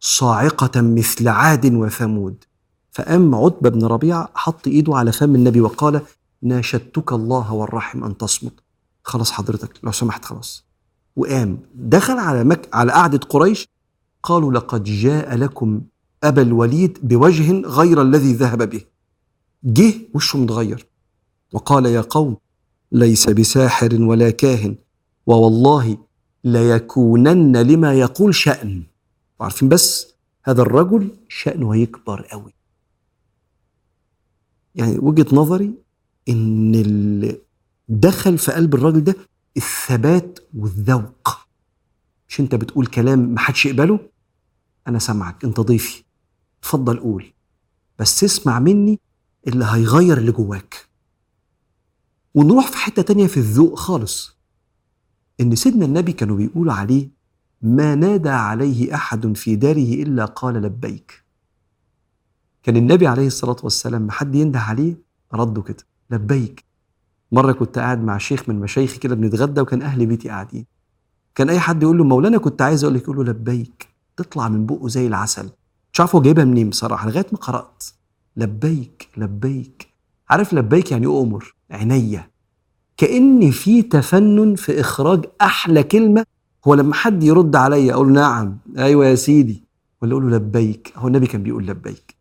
صاعقة 0.00 0.80
مثل 0.80 1.28
عاد 1.28 1.74
وثمود. 1.74 2.44
فقام 2.90 3.34
عتبة 3.34 3.70
بن 3.70 3.84
ربيعة 3.84 4.28
حط 4.34 4.68
إيده 4.68 4.96
على 4.96 5.12
فم 5.12 5.34
النبي 5.34 5.60
وقال 5.60 6.00
ناشدتك 6.42 7.12
الله 7.12 7.52
والرحم 7.52 8.04
أن 8.04 8.16
تصمت 8.16 8.52
خلاص 9.04 9.30
حضرتك 9.30 9.80
لو 9.82 9.92
سمحت 9.92 10.24
خلاص. 10.24 10.64
وقام 11.16 11.58
دخل 11.74 12.18
على 12.18 12.44
مك... 12.44 12.68
على 12.72 12.92
قعدة 12.92 13.18
قريش 13.18 13.68
قالوا 14.22 14.52
لقد 14.52 14.84
جاء 14.84 15.34
لكم 15.34 15.80
أبا 16.24 16.42
الوليد 16.42 16.98
بوجه 17.02 17.60
غير 17.60 18.02
الذي 18.02 18.32
ذهب 18.32 18.70
به. 18.70 18.84
جه 19.64 19.94
وشه 20.14 20.38
متغير. 20.38 20.86
وقال 21.52 21.86
يا 21.86 22.00
قوم 22.00 22.36
ليس 22.92 23.28
بساحر 23.28 24.02
ولا 24.02 24.30
كاهن 24.30 24.76
ووالله 25.26 25.98
ليكونن 26.44 27.56
لما 27.56 27.94
يقول 27.94 28.34
شأن. 28.34 28.82
وعارفين 29.40 29.68
بس؟ 29.68 30.12
هذا 30.44 30.62
الرجل 30.62 31.10
شأنه 31.28 31.74
هيكبر 31.74 32.22
قوي 32.22 32.54
يعني 34.74 34.98
وجهة 34.98 35.26
نظري 35.36 35.81
إن 36.28 36.74
اللي 36.74 37.38
دخل 37.88 38.38
في 38.38 38.52
قلب 38.52 38.74
الراجل 38.74 39.04
ده 39.04 39.16
الثبات 39.56 40.38
والذوق. 40.54 41.28
مش 42.28 42.40
أنت 42.40 42.54
بتقول 42.54 42.86
كلام 42.86 43.34
محدش 43.34 43.66
يقبله؟ 43.66 44.00
أنا 44.88 44.98
سامعك 44.98 45.44
أنت 45.44 45.60
ضيفي. 45.60 46.04
اتفضل 46.60 46.98
قول. 47.00 47.32
بس 47.98 48.24
اسمع 48.24 48.58
مني 48.58 49.00
اللي 49.46 49.64
هيغير 49.64 50.18
اللي 50.18 50.32
جواك. 50.32 50.88
ونروح 52.34 52.70
في 52.70 52.76
حتة 52.76 53.02
تانية 53.02 53.26
في 53.26 53.36
الذوق 53.36 53.78
خالص. 53.78 54.36
إن 55.40 55.54
سيدنا 55.54 55.84
النبي 55.84 56.12
كانوا 56.12 56.36
بيقولوا 56.36 56.72
عليه 56.72 57.08
ما 57.62 57.94
نادى 57.94 58.28
عليه 58.28 58.94
أحد 58.94 59.36
في 59.36 59.56
داره 59.56 59.94
إلا 60.02 60.24
قال 60.24 60.54
لبيك. 60.54 61.24
كان 62.62 62.76
النبي 62.76 63.06
عليه 63.06 63.26
الصلاة 63.26 63.56
والسلام 63.62 64.02
ما 64.02 64.12
حد 64.12 64.34
ينده 64.34 64.60
عليه؟ 64.60 64.94
رده 65.34 65.62
كده. 65.62 65.84
لبيك. 66.12 66.64
مرة 67.32 67.52
كنت 67.52 67.78
قاعد 67.78 68.04
مع 68.04 68.18
شيخ 68.18 68.48
من 68.48 68.60
مشايخي 68.60 68.98
كده 68.98 69.14
بنتغدى 69.14 69.60
وكان 69.60 69.82
أهل 69.82 70.06
بيتي 70.06 70.28
قاعدين. 70.28 70.66
كان 71.34 71.50
أي 71.50 71.60
حد 71.60 71.82
يقول 71.82 71.98
له 71.98 72.04
مولانا 72.04 72.38
كنت 72.38 72.62
عايز 72.62 72.84
أقول 72.84 72.96
لك 72.96 73.02
يقول 73.02 73.16
له 73.16 73.24
لبيك 73.24 73.88
تطلع 74.16 74.48
من 74.48 74.66
بقه 74.66 74.88
زي 74.88 75.06
العسل. 75.06 75.50
مش 75.92 76.00
عارف 76.00 76.14
هو 76.16 76.22
جايبها 76.22 76.44
منين 76.44 76.70
بصراحة 76.70 77.08
لغاية 77.08 77.26
ما 77.32 77.38
قرأت. 77.38 77.84
لبيك 78.36 79.08
لبيك. 79.16 79.88
عارف 80.30 80.54
لبيك 80.54 80.92
يعني 80.92 81.06
أؤمر 81.06 81.54
عينيا. 81.70 82.30
كأن 82.96 83.50
في 83.50 83.82
تفنن 83.82 84.54
في 84.54 84.80
إخراج 84.80 85.24
أحلى 85.40 85.82
كلمة 85.82 86.24
هو 86.66 86.74
لما 86.74 86.94
حد 86.94 87.22
يرد 87.22 87.56
عليا 87.56 87.94
أقول 87.94 88.12
نعم 88.12 88.58
أيوة 88.78 89.06
يا 89.06 89.14
سيدي. 89.14 89.64
ولا 90.02 90.12
أقول 90.12 90.30
له 90.30 90.36
لبيك 90.36 90.92
هو 90.96 91.08
النبي 91.08 91.26
كان 91.26 91.42
بيقول 91.42 91.66
لبيك. 91.66 92.16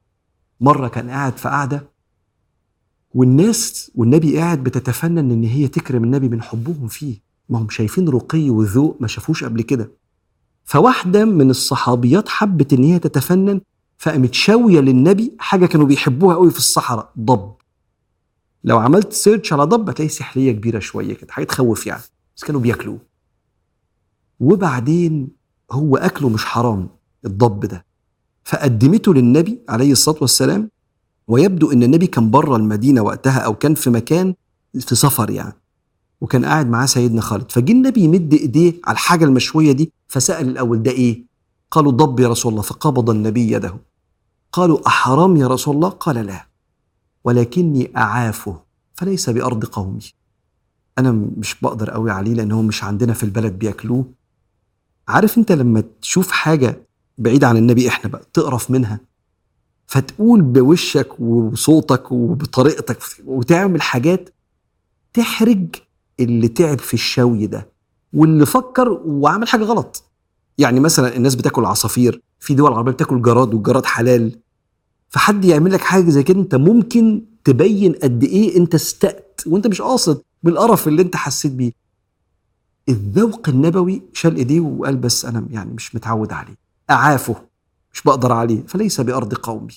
مرة 0.61 0.87
كان 0.87 1.09
قاعد 1.09 1.37
في 1.37 1.49
قعدة 1.49 1.90
والناس 3.13 3.91
والنبي 3.95 4.37
قاعد 4.37 4.63
بتتفنن 4.63 5.31
إن 5.31 5.43
هي 5.43 5.67
تكرم 5.67 6.03
النبي 6.03 6.29
من 6.29 6.41
حبهم 6.41 6.87
فيه. 6.87 7.19
ما 7.49 7.59
هم 7.59 7.69
شايفين 7.69 8.09
رقي 8.09 8.49
وذوق 8.49 8.97
ما 8.99 9.07
شافوش 9.07 9.43
قبل 9.43 9.61
كده. 9.61 9.91
فواحدة 10.63 11.25
من 11.25 11.49
الصحابيات 11.49 12.29
حبت 12.29 12.73
إن 12.73 12.83
هي 12.83 12.99
تتفنن 12.99 13.61
فقامت 13.97 14.33
شاوية 14.33 14.79
للنبي 14.79 15.35
حاجة 15.39 15.65
كانوا 15.65 15.85
بيحبوها 15.87 16.35
قوي 16.35 16.51
في 16.51 16.57
الصحراء 16.57 17.11
ضب. 17.19 17.53
لو 18.63 18.79
عملت 18.79 19.13
سيرش 19.13 19.53
على 19.53 19.63
ضب 19.63 19.89
هتلاقي 19.89 20.09
سحلية 20.09 20.51
كبيرة 20.51 20.79
شوية 20.79 21.13
كده 21.13 21.31
حاجة 21.31 21.45
تخوف 21.45 21.87
يعني 21.87 22.01
بس 22.37 22.43
كانوا 22.43 22.61
بياكلوه. 22.61 22.99
وبعدين 24.39 25.27
هو 25.71 25.97
أكله 25.97 26.29
مش 26.29 26.45
حرام 26.45 26.89
الضب 27.25 27.59
ده. 27.65 27.85
فقدمته 28.43 29.13
للنبي 29.13 29.59
عليه 29.69 29.91
الصلاة 29.91 30.17
والسلام 30.21 30.69
ويبدو 31.31 31.71
إن 31.71 31.83
النبي 31.83 32.07
كان 32.07 32.31
بره 32.31 32.55
المدينة 32.55 33.01
وقتها 33.01 33.39
أو 33.39 33.53
كان 33.55 33.73
في 33.75 33.89
مكان 33.89 34.35
في 34.79 34.95
سفر 34.95 35.29
يعني 35.29 35.53
وكان 36.21 36.45
قاعد 36.45 36.69
معاه 36.69 36.85
سيدنا 36.85 37.21
خالد. 37.21 37.51
فجه 37.51 37.71
النبي 37.71 38.01
يمد 38.01 38.33
إيديه 38.33 38.73
على 38.85 38.93
الحاجة 38.93 39.25
المشوية 39.25 39.71
دي 39.71 39.91
فسأل 40.07 40.49
الأول 40.49 40.83
ده 40.83 40.91
إيه؟ 40.91 41.23
قالوا 41.71 41.91
ضب 41.91 42.19
يا 42.19 42.27
رسول 42.27 42.51
الله 42.51 42.61
فقبض 42.63 43.09
النبي 43.09 43.51
يده. 43.51 43.77
قالوا 44.53 44.87
أحرام 44.87 45.37
يا 45.37 45.47
رسول 45.47 45.75
الله؟ 45.75 45.89
قال 45.89 46.15
لا 46.15 46.47
ولكني 47.23 47.91
أعافه 47.97 48.59
فليس 48.93 49.29
بأرض 49.29 49.65
قومي. 49.65 49.99
أنا 50.97 51.11
مش 51.37 51.55
بقدر 51.61 51.89
قوي 51.89 52.11
عليه 52.11 52.33
لأن 52.33 52.51
هو 52.51 52.61
مش 52.61 52.83
عندنا 52.83 53.13
في 53.13 53.23
البلد 53.23 53.59
بياكلوه. 53.59 54.05
عارف 55.07 55.37
أنت 55.37 55.51
لما 55.51 55.83
تشوف 56.01 56.31
حاجة 56.31 56.87
بعيدة 57.17 57.47
عن 57.47 57.57
النبي 57.57 57.87
إحنا 57.87 58.09
بقى 58.09 58.21
تقرف 58.33 58.71
منها؟ 58.71 59.10
فتقول 59.91 60.41
بوشك 60.41 61.19
وصوتك 61.19 62.11
وبطريقتك 62.11 62.97
وتعمل 63.25 63.81
حاجات 63.81 64.29
تحرج 65.13 65.67
اللي 66.19 66.47
تعب 66.47 66.79
في 66.79 66.93
الشوي 66.93 67.47
ده 67.47 67.69
واللي 68.13 68.45
فكر 68.45 68.89
وعمل 68.89 69.47
حاجة 69.47 69.63
غلط. 69.63 70.03
يعني 70.57 70.79
مثلا 70.79 71.15
الناس 71.17 71.35
بتاكل 71.35 71.65
عصافير 71.65 72.21
في 72.39 72.53
دول 72.53 72.73
عربية 72.73 72.91
بتاكل 72.91 73.21
جراد 73.21 73.53
والجراد 73.53 73.85
حلال. 73.85 74.39
فحد 75.09 75.45
يعمل 75.45 75.71
لك 75.73 75.81
حاجة 75.81 76.09
زي 76.09 76.23
كده 76.23 76.39
أنت 76.39 76.55
ممكن 76.55 77.25
تبين 77.43 77.93
قد 77.93 78.23
إيه 78.23 78.57
أنت 78.57 78.75
استأت 78.75 79.41
وأنت 79.47 79.67
مش 79.67 79.81
قاصد 79.81 80.21
بالقرف 80.43 80.87
اللي 80.87 81.01
أنت 81.01 81.15
حسيت 81.15 81.51
بيه. 81.51 81.71
الذوق 82.89 83.49
النبوي 83.49 84.01
شال 84.13 84.35
إيديه 84.35 84.59
وقال 84.59 84.97
بس 84.97 85.25
أنا 85.25 85.47
يعني 85.49 85.73
مش 85.73 85.95
متعود 85.95 86.33
عليه. 86.33 86.55
أعافه. 86.89 87.50
مش 87.93 88.01
بقدر 88.03 88.31
عليه. 88.31 88.63
فليس 88.67 89.01
بأرض 89.01 89.33
قومي. 89.33 89.73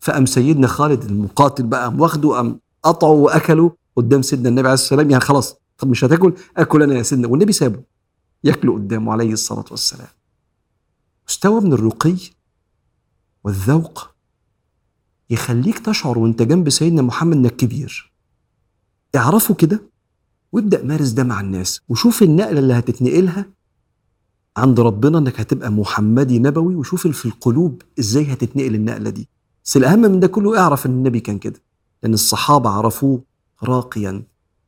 فقام 0.00 0.26
سيدنا 0.26 0.66
خالد 0.66 1.04
المقاتل 1.04 1.66
بقى 1.66 1.82
قام 1.84 2.00
واخده 2.00 2.28
قام 2.36 2.60
قطعه 2.82 3.10
وأكله 3.10 3.76
قدام 3.96 4.22
سيدنا 4.22 4.48
النبي 4.48 4.68
عليه 4.68 4.74
الصلاه 4.74 4.90
والسلام 4.98 5.10
يعني 5.10 5.24
خلاص 5.24 5.56
طب 5.78 5.88
مش 5.88 6.04
هتاكل؟ 6.04 6.34
أكل 6.56 6.82
أنا 6.82 6.94
يا 6.94 7.02
سيدنا. 7.02 7.28
والنبي 7.28 7.52
سابه 7.52 7.82
ياكله 8.44 8.74
قدامه 8.74 9.12
عليه 9.12 9.32
الصلاة 9.32 9.64
والسلام. 9.70 10.08
مستوى 11.28 11.60
من 11.60 11.72
الرقي 11.72 12.16
والذوق 13.44 14.10
يخليك 15.30 15.78
تشعر 15.78 16.18
وأنت 16.18 16.42
جنب 16.42 16.68
سيدنا 16.70 17.02
محمد 17.02 17.36
إنك 17.36 17.56
كبير. 17.56 18.12
اعرفه 19.16 19.54
كده 19.54 19.82
وابدأ 20.52 20.82
مارس 20.84 21.08
ده 21.08 21.24
مع 21.24 21.40
الناس 21.40 21.80
وشوف 21.88 22.22
النقلة 22.22 22.58
اللي 22.58 22.74
هتتنقلها 22.74 23.46
عند 24.56 24.80
ربنا 24.80 25.18
إنك 25.18 25.40
هتبقى 25.40 25.70
محمدي 25.70 26.38
نبوي 26.38 26.74
وشوف 26.74 27.06
في 27.06 27.26
القلوب 27.26 27.82
إزاي 27.98 28.32
هتتنقل 28.32 28.74
النقلة 28.74 29.10
دي. 29.10 29.28
بس 29.64 29.76
الأهم 29.76 29.98
من 30.02 30.20
ده 30.20 30.26
كله 30.26 30.58
اعرف 30.58 30.86
إن 30.86 30.90
النبي 30.90 31.20
كان 31.20 31.38
كده 31.38 31.60
لأن 32.02 32.14
الصحابة 32.14 32.70
عرفوه 32.70 33.24
راقيا 33.62 34.22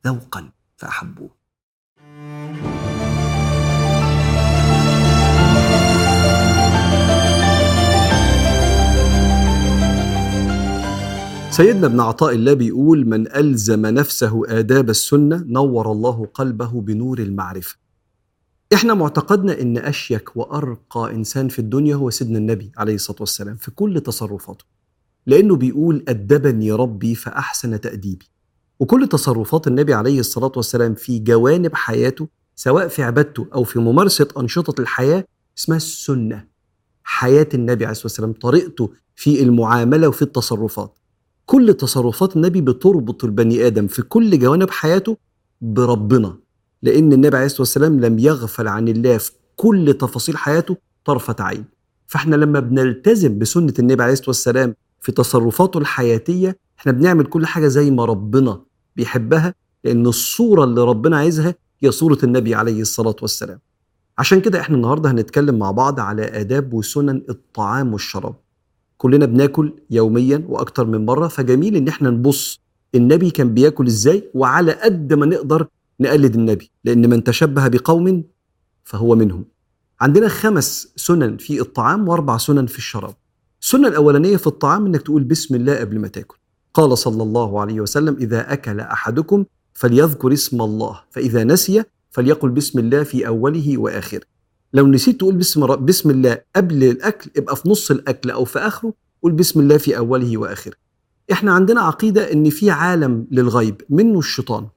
ذوقا 0.07 0.49
فأحبوه. 0.77 1.29
سيدنا 11.51 11.87
ابن 11.87 11.99
عطاء 11.99 12.35
الله 12.35 12.53
بيقول 12.53 13.07
من 13.07 13.27
ألزم 13.35 13.85
نفسه 13.85 14.59
آداب 14.59 14.89
السنة 14.89 15.43
نور 15.47 15.91
الله 15.91 16.25
قلبه 16.33 16.81
بنور 16.81 17.19
المعرفة. 17.19 17.82
إحنا 18.73 18.93
معتقدنا 18.93 19.61
إن 19.61 19.77
أشيك 19.77 20.37
وأرقى 20.37 21.11
إنسان 21.15 21.47
في 21.47 21.59
الدنيا 21.59 21.95
هو 21.95 22.09
سيدنا 22.09 22.37
النبي 22.37 22.71
عليه 22.77 22.95
الصلاة 22.95 23.17
والسلام 23.19 23.55
في 23.55 23.71
كل 23.71 24.01
تصرفاته 24.01 24.65
لأنه 25.25 25.55
بيقول 25.55 26.03
أدبني 26.07 26.71
ربي 26.71 27.15
فأحسن 27.15 27.81
تأديبي. 27.81 28.25
وكل 28.79 29.07
تصرفات 29.07 29.67
النبي 29.67 29.93
عليه 29.93 30.19
الصلاة 30.19 30.51
والسلام 30.55 30.93
في 30.93 31.19
جوانب 31.19 31.75
حياته 31.75 32.27
سواء 32.55 32.87
في 32.87 33.03
عبادته 33.03 33.47
أو 33.53 33.63
في 33.63 33.79
ممارسة 33.79 34.27
أنشطة 34.37 34.81
الحياة 34.81 35.25
اسمها 35.57 35.77
السنة. 35.77 36.47
حياة 37.03 37.47
النبي 37.53 37.85
عليه 37.85 37.91
الصلاة 37.91 38.05
والسلام 38.05 38.33
طريقته 38.33 38.89
في 39.15 39.43
المعاملة 39.43 40.07
وفي 40.07 40.21
التصرفات. 40.21 40.99
كل 41.45 41.73
تصرفات 41.73 42.35
النبي 42.35 42.61
بتربط 42.61 43.23
البني 43.23 43.67
آدم 43.67 43.87
في 43.87 44.01
كل 44.01 44.39
جوانب 44.39 44.69
حياته 44.69 45.17
بربنا. 45.61 46.37
لأن 46.83 47.13
النبي 47.13 47.35
عليه 47.37 47.45
الصلاة 47.45 47.61
والسلام 47.61 47.99
لم 47.99 48.19
يغفل 48.19 48.67
عن 48.67 48.87
الله 48.87 49.17
في 49.17 49.31
كل 49.55 49.93
تفاصيل 49.99 50.37
حياته 50.37 50.77
طرفة 51.05 51.35
عين. 51.39 51.65
فإحنا 52.07 52.35
لما 52.35 52.59
بنلتزم 52.59 53.39
بسنة 53.39 53.73
النبي 53.79 54.03
عليه 54.03 54.13
الصلاة 54.13 54.27
والسلام 54.29 54.75
في 55.01 55.11
تصرفاته 55.11 55.77
الحياتية 55.77 56.57
إحنا 56.79 56.91
بنعمل 56.91 57.25
كل 57.25 57.45
حاجة 57.45 57.67
زي 57.67 57.91
ما 57.91 58.05
ربنا 58.05 58.61
بيحبها 58.95 59.53
لأن 59.83 60.07
الصورة 60.07 60.63
اللي 60.63 60.81
ربنا 60.83 61.17
عايزها 61.17 61.55
هي 61.83 61.91
صورة 61.91 62.17
النبي 62.23 62.55
عليه 62.55 62.81
الصلاة 62.81 63.15
والسلام. 63.21 63.59
عشان 64.17 64.41
كده 64.41 64.59
إحنا 64.59 64.75
النهارده 64.75 65.11
هنتكلم 65.11 65.59
مع 65.59 65.71
بعض 65.71 65.99
على 65.99 66.23
آداب 66.23 66.73
وسنن 66.73 67.21
الطعام 67.29 67.93
والشراب. 67.93 68.35
كلنا 68.97 69.25
بناكل 69.25 69.73
يوميا 69.89 70.43
وأكتر 70.47 70.85
من 70.85 71.05
مرة 71.05 71.27
فجميل 71.27 71.75
إن 71.75 71.87
إحنا 71.87 72.09
نبص 72.09 72.59
النبي 72.95 73.29
كان 73.31 73.53
بياكل 73.53 73.87
إزاي 73.87 74.29
وعلى 74.33 74.71
قد 74.71 75.13
ما 75.13 75.25
نقدر 75.25 75.67
نقلد 76.03 76.35
النبي 76.35 76.71
لأن 76.83 77.09
من 77.09 77.23
تشبه 77.23 77.67
بقوم 77.67 78.23
فهو 78.83 79.15
منهم. 79.15 79.45
عندنا 80.01 80.27
خمس 80.27 80.93
سنن 80.95 81.37
في 81.37 81.61
الطعام 81.61 82.07
وأربع 82.07 82.37
سنن 82.37 82.65
في 82.65 82.77
الشراب. 82.77 83.15
السنة 83.61 83.87
الأولانية 83.87 84.37
في 84.37 84.47
الطعام 84.47 84.85
إنك 84.85 85.01
تقول 85.01 85.23
بسم 85.23 85.55
الله 85.55 85.75
قبل 85.79 85.99
ما 85.99 86.07
تاكل. 86.07 86.37
قال 86.73 86.97
صلى 86.97 87.23
الله 87.23 87.61
عليه 87.61 87.81
وسلم 87.81 88.15
إذا 88.15 88.53
أكل 88.53 88.79
أحدكم 88.79 89.45
فليذكر 89.73 90.33
اسم 90.33 90.61
الله 90.61 90.99
فإذا 91.11 91.43
نسي 91.43 91.83
فليقل 92.11 92.49
بسم 92.49 92.79
الله 92.79 93.03
في 93.03 93.27
أوله 93.27 93.77
وآخره. 93.77 94.21
لو 94.73 94.87
نسيت 94.87 95.19
تقول 95.19 95.35
بسم 95.35 95.75
بسم 95.75 96.09
الله 96.09 96.37
قبل 96.55 96.83
الأكل 96.83 97.31
يبقى 97.35 97.55
في 97.55 97.69
نص 97.69 97.91
الأكل 97.91 98.31
أو 98.31 98.45
في 98.45 98.59
آخره 98.59 98.93
قول 99.23 99.31
بسم 99.31 99.59
الله 99.59 99.77
في 99.77 99.97
أوله 99.97 100.37
وآخره. 100.37 100.73
إحنا 101.31 101.53
عندنا 101.53 101.81
عقيدة 101.81 102.33
إن 102.33 102.49
في 102.49 102.69
عالم 102.69 103.27
للغيب 103.31 103.81
منه 103.89 104.19
الشيطان. 104.19 104.67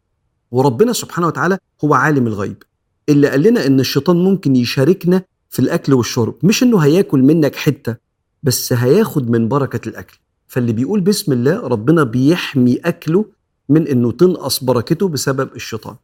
وربنا 0.50 0.92
سبحانه 0.92 1.26
وتعالى 1.26 1.58
هو 1.84 1.94
عالم 1.94 2.26
الغيب. 2.26 2.62
اللي 3.08 3.28
قال 3.28 3.42
لنا 3.42 3.66
إن 3.66 3.80
الشيطان 3.80 4.16
ممكن 4.16 4.56
يشاركنا 4.56 5.22
في 5.50 5.58
الأكل 5.58 5.94
والشرب. 5.94 6.34
مش 6.42 6.62
إنه 6.62 6.78
هياكل 6.78 7.22
منك 7.22 7.56
حتة 7.56 7.96
بس 8.42 8.72
هياخد 8.72 9.30
من 9.30 9.48
بركة 9.48 9.88
الأكل. 9.88 10.18
فاللي 10.46 10.72
بيقول 10.72 11.00
بسم 11.00 11.32
الله 11.32 11.60
ربنا 11.66 12.04
بيحمي 12.04 12.76
أكله 12.76 13.24
من 13.68 13.88
إنه 13.88 14.12
تنقص 14.12 14.64
بركته 14.64 15.08
بسبب 15.08 15.48
الشيطان. 15.54 15.96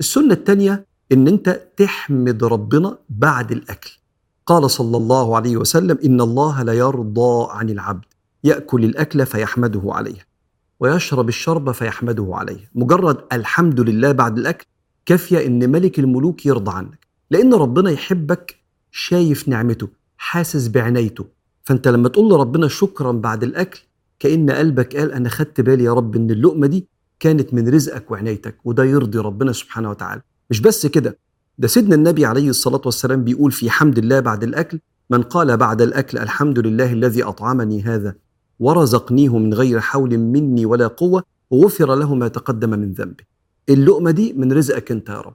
السنة 0.00 0.34
الثانية 0.34 0.86
إن 1.12 1.28
أنت 1.28 1.60
تحمد 1.76 2.44
ربنا 2.44 2.98
بعد 3.10 3.52
الأكل. 3.52 3.98
قال 4.46 4.70
صلى 4.70 4.96
الله 4.96 5.36
عليه 5.36 5.56
وسلم 5.56 5.98
إن 6.04 6.20
الله 6.20 6.62
لا 6.62 6.72
يرضى 6.72 7.46
عن 7.50 7.70
العبد. 7.70 8.04
يأكل 8.44 8.84
الأكل 8.84 9.26
فيحمده 9.26 9.82
عليه. 9.86 10.26
ويشرب 10.80 11.28
الشرب 11.28 11.70
فيحمده 11.72 12.28
عليه. 12.30 12.70
مجرد 12.74 13.16
الحمد 13.32 13.80
لله 13.80 14.12
بعد 14.12 14.38
الأكل 14.38 14.66
كافية 15.06 15.46
إن 15.46 15.70
ملك 15.70 15.98
الملوك 15.98 16.46
يرضى 16.46 16.70
عنك. 16.70 17.06
لأن 17.30 17.54
ربنا 17.54 17.90
يحبك 17.90 18.56
شايف 18.90 19.48
نعمته 19.48 19.88
حاسس 20.16 20.68
بعنايته. 20.68 21.26
فأنت 21.64 21.88
لما 21.88 22.08
تقول 22.08 22.30
لربنا 22.32 22.68
شكرا 22.68 23.12
بعد 23.12 23.42
الأكل 23.42 23.80
كأن 24.18 24.50
قلبك 24.50 24.96
قال 24.96 25.12
أنا 25.12 25.28
خدت 25.28 25.60
بالي 25.60 25.84
يا 25.84 25.92
رب 25.92 26.16
إن 26.16 26.30
اللقمة 26.30 26.66
دي 26.66 26.88
كانت 27.20 27.54
من 27.54 27.68
رزقك 27.68 28.10
وعنايتك 28.10 28.56
وده 28.64 28.84
يرضي 28.84 29.18
ربنا 29.18 29.52
سبحانه 29.52 29.90
وتعالى. 29.90 30.22
مش 30.50 30.60
بس 30.60 30.86
كده 30.86 31.18
ده 31.58 31.68
سيدنا 31.68 31.94
النبي 31.94 32.26
عليه 32.26 32.48
الصلاة 32.50 32.80
والسلام 32.84 33.24
بيقول 33.24 33.52
في 33.52 33.70
حمد 33.70 33.98
الله 33.98 34.20
بعد 34.20 34.42
الأكل 34.42 34.80
من 35.10 35.22
قال 35.22 35.56
بعد 35.56 35.82
الأكل 35.82 36.18
الحمد 36.18 36.58
لله 36.58 36.92
الذي 36.92 37.22
أطعمني 37.22 37.82
هذا 37.82 38.14
ورزقنيه 38.64 39.38
من 39.38 39.54
غير 39.54 39.80
حول 39.80 40.18
مني 40.18 40.66
ولا 40.66 40.86
قوة 40.86 41.22
وغفر 41.50 41.94
له 41.94 42.14
ما 42.14 42.28
تقدم 42.28 42.70
من 42.70 42.92
ذنبه 42.92 43.24
اللقمة 43.68 44.10
دي 44.10 44.32
من 44.32 44.52
رزقك 44.52 44.90
أنت 44.90 45.08
يا 45.08 45.20
رب. 45.20 45.34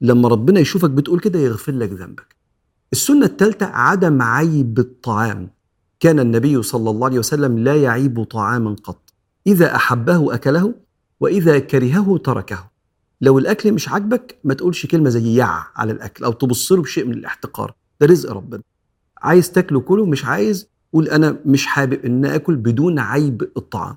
لما 0.00 0.28
ربنا 0.28 0.60
يشوفك 0.60 0.90
بتقول 0.90 1.20
كده 1.20 1.38
يغفر 1.38 1.72
لك 1.72 1.92
ذنبك. 1.92 2.36
السنة 2.92 3.26
الثالثة 3.26 3.66
عدم 3.66 4.22
عيب 4.22 4.78
الطعام. 4.78 5.50
كان 6.00 6.20
النبي 6.20 6.62
صلى 6.62 6.90
الله 6.90 7.06
عليه 7.06 7.18
وسلم 7.18 7.58
لا 7.58 7.76
يعيب 7.76 8.24
طعاما 8.24 8.76
قط. 8.84 9.12
إذا 9.46 9.74
أحبه 9.76 10.34
أكله 10.34 10.74
وإذا 11.20 11.58
كرهه 11.58 12.16
تركه. 12.16 12.70
لو 13.20 13.38
الأكل 13.38 13.72
مش 13.72 13.88
عاجبك 13.88 14.38
ما 14.44 14.54
تقولش 14.54 14.86
كلمة 14.86 15.10
زي 15.10 15.34
يع 15.34 15.66
على 15.76 15.92
الأكل 15.92 16.24
أو 16.24 16.32
تبص 16.32 16.72
له 16.72 16.82
بشيء 16.82 17.06
من 17.06 17.14
الاحتقار. 17.14 17.74
ده 18.00 18.06
رزق 18.06 18.32
ربنا. 18.32 18.62
عايز 19.18 19.52
تاكله 19.52 19.80
كله 19.80 20.06
مش 20.06 20.24
عايز 20.24 20.73
قول 20.94 21.08
أنا 21.08 21.36
مش 21.46 21.66
حابب 21.66 22.04
إن 22.04 22.24
آكل 22.24 22.56
بدون 22.56 22.98
عيب 22.98 23.42
الطعام. 23.56 23.96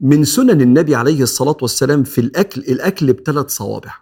من 0.00 0.24
سنن 0.24 0.60
النبي 0.60 0.94
عليه 0.94 1.22
الصلاة 1.22 1.56
والسلام 1.62 2.02
في 2.04 2.20
الأكل 2.20 2.60
الأكل 2.60 3.12
بثلاث 3.12 3.50
صوابع. 3.50 3.94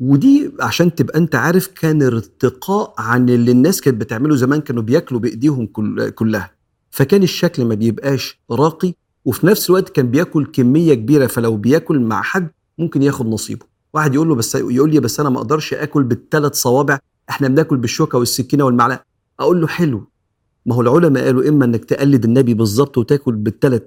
ودي 0.00 0.52
عشان 0.60 0.94
تبقى 0.94 1.18
أنت 1.18 1.34
عارف 1.34 1.66
كان 1.66 2.02
ارتقاء 2.02 2.94
عن 2.98 3.28
اللي 3.28 3.50
الناس 3.50 3.80
كانت 3.80 4.00
بتعمله 4.00 4.36
زمان 4.36 4.60
كانوا 4.60 4.82
بياكلوا 4.82 5.20
بإيديهم 5.20 5.66
كل 5.66 6.10
كلها. 6.10 6.50
فكان 6.90 7.22
الشكل 7.22 7.64
ما 7.64 7.74
بيبقاش 7.74 8.40
راقي 8.50 8.94
وفي 9.24 9.46
نفس 9.46 9.70
الوقت 9.70 9.88
كان 9.88 10.10
بياكل 10.10 10.46
كمية 10.46 10.94
كبيرة 10.94 11.26
فلو 11.26 11.56
بياكل 11.56 12.00
مع 12.00 12.22
حد 12.22 12.50
ممكن 12.78 13.02
ياخد 13.02 13.26
نصيبه. 13.26 13.66
واحد 13.94 14.14
يقول 14.14 14.28
له 14.28 14.34
بس 14.34 14.54
يقول 14.54 14.90
لي 14.90 15.00
بس 15.00 15.20
أنا 15.20 15.30
ما 15.30 15.38
أقدرش 15.38 15.74
آكل 15.74 16.02
بالثلاث 16.02 16.54
صوابع 16.54 16.98
إحنا 17.30 17.48
بناكل 17.48 17.76
بالشوكة 17.76 18.18
والسكينة 18.18 18.64
والمعلقة. 18.64 19.04
أقول 19.40 19.60
له 19.60 19.66
حلو 19.66 20.04
ما 20.66 20.74
هو 20.74 20.80
العلماء 20.80 21.24
قالوا 21.24 21.48
إما 21.48 21.64
إنك 21.64 21.84
تقلد 21.84 22.24
النبي 22.24 22.54
بالظبط 22.54 22.98
وتاكل 22.98 23.32
بالثلاث 23.32 23.82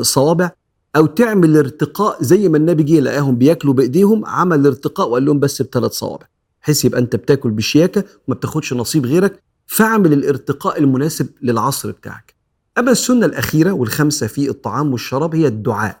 صوابع 0.00 0.50
أو 0.96 1.06
تعمل 1.06 1.56
ارتقاء 1.56 2.22
زي 2.22 2.48
ما 2.48 2.56
النبي 2.56 2.82
جه 2.82 3.00
لقاهم 3.00 3.36
بياكلوا 3.36 3.74
بإيديهم 3.74 4.26
عمل 4.26 4.66
ارتقاء 4.66 5.08
وقال 5.08 5.24
لهم 5.24 5.38
بس 5.40 5.62
بثلاث 5.62 5.92
صوابع 5.92 6.26
بحيث 6.62 6.84
يبقى 6.84 7.00
أنت 7.00 7.16
بتاكل 7.16 7.50
بشياكة 7.50 8.04
وما 8.28 8.36
بتاخدش 8.36 8.72
نصيب 8.72 9.06
غيرك 9.06 9.42
فاعمل 9.66 10.12
الارتقاء 10.12 10.78
المناسب 10.78 11.28
للعصر 11.42 11.90
بتاعك. 11.90 12.34
أما 12.78 12.90
السنة 12.90 13.26
الأخيرة 13.26 13.72
والخامسه 13.72 14.26
في 14.26 14.50
الطعام 14.50 14.92
والشراب 14.92 15.34
هي 15.34 15.46
الدعاء 15.46 16.00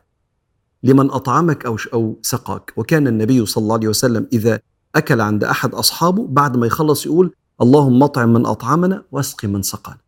لمن 0.82 1.10
أطعمك 1.10 1.66
أو 1.66 1.76
أو 1.92 2.18
سقاك. 2.22 2.72
وكان 2.76 3.06
النبي 3.06 3.46
صلى 3.46 3.62
الله 3.62 3.74
عليه 3.74 3.88
وسلم 3.88 4.26
إذا 4.32 4.60
أكل 4.94 5.20
عند 5.20 5.44
أحد 5.44 5.74
أصحابه 5.74 6.26
بعد 6.26 6.56
ما 6.56 6.66
يخلص 6.66 7.06
يقول 7.06 7.32
اللهم 7.62 8.02
اطعم 8.02 8.32
من 8.32 8.46
أطعمنا 8.46 9.02
واسق 9.12 9.44
من 9.44 9.62
سقانا. 9.62 9.98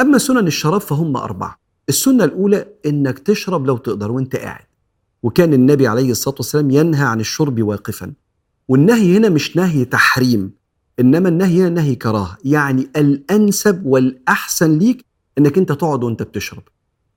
أما 0.00 0.18
سنن 0.18 0.46
الشراب 0.46 0.80
فهم 0.80 1.16
أربعة. 1.16 1.58
السنة 1.88 2.24
الأولى 2.24 2.66
إنك 2.86 3.18
تشرب 3.18 3.66
لو 3.66 3.76
تقدر 3.76 4.10
وأنت 4.12 4.36
قاعد. 4.36 4.64
وكان 5.22 5.52
النبي 5.52 5.86
عليه 5.86 6.10
الصلاة 6.10 6.34
والسلام 6.38 6.70
ينهى 6.70 7.04
عن 7.04 7.20
الشرب 7.20 7.62
واقفا. 7.62 8.12
والنهي 8.68 9.16
هنا 9.16 9.28
مش 9.28 9.56
نهي 9.56 9.84
تحريم 9.84 10.50
إنما 11.00 11.28
النهي 11.28 11.60
هنا 11.60 11.68
نهي 11.68 11.94
كراهة. 11.94 12.38
يعني 12.44 12.88
الأنسب 12.96 13.86
والأحسن 13.86 14.78
ليك 14.78 15.04
إنك 15.38 15.58
أنت 15.58 15.72
تقعد 15.72 16.04
وأنت 16.04 16.22
بتشرب. 16.22 16.62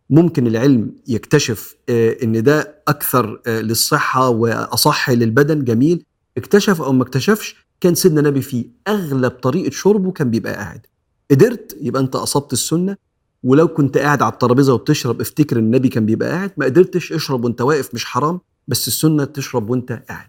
ممكن 0.09 0.47
العلم 0.47 0.95
يكتشف 1.07 1.75
إن 1.89 2.43
ده 2.43 2.83
أكثر 2.87 3.41
للصحة 3.47 4.29
وأصح 4.29 5.09
للبدن. 5.09 5.63
جميل. 5.63 6.05
اكتشف 6.37 6.81
أو 6.81 6.93
ما 6.93 7.03
اكتشفش 7.03 7.55
كان 7.81 7.95
سيدنا 7.95 8.19
النبي 8.19 8.41
في 8.41 8.69
أغلب 8.87 9.31
طريقة 9.31 9.71
شربه 9.71 10.11
كان 10.11 10.29
بيبقى 10.31 10.53
قاعد. 10.53 10.85
قدرت 11.31 11.77
يبقى 11.81 12.01
انت 12.01 12.15
أصبت 12.15 12.53
السنة. 12.53 12.97
ولو 13.43 13.67
كنت 13.67 13.97
قاعد 13.97 14.21
على 14.21 14.33
الترابيزة 14.33 14.73
وبتشرب 14.73 15.21
افتكر 15.21 15.57
النبي 15.57 15.89
كان 15.89 16.05
بيبقى 16.05 16.29
قاعد 16.29 16.51
ما 16.57 16.65
قدرتش 16.65 17.13
اشرب 17.13 17.43
وانت 17.45 17.61
واقف 17.61 17.93
مش 17.93 18.05
حرام 18.05 18.39
بس 18.67 18.87
السنة 18.87 19.23
تشرب 19.25 19.69
وانت 19.69 20.03
قاعد. 20.09 20.27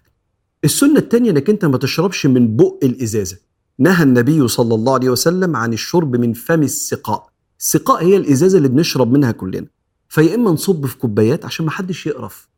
السنة 0.64 0.98
الثانية 0.98 1.30
انك 1.30 1.50
انت 1.50 1.64
ما 1.64 1.78
تشربش 1.78 2.26
من 2.26 2.56
بق 2.56 2.78
الإزازة. 2.82 3.36
نهى 3.78 4.02
النبي 4.02 4.48
صلى 4.48 4.74
الله 4.74 4.94
عليه 4.94 5.10
وسلم 5.10 5.56
عن 5.56 5.72
الشرب 5.72 6.16
من 6.16 6.32
فم 6.32 6.62
السقاء. 6.62 7.28
السقاء 7.60 8.04
هي 8.04 8.16
الإزازة 8.16 8.58
اللي 8.58 8.68
بنشرب 8.68 9.12
منها 9.12 9.32
كلنا. 9.32 9.66
فيا 10.08 10.34
إما 10.34 10.50
نصب 10.50 10.86
في 10.86 10.98
كوبايات 10.98 11.44
عشان 11.44 11.64
ما 11.66 11.70
حدش 11.70 12.06
يقرف 12.06 12.48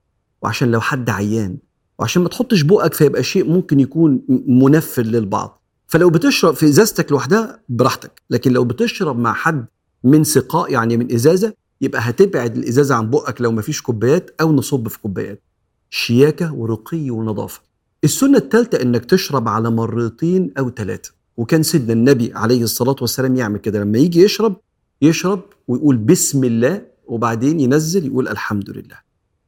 وعشان 0.42 0.70
لو 0.70 0.80
حد 0.80 1.10
عيان 1.10 1.58
وعشان 1.98 2.22
ما 2.22 2.28
تحطش 2.28 2.62
بقك 2.62 2.94
فيبقى 2.94 3.22
شيء 3.22 3.44
ممكن 3.50 3.80
يكون 3.80 4.22
منفر 4.48 5.02
للبعض. 5.02 5.63
فلو 5.94 6.10
بتشرب 6.10 6.54
في 6.54 6.66
إزازتك 6.66 7.12
لوحدها 7.12 7.60
براحتك. 7.68 8.22
لكن 8.30 8.52
لو 8.52 8.64
بتشرب 8.64 9.18
مع 9.18 9.32
حد 9.32 9.66
من 10.04 10.24
سقاء 10.24 10.72
يعني 10.72 10.96
من 10.96 11.12
إزازة 11.12 11.54
يبقى 11.80 12.00
هتبعد 12.00 12.56
الإزازة 12.56 12.94
عن 12.94 13.10
بقك 13.10 13.40
لو 13.40 13.52
ما 13.52 13.62
فيش 13.62 13.82
كوبايات 13.82 14.30
أو 14.40 14.52
نصب 14.52 14.88
في 14.88 14.98
كوبايات. 14.98 15.42
شياكة 15.90 16.54
ورقي 16.54 17.10
ونظافة. 17.10 17.60
السنة 18.04 18.38
الثالثه 18.38 18.82
إنك 18.82 19.04
تشرب 19.04 19.48
على 19.48 19.70
مرتين 19.70 20.52
أو 20.58 20.70
ثلاثة 20.70 21.12
وكان 21.36 21.62
سيدنا 21.62 21.92
النبي 21.92 22.32
عليه 22.34 22.62
الصلاة 22.62 22.96
والسلام 23.00 23.36
يعمل 23.36 23.58
كده. 23.58 23.80
لما 23.80 23.98
يجي 23.98 24.22
يشرب 24.22 24.56
يشرب 25.02 25.40
ويقول 25.68 25.96
بسم 25.96 26.44
الله 26.44 26.82
وبعدين 27.06 27.60
ينزل 27.60 28.06
يقول 28.06 28.28
الحمد 28.28 28.70
لله. 28.70 28.98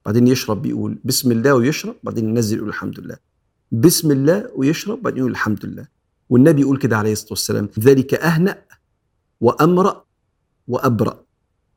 بعدين 0.07 0.29
يشرب 0.29 0.63
بيقول 0.63 0.99
بسم 1.05 1.33
الله 1.33 1.55
ويشرب 1.55 1.95
بعدين 2.03 2.29
ينزل 2.29 2.57
يقول 2.57 2.69
الحمد 2.69 3.01
لله. 3.01 3.17
بسم 3.73 4.11
الله 4.11 4.49
ويشرب 4.57 5.03
بعدين 5.03 5.19
يقول 5.19 5.31
الحمد 5.31 5.67
لله. 5.67 5.96
والنبي 6.31 6.61
يقول 6.61 6.79
كده 6.79 6.97
عليه 6.97 7.13
الصلاة 7.13 7.31
والسلام 7.31 7.69
ذلك 7.81 8.15
أهنأ 8.15 8.59
وأمرأ 9.41 10.05
وأبرأ 10.69 11.23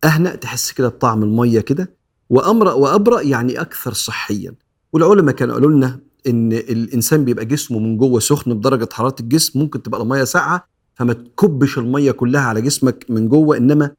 أهنأ 0.04 0.36
تحس 0.36 0.72
كده 0.72 0.88
بطعم 0.88 1.24
المية 1.24 1.60
كده 1.60 1.92
وأمرأ 2.30 2.74
وأبرأ 2.74 3.22
يعني 3.22 3.62
أكثر 3.62 3.94
صحيا 3.94 4.54
والعلماء 4.94 5.36
كانوا 5.36 5.56
قالوا 5.56 5.72
لنا 5.72 6.00
إن 6.28 6.54
الإنسان 6.54 7.26
بيبقى 7.26 7.46
جسمه 7.46 7.80
من 7.80 7.98
جوه 7.98 8.20
سخن 8.20 8.54
بدرجة 8.54 8.90
حرارة 8.94 9.16
الجسم 9.20 9.60
ممكن 9.60 9.84
تبقى 9.84 10.02
المية 10.02 10.24
ساقعة 10.24 10.68
فما 10.96 11.14
تكبش 11.14 11.78
المية 11.78 12.12
كلها 12.12 12.42
على 12.42 12.62
جسمك 12.62 13.06
من 13.10 13.30
جوه 13.30 13.58
إنما 13.58 13.92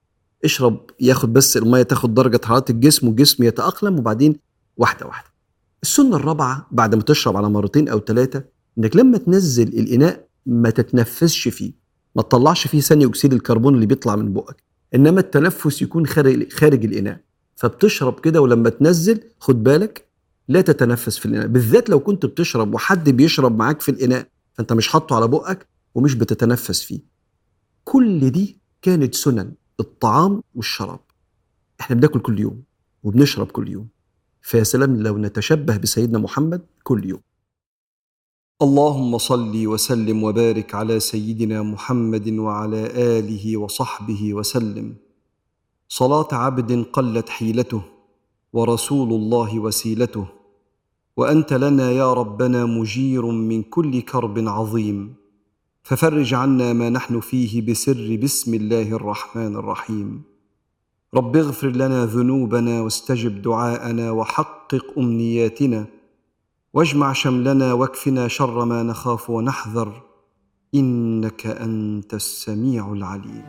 اشرب 0.45 0.81
ياخد 1.01 1.33
بس 1.33 1.57
المية 1.57 1.83
تاخد 1.83 2.15
درجة 2.15 2.41
حرارة 2.45 2.65
الجسم 2.71 3.07
والجسم 3.09 3.45
يتأقلم 3.45 3.99
وبعدين 3.99 4.37
واحدة 4.77 5.07
واحدة. 5.07 5.29
السنة 5.83 6.17
الرابعة 6.17 6.67
بعد 6.71 6.95
ما 6.95 7.03
تشرب 7.03 7.37
على 7.37 7.51
مرتين 7.51 7.89
أو 7.89 8.01
ثلاثة 8.01 8.45
إنك 8.79 8.97
لما 8.97 9.19
تنزل 9.19 9.69
الإناء 9.69 10.27
ما 10.47 10.71
تتنفسش 10.71 11.49
فيه. 11.49 11.73
ما 12.17 12.23
تطلعش 12.23 12.67
فيه 12.67 12.81
ثاني 12.81 13.07
أكسيد 13.07 13.33
الكربون 13.33 13.75
اللي 13.75 13.87
بيطلع 13.87 14.17
من 14.17 14.33
بقك. 14.33 14.63
إنما 14.95 15.21
التنفس 15.21 15.83
يكون 15.83 16.07
خارج 16.07 16.53
خارج 16.53 16.85
الإناء. 16.85 17.21
فبتشرب 17.57 18.21
كده 18.21 18.41
ولما 18.41 18.71
تنزل 18.71 19.21
خد 19.41 19.63
بالك 19.63 20.09
لا 20.49 20.61
تتنفس 20.61 21.19
في 21.19 21.27
الإناء. 21.27 21.47
بالذات 21.47 21.91
لو 21.91 22.01
كنت 22.01 22.27
بتشرب 22.27 22.75
وحد 22.75 23.11
بيشرب 23.11 23.59
معاك 23.59 23.81
في 23.81 23.91
الإناء 23.91 24.29
فأنت 24.53 24.73
مش 24.73 24.89
حاطه 24.89 25.17
على 25.17 25.29
بقك 25.29 25.69
ومش 25.95 26.15
بتتنفس 26.15 26.83
فيه. 26.83 27.01
كل 27.85 28.31
دي 28.31 28.61
كانت 28.83 29.15
سنن 29.15 29.53
الطعام 29.81 30.43
والشراب. 30.55 31.01
إحنا 31.81 31.97
بناكل 31.97 32.21
كل 32.21 32.41
يوم 32.41 32.63
وبنشرب 33.03 33.47
كل 33.47 33.69
يوم. 33.69 33.89
فيا 34.43 34.63
سلام 34.63 35.03
لو 35.03 35.19
نتشبه 35.19 35.77
بسيدنا 35.77 36.19
محمد 36.19 36.63
كل 36.83 37.05
يوم. 37.05 37.21
اللهم 38.65 39.19
صل 39.19 39.67
وسلم 39.67 40.23
وبارك 40.23 40.75
على 40.75 41.01
سيدنا 41.01 41.63
محمد 41.63 42.29
وعلى 42.29 42.83
آله 43.19 43.57
وصحبه 43.57 44.35
وسلم. 44.35 44.95
صلاة 45.89 46.29
عبد 46.33 46.85
قلت 46.93 47.29
حيلته 47.29 47.83
ورسول 48.53 49.13
الله 49.13 49.59
وسيلته. 49.59 50.27
وأنت 51.17 51.53
لنا 51.53 51.91
يا 51.91 52.13
ربنا 52.13 52.67
مجير 52.67 53.27
من 53.27 53.63
كل 53.63 54.01
كرب 54.01 54.39
عظيم. 54.49 55.15
ففرج 55.83 56.35
عنا 56.35 56.73
ما 56.73 56.91
نحن 56.91 57.21
فيه 57.21 57.63
بسر 57.67 58.19
بسم 58.23 58.55
الله 58.55 58.93
الرحمن 58.93 59.57
الرحيم. 59.57 60.23
رب 61.15 61.37
اغفر 61.37 61.69
لنا 61.69 62.07
ذنوبنا 62.07 62.81
واستجب 62.81 63.43
دعاءنا 63.43 64.11
وحقق 64.11 64.85
أمنياتنا. 64.99 66.00
واجمع 66.75 67.13
شملنا 67.13 67.73
واكفنا 67.73 68.29
شر 68.29 68.65
ما 68.65 68.83
نخاف 68.83 69.31
ونحذر 69.31 70.03
إنك 70.75 71.47
أنت 71.47 72.15
السميع 72.15 72.93
العليم. 72.93 73.43